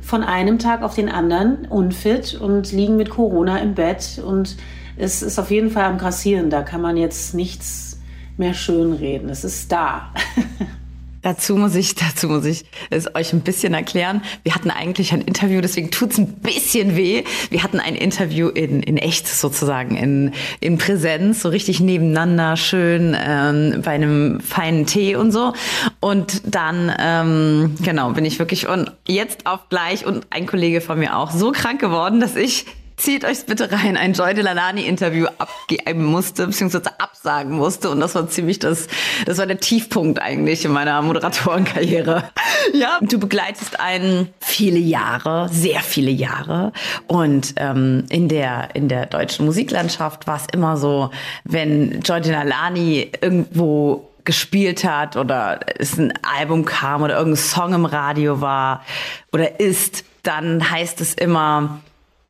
von 0.01 0.23
einem 0.23 0.59
Tag 0.59 0.81
auf 0.81 0.95
den 0.95 1.09
anderen 1.09 1.65
unfit 1.69 2.35
und 2.35 2.71
liegen 2.71 2.97
mit 2.97 3.09
Corona 3.09 3.59
im 3.59 3.75
Bett. 3.75 4.21
Und 4.25 4.57
es 4.97 5.21
ist 5.21 5.39
auf 5.39 5.51
jeden 5.51 5.69
Fall 5.69 5.85
am 5.85 5.97
Grassieren. 5.97 6.49
Da 6.49 6.61
kann 6.61 6.81
man 6.81 6.97
jetzt 6.97 7.33
nichts 7.33 8.01
mehr 8.35 8.53
schönreden. 8.53 9.29
Es 9.29 9.43
ist 9.43 9.71
da. 9.71 10.11
Dazu 11.23 11.55
muss 11.55 11.73
ich, 11.75 11.95
dazu 11.95 12.27
muss 12.27 12.43
ich 12.43 12.65
es 12.89 13.15
euch 13.15 13.31
ein 13.31 13.41
bisschen 13.41 13.73
erklären. 13.73 14.21
Wir 14.43 14.53
hatten 14.53 14.69
eigentlich 14.69 15.13
ein 15.13 15.21
Interview, 15.21 15.61
deswegen 15.61 15.89
tut's 15.89 16.17
ein 16.17 16.27
bisschen 16.27 16.97
weh. 16.97 17.23
Wir 17.49 17.63
hatten 17.63 17.79
ein 17.79 17.95
Interview 17.95 18.49
in, 18.49 18.83
in 18.83 18.97
echt 18.97 19.27
sozusagen, 19.27 19.95
in, 19.95 20.33
in 20.59 20.77
Präsenz, 20.77 21.41
so 21.41 21.49
richtig 21.49 21.79
nebeneinander, 21.79 22.57
schön 22.57 23.15
ähm, 23.17 23.81
bei 23.83 23.91
einem 23.91 24.41
feinen 24.41 24.85
Tee 24.85 25.15
und 25.15 25.31
so. 25.31 25.53
Und 26.01 26.41
dann, 26.45 26.93
ähm, 26.99 27.75
genau, 27.81 28.11
bin 28.11 28.25
ich 28.25 28.37
wirklich 28.37 28.67
und 28.67 28.91
jetzt 29.07 29.47
auf 29.47 29.69
gleich 29.69 30.05
und 30.05 30.27
ein 30.29 30.45
Kollege 30.45 30.81
von 30.81 30.99
mir 30.99 31.17
auch 31.17 31.31
so 31.31 31.53
krank 31.53 31.79
geworden, 31.79 32.19
dass 32.19 32.35
ich 32.35 32.65
zieht 32.97 33.25
euch 33.25 33.45
bitte 33.45 33.71
rein, 33.71 33.97
ein 33.97 34.13
Joy 34.13 34.33
Delanani-Interview 34.33 35.27
abgeben 35.37 36.05
musste, 36.05 36.47
beziehungsweise 36.47 36.99
absagen 36.99 37.53
musste. 37.53 37.89
Und 37.89 37.99
das 37.99 38.15
war 38.15 38.27
ziemlich 38.27 38.59
das, 38.59 38.87
das 39.25 39.37
war 39.37 39.45
der 39.45 39.59
Tiefpunkt 39.59 40.21
eigentlich 40.21 40.65
in 40.65 40.71
meiner 40.71 41.01
Moderatorenkarriere. 41.01 42.23
Ja, 42.73 42.97
du 43.01 43.19
begleitest 43.19 43.79
einen 43.81 44.29
viele 44.39 44.79
Jahre, 44.79 45.49
sehr 45.51 45.81
viele 45.81 46.11
Jahre. 46.11 46.71
Und 47.07 47.53
ähm, 47.57 48.05
in, 48.09 48.29
der, 48.29 48.69
in 48.73 48.87
der 48.87 49.05
deutschen 49.05 49.45
Musiklandschaft 49.45 50.27
war 50.27 50.37
es 50.37 50.47
immer 50.53 50.77
so, 50.77 51.11
wenn 51.43 52.01
Joy 52.01 52.21
Delanani 52.21 53.11
irgendwo 53.21 54.09
gespielt 54.23 54.83
hat 54.85 55.17
oder 55.17 55.59
es 55.77 55.97
ein 55.97 56.13
Album 56.23 56.65
kam 56.65 57.01
oder 57.01 57.17
irgendein 57.17 57.43
Song 57.43 57.73
im 57.73 57.85
Radio 57.85 58.41
war 58.41 58.83
oder 59.31 59.59
ist, 59.59 60.05
dann 60.23 60.69
heißt 60.71 61.01
es 61.01 61.13
immer, 61.13 61.81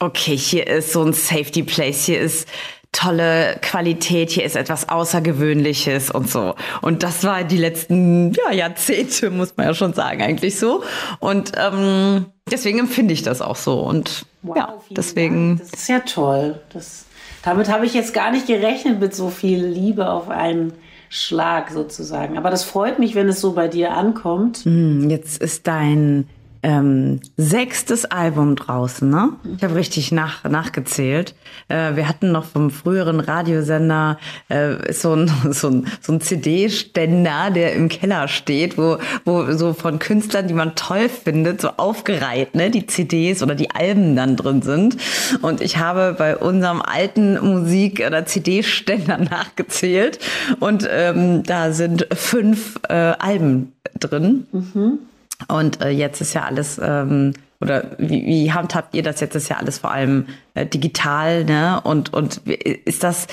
okay, 0.04 0.38
hier 0.38 0.68
ist 0.68 0.94
so 0.94 1.04
ein 1.04 1.14
Safety 1.14 1.64
Place, 1.64 2.06
hier 2.06 2.20
ist 2.20 2.48
tolle 2.94 3.58
Qualität, 3.62 4.30
hier 4.30 4.46
ist 4.46 4.56
etwas 4.56 4.88
Außergewöhnliches 4.88 6.12
und 6.12 6.30
so. 6.30 6.56
Und 6.82 7.04
das 7.04 7.24
war 7.24 7.44
die 7.44 7.58
letzten 7.58 8.32
ja, 8.34 8.54
Jahrzehnte, 8.54 9.32
muss 9.32 9.58
man 9.58 9.68
ja 9.68 9.74
schon 9.74 9.94
sagen, 9.94 10.22
eigentlich 10.22 10.58
so. 10.58 10.84
Und 11.20 11.52
ähm, 11.58 12.28
deswegen 12.50 12.80
empfinde 12.80 13.14
ich 13.14 13.24
das 13.24 13.42
auch 13.42 13.56
so. 13.56 13.80
Und 13.80 14.26
wow, 14.44 14.56
ja, 14.56 14.74
deswegen. 14.92 15.58
Dank. 15.58 15.72
Das 15.72 15.82
ist 15.82 15.90
ja 15.90 16.00
toll. 16.00 16.62
Das, 16.72 17.06
damit 17.44 17.70
habe 17.70 17.86
ich 17.86 17.94
jetzt 17.94 18.14
gar 18.14 18.32
nicht 18.32 18.48
gerechnet 18.48 19.00
mit 19.00 19.16
so 19.16 19.30
viel 19.30 19.66
Liebe 19.66 20.10
auf 20.10 20.30
einen 20.30 20.74
Schlag 21.10 21.72
sozusagen. 21.72 22.38
Aber 22.38 22.50
das 22.50 22.64
freut 22.64 23.00
mich, 23.00 23.16
wenn 23.16 23.28
es 23.28 23.42
so 23.42 23.54
bei 23.54 23.68
dir 23.68 23.94
ankommt. 23.94 24.60
Hm, 24.60 25.10
jetzt 25.10 25.42
ist 25.42 25.68
dein 25.68 26.28
ähm, 26.64 27.20
sechstes 27.36 28.06
Album 28.06 28.56
draußen, 28.56 29.10
ne? 29.10 29.34
Ich 29.58 29.64
habe 29.64 29.76
richtig 29.76 30.14
nach, 30.14 30.46
nachgezählt. 30.46 31.36
Äh, 31.68 31.96
wir 31.96 32.08
hatten 32.08 32.32
noch 32.32 32.46
vom 32.46 32.72
früheren 32.72 33.20
Radiosender 33.20 34.18
äh, 34.48 34.76
so 34.94 35.14
ein, 35.14 35.32
so 35.52 35.70
ein, 35.70 35.88
so 36.02 36.14
ein 36.14 36.22
CD-Ständer, 36.22 37.52
der 37.52 37.74
im 37.74 37.90
Keller 37.90 38.30
steht, 38.30 38.78
wo, 38.78 38.98
wo 39.26 39.52
so 39.52 39.74
von 39.74 40.00
Künstlern, 40.00 40.48
die 40.48 40.54
man 40.54 40.76
toll 40.76 41.10
findet, 41.10 41.60
so 41.60 41.70
aufgereiht, 41.76 42.56
ne, 42.56 42.72
die 42.72 42.88
CDs 42.88 43.44
oder 43.44 43.56
die 43.56 43.72
Alben 43.72 44.16
dann 44.16 44.38
drin 44.38 44.62
sind. 44.62 44.96
Und 45.42 45.60
ich 45.60 45.78
habe 45.78 46.16
bei 46.18 46.38
unserem 46.38 46.82
alten 46.82 47.40
Musik- 47.40 48.04
oder 48.08 48.26
CD-Ständer 48.26 49.18
nachgezählt 49.30 50.20
und 50.62 50.88
ähm, 50.90 51.44
da 51.44 51.74
sind 51.74 52.08
fünf 52.14 52.80
äh, 52.88 52.94
Alben 52.94 53.74
drin. 54.00 54.48
Mhm. 54.54 55.00
Und 55.48 55.82
äh, 55.82 55.90
jetzt 55.90 56.22
ist 56.22 56.34
ja 56.34 56.44
alles, 56.44 56.80
ähm, 56.84 57.34
oder 57.62 57.92
wie, 57.98 58.26
wie 58.26 58.52
handhabt 58.52 58.94
ihr 58.94 59.04
das 59.04 59.20
jetzt? 59.20 59.36
Ist 59.36 59.50
ja 59.50 59.58
alles 59.58 59.78
vor 59.80 59.92
allem 59.92 60.28
äh, 60.54 60.66
digital, 60.66 61.46
ne? 61.46 61.82
Und, 61.84 62.14
und 62.14 62.42
ist 62.48 63.04
das, 63.04 63.28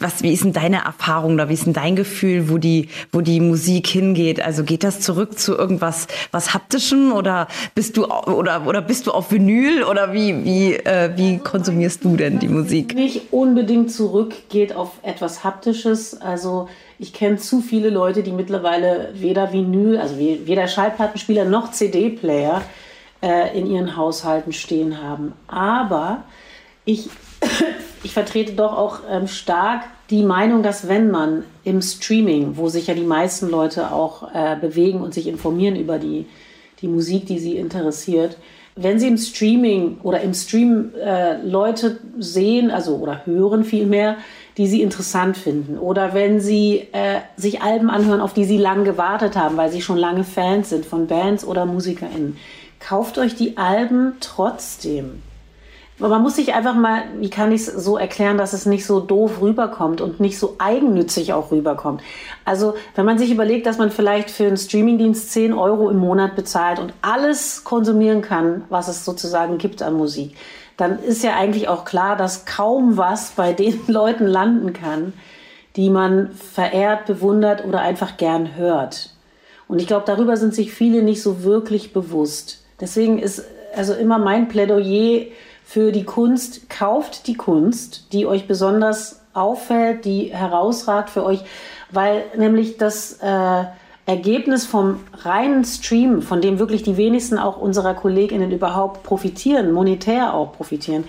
was, 0.00 0.22
wie 0.22 0.32
ist 0.32 0.44
denn 0.44 0.52
deine 0.52 0.84
Erfahrung 0.84 1.34
oder 1.34 1.48
wie 1.48 1.54
ist 1.54 1.66
denn 1.66 1.72
dein 1.72 1.96
Gefühl, 1.96 2.48
wo 2.48 2.58
die, 2.58 2.88
wo 3.10 3.20
die 3.20 3.40
Musik 3.40 3.86
hingeht? 3.86 4.40
Also 4.40 4.64
geht 4.64 4.84
das 4.84 5.00
zurück 5.00 5.38
zu 5.38 5.56
irgendwas, 5.56 6.06
was 6.30 6.54
haptischem 6.54 7.12
oder 7.12 7.48
bist 7.74 7.96
du, 7.96 8.06
oder, 8.06 8.66
oder 8.66 8.82
bist 8.82 9.06
du 9.06 9.12
auf 9.12 9.32
Vinyl 9.32 9.84
oder 9.84 10.12
wie, 10.12 10.44
wie, 10.44 10.74
äh, 10.74 11.10
wie 11.16 11.38
konsumierst 11.38 12.04
du 12.04 12.16
denn 12.16 12.38
die 12.38 12.48
Musik? 12.48 12.94
Nicht 12.94 13.32
unbedingt 13.32 13.90
zurück 13.90 14.34
geht 14.48 14.74
auf 14.74 14.92
etwas 15.02 15.44
haptisches. 15.44 16.20
Also, 16.20 16.68
ich 17.02 17.12
kenne 17.12 17.36
zu 17.36 17.60
viele 17.60 17.90
Leute, 17.90 18.22
die 18.22 18.30
mittlerweile 18.30 19.10
weder 19.14 19.52
Vinyl, 19.52 19.98
also 19.98 20.18
weder 20.18 20.68
Schallplattenspieler 20.68 21.44
noch 21.44 21.72
CD-Player 21.72 22.62
äh, 23.20 23.58
in 23.58 23.66
ihren 23.66 23.96
Haushalten 23.96 24.52
stehen 24.52 25.02
haben. 25.02 25.32
Aber 25.48 26.22
ich, 26.84 27.10
ich 28.04 28.12
vertrete 28.12 28.52
doch 28.52 28.78
auch 28.78 29.00
ähm, 29.10 29.26
stark 29.26 29.82
die 30.10 30.22
Meinung, 30.22 30.62
dass 30.62 30.86
wenn 30.86 31.10
man 31.10 31.42
im 31.64 31.82
Streaming, 31.82 32.56
wo 32.56 32.68
sich 32.68 32.86
ja 32.86 32.94
die 32.94 33.02
meisten 33.02 33.50
Leute 33.50 33.90
auch 33.90 34.32
äh, 34.32 34.54
bewegen 34.60 35.00
und 35.00 35.12
sich 35.12 35.26
informieren 35.26 35.74
über 35.74 35.98
die, 35.98 36.26
die 36.82 36.88
Musik, 36.88 37.26
die 37.26 37.40
sie 37.40 37.56
interessiert, 37.56 38.36
wenn 38.74 38.98
Sie 38.98 39.08
im 39.08 39.18
Streaming 39.18 39.98
oder 40.02 40.22
im 40.22 40.32
Stream 40.32 40.92
äh, 40.94 41.36
Leute 41.42 41.98
sehen, 42.18 42.70
also 42.70 42.96
oder 42.96 43.26
hören 43.26 43.64
vielmehr, 43.64 44.16
die 44.58 44.66
Sie 44.66 44.82
interessant 44.82 45.36
finden, 45.36 45.78
oder 45.78 46.14
wenn 46.14 46.40
Sie 46.40 46.88
äh, 46.92 47.20
sich 47.36 47.62
Alben 47.62 47.90
anhören, 47.90 48.20
auf 48.20 48.34
die 48.34 48.44
Sie 48.44 48.58
lange 48.58 48.84
gewartet 48.84 49.36
haben, 49.36 49.56
weil 49.56 49.70
Sie 49.70 49.80
schon 49.82 49.96
lange 49.96 50.24
Fans 50.24 50.70
sind 50.70 50.84
von 50.84 51.06
Bands 51.06 51.44
oder 51.44 51.64
MusikerInnen, 51.64 52.36
kauft 52.80 53.18
euch 53.18 53.34
die 53.34 53.56
Alben 53.56 54.14
trotzdem. 54.20 55.22
man 55.98 56.20
muss 56.22 56.36
sich 56.36 56.52
einfach 56.52 56.74
mal, 56.74 57.04
wie 57.20 57.30
kann 57.30 57.52
ich 57.52 57.62
es 57.62 57.66
so 57.66 57.96
erklären, 57.96 58.36
dass 58.36 58.52
es 58.52 58.66
nicht 58.66 58.84
so 58.84 59.00
doof 59.00 59.40
rüberkommt 59.40 60.00
und 60.00 60.20
nicht 60.20 60.38
so 60.38 60.56
eigennützig 60.58 61.32
auch 61.32 61.50
rüberkommt. 61.52 62.02
Also 62.44 62.74
wenn 62.94 63.06
man 63.06 63.18
sich 63.18 63.30
überlegt, 63.30 63.66
dass 63.66 63.78
man 63.78 63.90
vielleicht 63.90 64.30
für 64.30 64.46
einen 64.46 64.56
Streamingdienst 64.56 65.32
10 65.32 65.52
Euro 65.52 65.88
im 65.88 65.98
Monat 65.98 66.34
bezahlt 66.34 66.78
und 66.78 66.92
alles 67.02 67.64
konsumieren 67.64 68.20
kann, 68.20 68.64
was 68.68 68.88
es 68.88 69.04
sozusagen 69.04 69.58
gibt 69.58 69.80
an 69.80 69.94
Musik, 69.94 70.36
dann 70.82 70.98
ist 70.98 71.22
ja 71.22 71.36
eigentlich 71.36 71.68
auch 71.68 71.84
klar, 71.84 72.16
dass 72.16 72.44
kaum 72.44 72.96
was 72.96 73.30
bei 73.30 73.52
den 73.52 73.80
Leuten 73.86 74.26
landen 74.26 74.72
kann, 74.72 75.12
die 75.76 75.90
man 75.90 76.32
verehrt, 76.32 77.06
bewundert 77.06 77.64
oder 77.64 77.80
einfach 77.80 78.16
gern 78.16 78.56
hört. 78.56 79.10
Und 79.68 79.80
ich 79.80 79.86
glaube, 79.86 80.04
darüber 80.06 80.36
sind 80.36 80.54
sich 80.54 80.72
viele 80.72 81.02
nicht 81.02 81.22
so 81.22 81.44
wirklich 81.44 81.92
bewusst. 81.92 82.64
Deswegen 82.80 83.20
ist 83.20 83.44
also 83.76 83.94
immer 83.94 84.18
mein 84.18 84.48
Plädoyer 84.48 85.26
für 85.64 85.92
die 85.92 86.04
Kunst, 86.04 86.68
kauft 86.68 87.28
die 87.28 87.36
Kunst, 87.36 88.12
die 88.12 88.26
euch 88.26 88.48
besonders 88.48 89.22
auffällt, 89.34 90.04
die 90.04 90.34
herausragt 90.34 91.10
für 91.10 91.24
euch, 91.24 91.44
weil 91.92 92.24
nämlich 92.36 92.76
das 92.76 93.18
äh, 93.22 93.64
Ergebnis 94.12 94.66
vom 94.66 95.00
reinen 95.24 95.64
Stream, 95.64 96.20
von 96.20 96.42
dem 96.42 96.58
wirklich 96.58 96.82
die 96.82 96.98
wenigsten 96.98 97.38
auch 97.38 97.56
unserer 97.56 97.94
KollegInnen 97.94 98.52
überhaupt 98.52 99.02
profitieren, 99.02 99.72
monetär 99.72 100.34
auch 100.34 100.52
profitieren, 100.52 101.04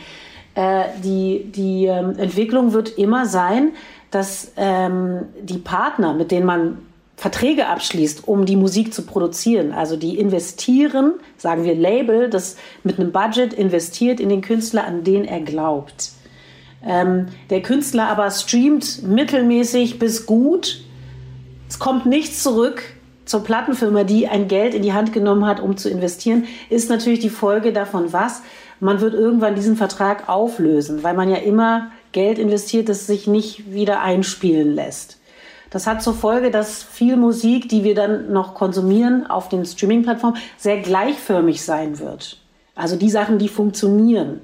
äh, 0.56 0.86
die, 1.04 1.52
die 1.52 1.86
ähm, 1.86 2.18
Entwicklung 2.18 2.72
wird 2.72 2.98
immer 2.98 3.26
sein, 3.26 3.74
dass 4.10 4.54
ähm, 4.56 5.24
die 5.42 5.58
Partner, 5.58 6.14
mit 6.14 6.32
denen 6.32 6.46
man 6.46 6.78
Verträge 7.18 7.68
abschließt, 7.68 8.28
um 8.28 8.46
die 8.46 8.56
Musik 8.56 8.94
zu 8.94 9.04
produzieren. 9.04 9.72
Also 9.74 9.98
die 9.98 10.18
investieren, 10.18 11.14
sagen 11.38 11.64
wir 11.64 11.76
Label, 11.76 12.30
das 12.30 12.56
mit 12.84 13.00
einem 13.00 13.12
Budget 13.12 13.54
investiert 13.54 14.20
in 14.20 14.30
den 14.30 14.42
Künstler, 14.42 14.86
an 14.86 15.04
den 15.04 15.26
er 15.26 15.42
glaubt. 15.42 16.12
Ähm, 16.86 17.28
der 17.50 17.62
Künstler 17.62 18.08
aber 18.08 18.30
streamt 18.32 19.04
mittelmäßig 19.04 20.00
bis 20.00 20.26
gut. 20.26 20.83
Es 21.74 21.80
kommt 21.80 22.06
nichts 22.06 22.44
zurück 22.44 22.84
zur 23.26 23.44
Plattenfirma, 23.44 24.04
die 24.04 24.28
ein 24.28 24.48
Geld 24.48 24.76
in 24.76 24.84
die 24.84 24.94
Hand 24.94 25.12
genommen 25.12 25.48
hat, 25.48 25.60
um 25.60 25.76
zu 25.76 25.90
investieren, 25.90 26.46
ist 26.70 26.88
natürlich 26.88 27.20
die 27.20 27.32
Folge 27.32 27.74
davon 27.74 28.14
was? 28.14 28.44
Man 28.80 29.02
wird 29.02 29.16
irgendwann 29.16 29.56
diesen 29.56 29.76
Vertrag 29.76 30.30
auflösen, 30.30 31.02
weil 31.02 31.16
man 31.16 31.32
ja 31.32 31.38
immer 31.38 31.90
Geld 32.12 32.38
investiert, 32.38 32.90
das 32.90 33.08
sich 33.08 33.26
nicht 33.26 33.72
wieder 33.72 34.02
einspielen 34.02 34.76
lässt. 34.76 35.18
Das 35.72 35.88
hat 35.88 36.04
zur 36.04 36.14
Folge, 36.14 36.52
dass 36.52 36.84
viel 36.84 37.18
Musik, 37.18 37.70
die 37.70 37.84
wir 37.84 37.96
dann 37.96 38.32
noch 38.32 38.54
konsumieren 38.54 39.26
auf 39.26 39.50
den 39.50 39.66
Streaming-Plattformen, 39.66 40.38
sehr 40.58 40.78
gleichförmig 40.80 41.64
sein 41.64 41.98
wird. 41.98 42.40
Also 42.76 42.98
die 42.98 43.10
Sachen, 43.10 43.40
die 43.40 43.50
funktionieren. 43.50 44.42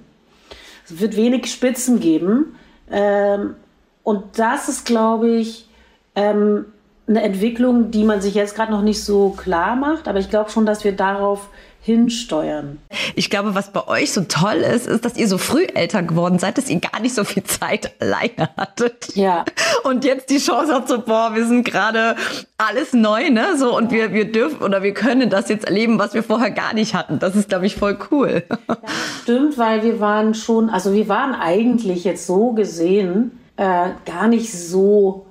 Es 0.83 0.99
wird 0.99 1.15
wenig 1.15 1.45
Spitzen 1.45 1.99
geben. 1.99 2.55
Ähm, 2.89 3.53
und 4.01 4.39
das 4.39 4.67
ist, 4.67 4.87
glaube 4.87 5.29
ich, 5.29 5.69
ähm, 6.15 6.65
eine 7.09 7.23
Entwicklung, 7.23 7.91
die 7.91 8.03
man 8.03 8.21
sich 8.21 8.35
jetzt 8.35 8.55
gerade 8.55 8.71
noch 8.71 8.83
nicht 8.83 9.03
so 9.03 9.31
klar 9.31 9.75
macht. 9.75 10.07
Aber 10.07 10.19
ich 10.19 10.29
glaube 10.29 10.51
schon, 10.51 10.65
dass 10.65 10.83
wir 10.83 10.93
darauf 10.93 11.49
hinsteuern. 11.81 12.77
Ich 13.15 13.29
glaube, 13.29 13.55
was 13.55 13.71
bei 13.71 13.87
euch 13.87 14.11
so 14.11 14.21
toll 14.21 14.57
ist, 14.57 14.85
ist, 14.85 15.05
dass 15.05 15.17
ihr 15.17 15.27
so 15.27 15.37
früh 15.37 15.63
Eltern 15.63 16.07
geworden 16.07 16.37
seid, 16.37 16.57
dass 16.57 16.69
ihr 16.69 16.79
gar 16.79 16.99
nicht 16.99 17.15
so 17.15 17.23
viel 17.23 17.43
Zeit 17.43 17.93
alleine 17.99 18.49
hattet. 18.57 19.15
Ja. 19.15 19.45
Und 19.83 20.03
jetzt 20.03 20.29
die 20.29 20.37
Chance 20.37 20.73
habt, 20.73 20.89
so, 20.89 21.01
boah, 21.01 21.31
wir 21.33 21.47
sind 21.47 21.63
gerade 21.63 22.15
alles 22.57 22.93
neu, 22.93 23.29
ne? 23.29 23.57
So, 23.57 23.75
und 23.75 23.91
wir, 23.91 24.13
wir 24.13 24.31
dürfen 24.31 24.61
oder 24.61 24.83
wir 24.83 24.93
können 24.93 25.29
das 25.29 25.49
jetzt 25.49 25.65
erleben, 25.65 25.97
was 25.97 26.13
wir 26.13 26.21
vorher 26.21 26.51
gar 26.51 26.73
nicht 26.73 26.93
hatten. 26.93 27.17
Das 27.17 27.35
ist, 27.35 27.49
glaube 27.49 27.65
ich, 27.65 27.75
voll 27.75 27.97
cool. 28.11 28.43
Ja, 28.49 28.77
stimmt, 29.23 29.57
weil 29.57 29.83
wir 29.83 29.99
waren 29.99 30.33
schon, 30.33 30.69
also 30.69 30.93
wir 30.93 31.07
waren 31.07 31.33
eigentlich 31.33 32.03
jetzt 32.03 32.27
so 32.27 32.51
gesehen 32.51 33.39
äh, 33.55 33.89
gar 34.05 34.27
nicht 34.27 34.51
so 34.51 35.25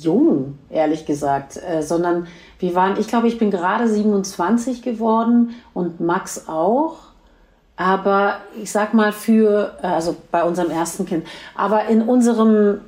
jung, 0.00 0.58
ehrlich 0.70 1.06
gesagt, 1.06 1.56
äh, 1.56 1.82
sondern 1.82 2.26
wir 2.58 2.74
waren, 2.74 2.98
ich 2.98 3.08
glaube, 3.08 3.28
ich 3.28 3.38
bin 3.38 3.50
gerade 3.50 3.88
27 3.88 4.82
geworden 4.82 5.54
und 5.74 6.00
Max 6.00 6.48
auch. 6.48 6.96
Aber 7.76 8.36
ich 8.62 8.70
sag 8.70 8.92
mal 8.92 9.12
für, 9.12 9.78
äh, 9.82 9.86
also 9.86 10.16
bei 10.30 10.44
unserem 10.44 10.70
ersten 10.70 11.06
Kind, 11.06 11.26
aber 11.54 11.86
in 11.86 12.02
unserem 12.02 12.82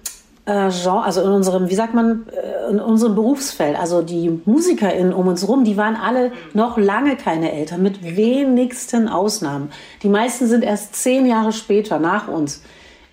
äh, 0.44 0.70
Genre, 0.70 1.02
also 1.02 1.22
in 1.22 1.30
unserem, 1.30 1.70
wie 1.70 1.74
sagt 1.74 1.94
man, 1.94 2.26
äh, 2.28 2.70
in 2.70 2.80
unserem 2.80 3.14
Berufsfeld, 3.14 3.78
also 3.78 4.02
die 4.02 4.40
MusikerInnen 4.44 5.12
um 5.12 5.28
uns 5.28 5.46
rum, 5.46 5.64
die 5.64 5.76
waren 5.76 5.96
alle 5.96 6.32
noch 6.52 6.78
lange 6.78 7.16
keine 7.16 7.52
Eltern, 7.52 7.82
mit 7.82 8.16
wenigsten 8.16 9.08
Ausnahmen. 9.08 9.70
Die 10.02 10.08
meisten 10.08 10.46
sind 10.46 10.64
erst 10.64 10.96
zehn 10.96 11.26
Jahre 11.26 11.52
später 11.52 11.98
nach 11.98 12.28
uns 12.28 12.62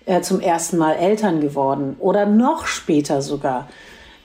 äh, 0.06 0.20
zum 0.22 0.40
ersten 0.40 0.76
Mal 0.76 0.94
Eltern 0.94 1.40
geworden 1.40 1.96
oder 2.00 2.26
noch 2.26 2.66
später 2.66 3.22
sogar. 3.22 3.68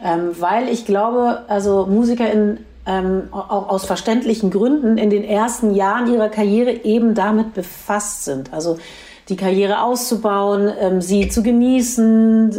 Ähm, 0.06 0.36
weil 0.40 0.70
ich 0.70 0.86
glaube, 0.86 1.46
also 1.48 1.88
MusikerInnen 1.88 2.60
ähm, 2.86 3.24
auch 3.32 3.70
aus 3.70 3.86
verständlichen 3.86 4.52
Gründen 4.52 5.00
in 5.00 5.10
den 5.10 5.24
ersten 5.24 5.74
Jahren 5.74 6.14
ihrer 6.14 6.30
Karriere 6.30 6.86
eben 6.86 7.16
damit 7.16 7.56
befasst 7.56 8.24
sind. 8.24 8.54
Also 8.54 8.78
die 9.30 9.36
Karriere 9.36 9.82
auszubauen, 9.82 10.72
ähm, 10.80 11.02
sie 11.02 11.28
zu 11.30 11.42
genießen, 11.42 12.56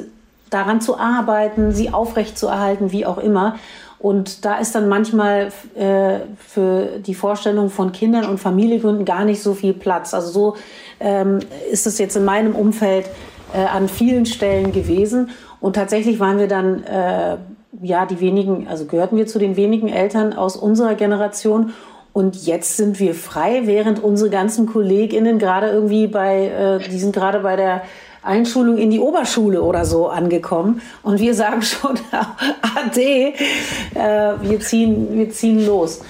daran 0.50 0.80
zu 0.80 0.98
arbeiten, 0.98 1.70
sie 1.70 1.90
aufrechtzuerhalten, 1.90 2.90
wie 2.90 3.06
auch 3.06 3.18
immer. 3.18 3.54
Und 4.00 4.44
da 4.44 4.58
ist 4.58 4.74
dann 4.74 4.88
manchmal 4.88 5.52
äh, 5.76 6.18
für 6.44 6.98
die 6.98 7.14
Vorstellung 7.14 7.70
von 7.70 7.92
Kindern 7.92 8.24
und 8.24 8.38
Familiengründen 8.38 9.04
gar 9.04 9.24
nicht 9.24 9.40
so 9.40 9.54
viel 9.54 9.72
Platz. 9.72 10.14
Also 10.14 10.30
so 10.30 10.56
ähm, 10.98 11.38
ist 11.70 11.86
es 11.86 11.98
jetzt 11.98 12.16
in 12.16 12.24
meinem 12.24 12.56
Umfeld 12.56 13.06
äh, 13.54 13.58
an 13.64 13.88
vielen 13.88 14.26
Stellen 14.26 14.72
gewesen. 14.72 15.30
Und 15.60 15.76
tatsächlich 15.76 16.20
waren 16.20 16.38
wir 16.38 16.48
dann, 16.48 16.82
äh, 16.84 17.36
ja, 17.82 18.06
die 18.06 18.20
wenigen, 18.20 18.68
also 18.68 18.86
gehörten 18.86 19.16
wir 19.16 19.26
zu 19.26 19.38
den 19.38 19.56
wenigen 19.56 19.88
Eltern 19.88 20.32
aus 20.32 20.56
unserer 20.56 20.94
Generation. 20.94 21.72
Und 22.12 22.46
jetzt 22.46 22.76
sind 22.76 22.98
wir 22.98 23.14
frei, 23.14 23.62
während 23.64 24.02
unsere 24.02 24.30
ganzen 24.30 24.66
KollegInnen 24.66 25.38
gerade 25.38 25.68
irgendwie 25.68 26.06
bei, 26.06 26.46
äh, 26.46 26.88
die 26.88 26.98
sind 26.98 27.14
gerade 27.14 27.40
bei 27.40 27.56
der 27.56 27.82
Einschulung 28.22 28.76
in 28.78 28.90
die 28.90 29.00
Oberschule 29.00 29.62
oder 29.62 29.84
so 29.84 30.08
angekommen. 30.08 30.80
Und 31.02 31.20
wir 31.20 31.34
sagen 31.34 31.62
schon, 31.62 31.98
ade, 32.10 33.00
äh, 33.00 34.32
wir, 34.42 34.60
ziehen, 34.60 35.08
wir 35.12 35.30
ziehen 35.30 35.64
los. 35.64 36.02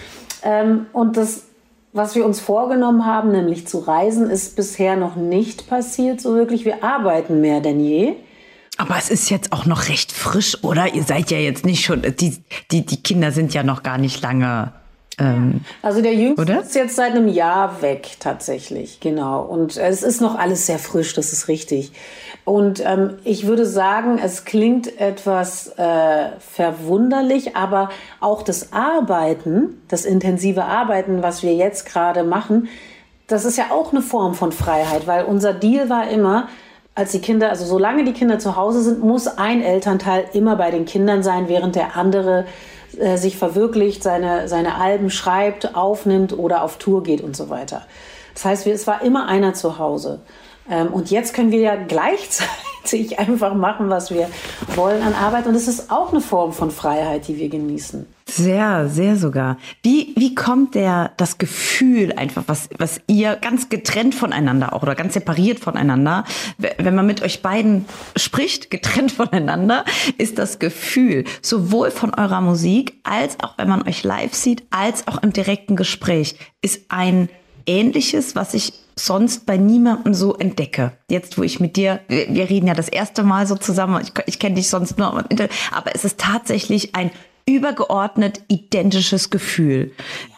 Ähm, 0.42 0.86
und 0.92 1.16
das, 1.16 1.44
was 1.92 2.14
wir 2.14 2.24
uns 2.24 2.40
vorgenommen 2.40 3.04
haben, 3.04 3.32
nämlich 3.32 3.66
zu 3.66 3.78
reisen, 3.78 4.30
ist 4.30 4.56
bisher 4.56 4.96
noch 4.96 5.16
nicht 5.16 5.68
passiert 5.68 6.20
so 6.20 6.34
wirklich. 6.34 6.64
Wir 6.64 6.82
arbeiten 6.82 7.40
mehr 7.40 7.60
denn 7.60 7.80
je. 7.80 8.14
Aber 8.76 8.96
es 8.98 9.10
ist 9.10 9.30
jetzt 9.30 9.52
auch 9.52 9.66
noch 9.66 9.88
recht 9.88 10.12
frisch, 10.12 10.62
oder? 10.62 10.94
Ihr 10.94 11.02
seid 11.02 11.30
ja 11.30 11.38
jetzt 11.38 11.64
nicht 11.64 11.84
schon, 11.84 12.02
die, 12.02 12.36
die, 12.70 12.84
die 12.84 13.02
Kinder 13.02 13.32
sind 13.32 13.54
ja 13.54 13.62
noch 13.62 13.82
gar 13.82 13.98
nicht 13.98 14.22
lange. 14.22 14.72
Ähm, 15.18 15.62
also 15.80 16.02
der 16.02 16.14
Jüngste 16.14 16.42
oder? 16.42 16.60
ist 16.60 16.74
jetzt 16.74 16.96
seit 16.96 17.12
einem 17.12 17.28
Jahr 17.28 17.80
weg 17.80 18.16
tatsächlich, 18.20 19.00
genau. 19.00 19.42
Und 19.42 19.76
es 19.78 20.02
ist 20.02 20.20
noch 20.20 20.38
alles 20.38 20.66
sehr 20.66 20.78
frisch, 20.78 21.14
das 21.14 21.32
ist 21.32 21.48
richtig. 21.48 21.92
Und 22.44 22.82
ähm, 22.84 23.14
ich 23.24 23.46
würde 23.46 23.64
sagen, 23.64 24.18
es 24.22 24.44
klingt 24.44 25.00
etwas 25.00 25.68
äh, 25.78 26.28
verwunderlich, 26.38 27.56
aber 27.56 27.88
auch 28.20 28.42
das 28.42 28.72
Arbeiten, 28.72 29.80
das 29.88 30.04
intensive 30.04 30.64
Arbeiten, 30.64 31.22
was 31.22 31.42
wir 31.42 31.54
jetzt 31.54 31.86
gerade 31.86 32.24
machen, 32.24 32.68
das 33.26 33.44
ist 33.44 33.56
ja 33.56 33.70
auch 33.70 33.90
eine 33.90 34.02
Form 34.02 34.34
von 34.34 34.52
Freiheit, 34.52 35.06
weil 35.06 35.24
unser 35.24 35.52
Deal 35.52 35.88
war 35.88 36.08
immer, 36.08 36.48
als 36.96 37.12
die 37.12 37.20
Kinder, 37.20 37.50
also 37.50 37.66
solange 37.66 38.04
die 38.04 38.14
Kinder 38.14 38.38
zu 38.38 38.56
Hause 38.56 38.82
sind, 38.82 39.00
muss 39.00 39.26
ein 39.28 39.62
Elternteil 39.62 40.24
immer 40.32 40.56
bei 40.56 40.70
den 40.70 40.86
Kindern 40.86 41.22
sein, 41.22 41.46
während 41.46 41.76
der 41.76 41.94
andere 41.94 42.46
äh, 42.98 43.18
sich 43.18 43.36
verwirklicht, 43.36 44.02
seine, 44.02 44.48
seine 44.48 44.76
Alben 44.76 45.10
schreibt, 45.10 45.76
aufnimmt 45.76 46.36
oder 46.36 46.62
auf 46.62 46.78
Tour 46.78 47.02
geht 47.02 47.20
und 47.20 47.36
so 47.36 47.50
weiter. 47.50 47.82
Das 48.32 48.46
heißt, 48.46 48.66
es 48.66 48.86
war 48.86 49.02
immer 49.02 49.28
einer 49.28 49.52
zu 49.52 49.78
Hause. 49.78 50.20
Ähm, 50.70 50.88
und 50.88 51.10
jetzt 51.10 51.34
können 51.34 51.50
wir 51.50 51.60
ja 51.60 51.76
gleichzeitig 51.76 53.18
einfach 53.18 53.54
machen, 53.54 53.90
was 53.90 54.10
wir 54.10 54.28
wollen 54.74 55.02
an 55.02 55.14
Arbeit. 55.14 55.46
Und 55.46 55.54
es 55.54 55.68
ist 55.68 55.90
auch 55.90 56.12
eine 56.12 56.20
Form 56.20 56.52
von 56.52 56.70
Freiheit, 56.70 57.28
die 57.28 57.38
wir 57.38 57.48
genießen. 57.48 58.06
Sehr, 58.28 58.88
sehr 58.88 59.16
sogar. 59.16 59.56
Wie, 59.84 60.12
wie 60.16 60.34
kommt 60.34 60.74
der, 60.74 61.12
das 61.16 61.38
Gefühl 61.38 62.12
einfach, 62.12 62.42
was, 62.48 62.68
was 62.76 63.00
ihr 63.06 63.36
ganz 63.36 63.68
getrennt 63.68 64.16
voneinander 64.16 64.72
auch 64.72 64.82
oder 64.82 64.96
ganz 64.96 65.14
separiert 65.14 65.60
voneinander, 65.60 66.24
wenn 66.58 66.96
man 66.96 67.06
mit 67.06 67.22
euch 67.22 67.40
beiden 67.40 67.86
spricht, 68.16 68.70
getrennt 68.70 69.12
voneinander, 69.12 69.84
ist 70.18 70.38
das 70.38 70.58
Gefühl 70.58 71.24
sowohl 71.40 71.92
von 71.92 72.12
eurer 72.14 72.40
Musik 72.40 72.98
als 73.04 73.38
auch 73.40 73.56
wenn 73.58 73.68
man 73.68 73.86
euch 73.86 74.02
live 74.02 74.34
sieht, 74.34 74.64
als 74.70 75.06
auch 75.06 75.22
im 75.22 75.32
direkten 75.32 75.76
Gespräch, 75.76 76.36
ist 76.60 76.86
ein 76.88 77.28
ähnliches, 77.64 78.34
was 78.34 78.54
ich 78.54 78.72
sonst 78.98 79.46
bei 79.46 79.56
niemandem 79.56 80.14
so 80.14 80.34
entdecke. 80.34 80.92
Jetzt, 81.10 81.38
wo 81.38 81.42
ich 81.42 81.60
mit 81.60 81.76
dir, 81.76 82.00
wir, 82.08 82.34
wir 82.34 82.48
reden 82.48 82.66
ja 82.66 82.74
das 82.74 82.88
erste 82.88 83.22
Mal 83.22 83.46
so 83.46 83.56
zusammen, 83.56 84.02
ich, 84.02 84.12
ich 84.26 84.38
kenne 84.38 84.56
dich 84.56 84.68
sonst 84.68 84.98
nur, 84.98 85.08
aber 85.08 85.94
es 85.94 86.04
ist 86.04 86.18
tatsächlich 86.18 86.94
ein 86.94 87.10
übergeordnet 87.48 88.40
identisches 88.48 89.30
Gefühl, 89.30 89.92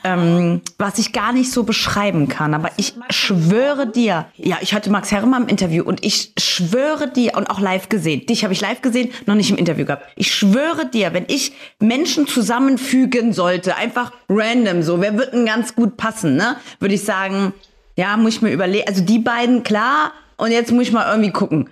ähm, 0.05 0.61
was 0.77 0.99
ich 0.99 1.15
gar 1.15 1.33
nicht 1.33 1.51
so 1.51 1.63
beschreiben 1.63 2.29
kann. 2.29 2.53
Aber 2.53 2.71
ich 2.77 2.95
schwöre 3.09 3.87
dir, 3.87 4.27
ja, 4.37 4.59
ich 4.61 4.75
hatte 4.75 4.91
Max 4.91 5.11
Herrmann 5.11 5.45
im 5.45 5.49
Interview 5.49 5.85
und 5.85 6.05
ich 6.05 6.33
schwöre 6.39 7.11
dir 7.11 7.35
und 7.35 7.49
auch 7.49 7.61
live 7.61 7.89
gesehen. 7.89 8.27
Dich 8.27 8.45
habe 8.45 8.53
ich 8.53 8.61
live 8.61 8.83
gesehen, 8.83 9.11
noch 9.25 9.37
nicht 9.37 9.51
im 9.51 9.57
Interview 9.57 9.87
gehabt. 9.87 10.05
Ich 10.17 10.35
schwöre 10.35 10.85
dir, 10.85 11.15
wenn 11.15 11.25
ich 11.29 11.53
Menschen 11.81 12.27
zusammenfügen 12.27 13.33
sollte, 13.33 13.77
einfach 13.77 14.13
random 14.29 14.83
so, 14.83 15.01
wer 15.01 15.17
wird 15.17 15.33
denn 15.33 15.47
ganz 15.47 15.75
gut 15.75 15.97
passen, 15.97 16.37
ne? 16.37 16.57
Würde 16.79 16.95
ich 16.95 17.05
sagen, 17.05 17.55
ja, 17.99 18.17
muss 18.17 18.37
ich 18.37 18.43
mir 18.43 18.53
überlegen. 18.53 18.87
Also 18.87 19.03
die 19.03 19.19
beiden, 19.19 19.65
klar. 19.65 20.13
Und 20.37 20.53
jetzt 20.53 20.71
muss 20.71 20.85
ich 20.85 20.93
mal 20.93 21.11
irgendwie 21.11 21.33
gucken. 21.33 21.69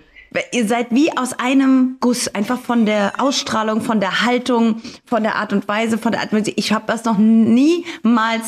Ihr 0.51 0.67
seid 0.67 0.87
wie 0.91 1.17
aus 1.17 1.39
einem 1.39 1.95
Guss, 2.01 2.27
einfach 2.27 2.59
von 2.59 2.85
der 2.85 3.13
Ausstrahlung, 3.17 3.79
von 3.79 4.01
der 4.01 4.25
Haltung, 4.25 4.81
von 5.05 5.23
der 5.23 5.35
Art 5.35 5.53
und 5.53 5.69
Weise, 5.69 5.97
von 5.97 6.11
der 6.11 6.19
Art 6.19 6.33
und 6.33 6.39
Weise. 6.39 6.51
Ich 6.57 6.73
habe 6.73 6.83
das 6.85 7.05
noch 7.05 7.17
niemals 7.17 8.43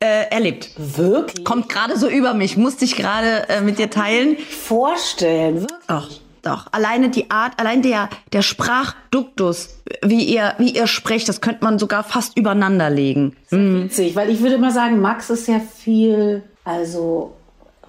äh, 0.00 0.28
erlebt. 0.28 0.72
Wirklich? 0.76 1.44
Kommt 1.44 1.68
gerade 1.68 1.96
so 1.96 2.08
über 2.08 2.34
mich, 2.34 2.56
musste 2.56 2.84
ich 2.84 2.96
gerade 2.96 3.48
äh, 3.48 3.60
mit 3.60 3.78
dir 3.78 3.90
teilen. 3.90 4.36
Vorstellen, 4.36 5.60
wirklich? 5.60 5.86
Doch, 5.86 6.10
doch. 6.42 6.66
Alleine 6.72 7.10
die 7.10 7.30
Art, 7.30 7.60
allein 7.60 7.80
der, 7.82 8.08
der 8.32 8.42
Sprachduktus, 8.42 9.78
wie 10.02 10.24
ihr, 10.24 10.54
wie 10.58 10.70
ihr 10.70 10.88
sprecht, 10.88 11.28
das 11.28 11.40
könnte 11.40 11.62
man 11.62 11.78
sogar 11.78 12.02
fast 12.02 12.36
übereinander 12.36 12.90
legen. 12.90 13.36
Mhm. 13.50 13.84
Witzig, 13.84 14.16
weil 14.16 14.30
ich 14.30 14.40
würde 14.40 14.58
mal 14.58 14.72
sagen, 14.72 15.00
Max 15.00 15.30
ist 15.30 15.46
ja 15.46 15.60
viel, 15.60 16.42
also 16.70 17.32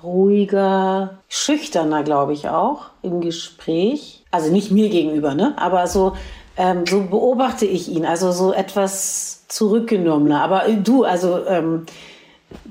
ruhiger, 0.03 1.19
schüchterner, 1.29 2.01
glaube 2.03 2.34
ich 2.34 2.49
auch 2.49 2.88
im 3.03 3.21
Gespräch. 3.21 4.23
Also 4.32 4.51
nicht 4.51 4.71
mir 4.71 4.89
gegenüber, 4.89 5.36
ne? 5.36 5.53
Aber 5.57 5.86
so, 5.86 6.13
ähm, 6.57 6.86
so 6.88 7.03
beobachte 7.03 7.65
ich 7.65 7.89
ihn. 7.89 8.05
Also 8.05 8.32
so 8.32 8.53
etwas 8.53 9.47
zurückgenommener. 9.47 10.41
Aber 10.41 10.67
äh, 10.67 10.77
du, 10.77 11.03
also 11.03 11.45
ähm, 11.45 11.86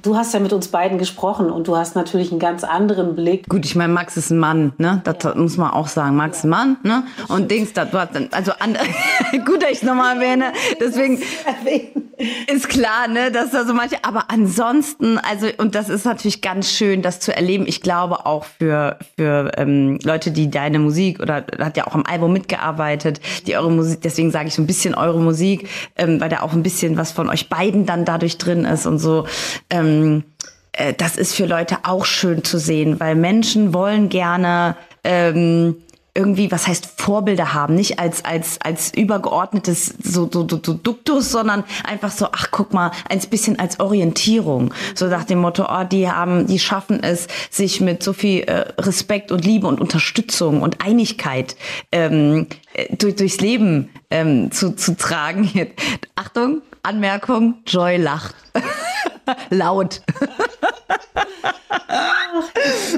du 0.02 0.16
hast 0.16 0.34
ja 0.34 0.40
mit 0.40 0.52
uns 0.52 0.68
beiden 0.68 0.98
gesprochen 0.98 1.50
und 1.50 1.68
du 1.68 1.76
hast 1.76 1.96
natürlich 1.96 2.30
einen 2.30 2.40
ganz 2.40 2.64
anderen 2.64 3.14
Blick. 3.14 3.48
Gut, 3.48 3.64
ich 3.64 3.76
meine, 3.76 3.92
Max 3.92 4.16
ist 4.16 4.30
ein 4.30 4.38
Mann, 4.38 4.72
ne? 4.78 5.00
Das 5.04 5.22
ja. 5.22 5.34
muss 5.34 5.56
man 5.56 5.70
auch 5.70 5.88
sagen. 5.88 6.16
Max 6.16 6.38
ist 6.38 6.44
ein 6.44 6.50
Mann, 6.50 6.76
ne? 6.82 7.04
Und 7.28 7.50
Dings, 7.50 7.72
das 7.72 7.92
war 7.92 8.06
dann, 8.06 8.28
also 8.32 8.52
an, 8.58 8.76
gut, 9.44 9.62
dass 9.62 9.70
ich 9.70 9.78
es 9.78 9.82
nochmal 9.82 10.16
erwähne. 10.16 10.52
Deswegen 10.80 11.20
ist 12.52 12.68
klar, 12.68 13.08
ne, 13.08 13.30
dass 13.30 13.50
da 13.50 13.64
so 13.64 13.74
manche, 13.74 13.96
aber 14.02 14.24
ansonsten, 14.28 15.18
also, 15.18 15.46
und 15.58 15.74
das 15.74 15.88
ist 15.88 16.04
natürlich 16.04 16.42
ganz 16.42 16.70
schön, 16.70 17.02
das 17.02 17.20
zu 17.20 17.34
erleben. 17.34 17.64
Ich 17.66 17.80
glaube 17.80 18.26
auch 18.26 18.44
für, 18.44 18.98
für 19.16 19.52
ähm, 19.56 19.98
Leute, 20.02 20.30
die 20.30 20.50
deine 20.50 20.78
Musik 20.78 21.20
oder 21.20 21.44
hat 21.58 21.76
ja 21.76 21.86
auch 21.86 21.94
am 21.94 22.04
Album 22.04 22.32
mitgearbeitet, 22.32 23.20
die 23.46 23.56
eure 23.56 23.70
Musik, 23.70 24.02
deswegen 24.02 24.30
sage 24.30 24.48
ich 24.48 24.54
so 24.54 24.62
ein 24.62 24.66
bisschen 24.66 24.94
eure 24.94 25.20
Musik, 25.20 25.68
ähm, 25.96 26.20
weil 26.20 26.28
da 26.28 26.40
auch 26.40 26.52
ein 26.52 26.62
bisschen 26.62 26.96
was 26.96 27.12
von 27.12 27.28
euch 27.28 27.48
beiden 27.48 27.86
dann 27.86 28.04
dadurch 28.04 28.38
drin 28.38 28.64
ist 28.64 28.86
und 28.86 28.98
so 28.98 29.26
ähm, 29.70 30.24
äh, 30.72 30.94
das 30.94 31.16
ist 31.16 31.34
für 31.34 31.46
Leute 31.46 31.78
auch 31.84 32.04
schön 32.04 32.44
zu 32.44 32.58
sehen, 32.58 33.00
weil 33.00 33.14
Menschen 33.14 33.74
wollen 33.74 34.08
gerne 34.08 34.76
ähm, 35.04 35.76
irgendwie, 36.12 36.50
was 36.50 36.66
heißt 36.66 37.00
Vorbilder 37.00 37.54
haben, 37.54 37.74
nicht 37.76 38.00
als 38.00 38.24
als 38.24 38.60
als 38.62 38.92
übergeordnetes 38.92 39.94
so, 40.02 40.28
so, 40.30 40.46
so, 40.48 40.60
so 40.62 40.74
Duktus, 40.74 41.30
sondern 41.30 41.64
einfach 41.84 42.10
so, 42.10 42.26
ach 42.32 42.48
guck 42.50 42.72
mal, 42.72 42.90
ein 43.08 43.20
bisschen 43.30 43.58
als 43.58 43.78
Orientierung, 43.78 44.74
so 44.94 45.06
nach 45.06 45.24
dem 45.24 45.38
Motto, 45.38 45.66
oh, 45.68 45.84
die 45.84 46.10
haben, 46.10 46.46
die 46.46 46.58
schaffen 46.58 47.02
es, 47.02 47.28
sich 47.50 47.80
mit 47.80 48.02
so 48.02 48.12
viel 48.12 48.40
äh, 48.42 48.72
Respekt 48.78 49.30
und 49.30 49.44
Liebe 49.44 49.68
und 49.68 49.80
Unterstützung 49.80 50.62
und 50.62 50.84
Einigkeit 50.84 51.54
ähm, 51.92 52.48
äh, 52.74 52.94
durch, 52.96 53.14
durchs 53.14 53.40
Leben 53.40 53.90
ähm, 54.10 54.50
zu, 54.50 54.74
zu 54.74 54.96
tragen. 54.96 55.50
Achtung, 56.16 56.62
Anmerkung, 56.82 57.54
Joy 57.66 57.98
lacht. 57.98 58.34
Laut. 59.50 60.00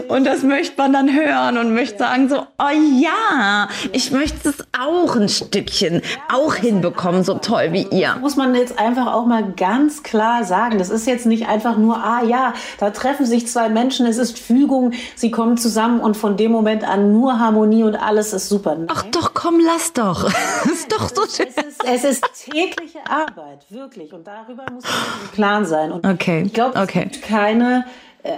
Und 0.08 0.24
das 0.24 0.42
möchte 0.42 0.74
man 0.76 0.92
dann 0.92 1.14
hören 1.14 1.58
und 1.58 1.74
möchte 1.74 1.98
sagen 1.98 2.28
so, 2.28 2.40
oh 2.58 3.00
ja, 3.00 3.68
ich 3.92 4.10
möchte 4.10 4.50
es 4.50 4.64
auch 4.78 5.16
ein 5.16 5.28
Stückchen 5.28 6.02
auch 6.32 6.54
hinbekommen, 6.54 7.24
so 7.24 7.34
toll 7.34 7.68
wie 7.72 7.86
ihr. 7.90 8.16
Muss 8.20 8.36
man 8.36 8.54
jetzt 8.54 8.78
einfach 8.78 9.12
auch 9.12 9.26
mal 9.26 9.52
ganz 9.56 10.02
klar 10.02 10.44
sagen. 10.44 10.78
Das 10.78 10.90
ist 10.90 11.06
jetzt 11.06 11.26
nicht 11.26 11.48
einfach 11.48 11.76
nur, 11.76 11.96
ah 11.96 12.22
ja, 12.24 12.54
da 12.78 12.90
treffen 12.90 13.26
sich 13.26 13.46
zwei 13.46 13.68
Menschen, 13.68 14.06
es 14.06 14.18
ist 14.18 14.38
Fügung, 14.38 14.92
sie 15.14 15.30
kommen 15.30 15.56
zusammen 15.56 16.00
und 16.00 16.16
von 16.16 16.36
dem 16.36 16.52
Moment 16.52 16.84
an 16.84 17.12
nur 17.12 17.38
Harmonie 17.38 17.82
und 17.82 17.96
alles 17.96 18.32
ist 18.32 18.48
super. 18.48 18.74
Nein. 18.74 18.88
Ach 18.90 19.04
doch, 19.10 19.34
komm, 19.34 19.60
lass 19.60 19.92
doch. 19.92 20.24
ist 20.64 20.92
doch 20.92 21.08
so 21.08 21.22
schön. 21.26 21.46
Es 21.54 21.64
ist, 21.64 21.84
es 21.84 22.04
ist 22.04 22.24
tägliche 22.50 22.98
Arbeit, 23.08 23.64
wirklich. 23.70 24.12
Und 24.12 24.26
darüber 24.26 24.64
muss 24.72 24.84
man 24.84 24.92
im 25.24 25.32
Klaren 25.32 25.64
sein. 25.66 25.92
Und 25.92 26.06
okay. 26.06 26.42
Ich 26.46 26.52
glaube, 26.52 26.78
okay. 26.78 27.06
es 27.06 27.12
gibt 27.12 27.26
keine, 27.26 27.81
äh, 28.22 28.32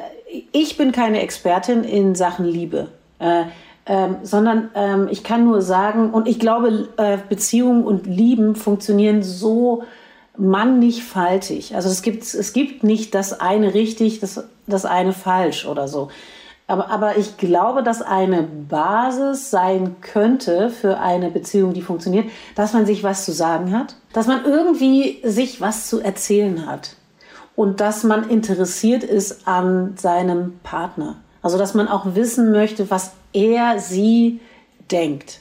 ich 0.53 0.77
bin 0.77 0.93
keine 0.93 1.21
Expertin 1.21 1.85
in 1.85 2.15
Sachen 2.15 2.45
Liebe. 2.45 2.89
Äh, 3.19 3.45
ähm, 3.87 4.17
sondern 4.23 4.71
ähm, 4.75 5.09
ich 5.11 5.25
kann 5.25 5.45
nur 5.45 5.61
sagen, 5.61 6.11
und 6.11 6.27
ich 6.27 6.39
glaube, 6.39 6.89
äh, 6.97 7.19
Beziehungen 7.29 7.85
und 7.85 8.07
Lieben 8.07 8.57
funktionieren 8.57 9.23
so 9.23 9.85
mannigfaltig. 10.39 11.75
Also 11.75 11.91
es 11.91 12.01
gibt, 12.01 12.23
es 12.23 12.53
gibt 12.55 12.83
nicht 12.83 13.15
das 13.15 13.39
eine 13.41 13.75
richtig, 13.75 14.21
das, 14.21 14.45
das 14.67 14.87
eine 14.87 15.13
falsch 15.13 15.67
oder 15.67 15.87
so. 15.87 16.09
Aber, 16.67 16.89
aber 16.89 17.19
ich 17.19 17.37
glaube, 17.37 17.83
dass 17.83 18.01
eine 18.01 18.43
Basis 18.43 19.51
sein 19.51 19.97
könnte 20.01 20.71
für 20.71 20.99
eine 20.99 21.31
Beziehung, 21.31 21.75
die 21.75 21.83
funktioniert, 21.83 22.27
dass 22.55 22.73
man 22.73 22.87
sich 22.87 23.05
was 23.05 23.27
zu 23.27 23.33
sagen 23.33 23.79
hat, 23.79 23.97
dass 24.15 24.27
man 24.27 24.47
irgendwie 24.47 25.21
sich 25.25 25.61
was 25.61 25.89
zu 25.89 26.01
erzählen 26.01 26.67
hat 26.67 26.97
und 27.57 27.81
dass 27.81 28.05
man 28.05 28.29
interessiert 28.29 29.05
ist 29.05 29.47
an 29.47 29.97
seinem 29.97 30.59
Partner. 30.63 31.17
Also 31.43 31.59
dass 31.59 31.75
man 31.75 31.89
auch 31.89 32.15
wissen 32.15 32.53
möchte, 32.53 32.91
was 32.91 33.13
er, 33.33 33.79
sie 33.79 34.41
denkt. 34.91 35.41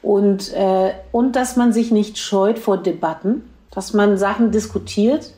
Und, 0.00 0.52
äh, 0.54 0.94
und 1.12 1.36
dass 1.36 1.56
man 1.56 1.72
sich 1.72 1.92
nicht 1.92 2.18
scheut 2.18 2.58
vor 2.58 2.78
Debatten, 2.78 3.48
dass 3.70 3.92
man 3.92 4.18
Sachen 4.18 4.50
diskutiert. 4.50 5.32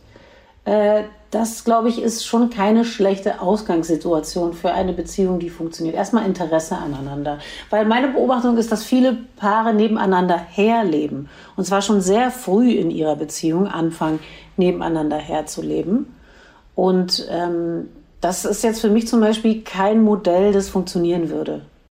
Äh, 0.64 1.02
das, 1.30 1.64
glaube 1.64 1.88
ich, 1.88 2.00
ist 2.00 2.24
schon 2.24 2.48
keine 2.48 2.84
schlechte 2.84 3.40
Ausgangssituation 3.40 4.52
für 4.52 4.70
eine 4.70 4.92
Beziehung, 4.92 5.40
die 5.40 5.50
funktioniert. 5.50 5.96
Erstmal 5.96 6.26
Interesse 6.26 6.78
aneinander. 6.78 7.40
Weil 7.70 7.86
meine 7.86 8.08
Beobachtung 8.08 8.56
ist, 8.56 8.70
dass 8.70 8.84
viele 8.84 9.18
Paare 9.36 9.74
nebeneinander 9.74 10.38
herleben. 10.38 11.28
Und 11.56 11.64
zwar 11.64 11.82
schon 11.82 12.00
sehr 12.00 12.30
früh 12.30 12.70
in 12.70 12.90
ihrer 12.90 13.16
Beziehung 13.16 13.66
anfangen, 13.66 14.20
nebeneinander 14.56 15.16
herzuleben. 15.16 16.13
Und 16.74 17.26
ähm, 17.30 17.88
das 18.20 18.44
ist 18.44 18.64
jetzt 18.64 18.80
für 18.80 18.88
mich 18.88 19.06
zum 19.06 19.20
Beispiel 19.20 19.62
kein 19.62 20.02
Modell, 20.02 20.52
das 20.52 20.68
funktionieren 20.68 21.30
würde. 21.30 21.62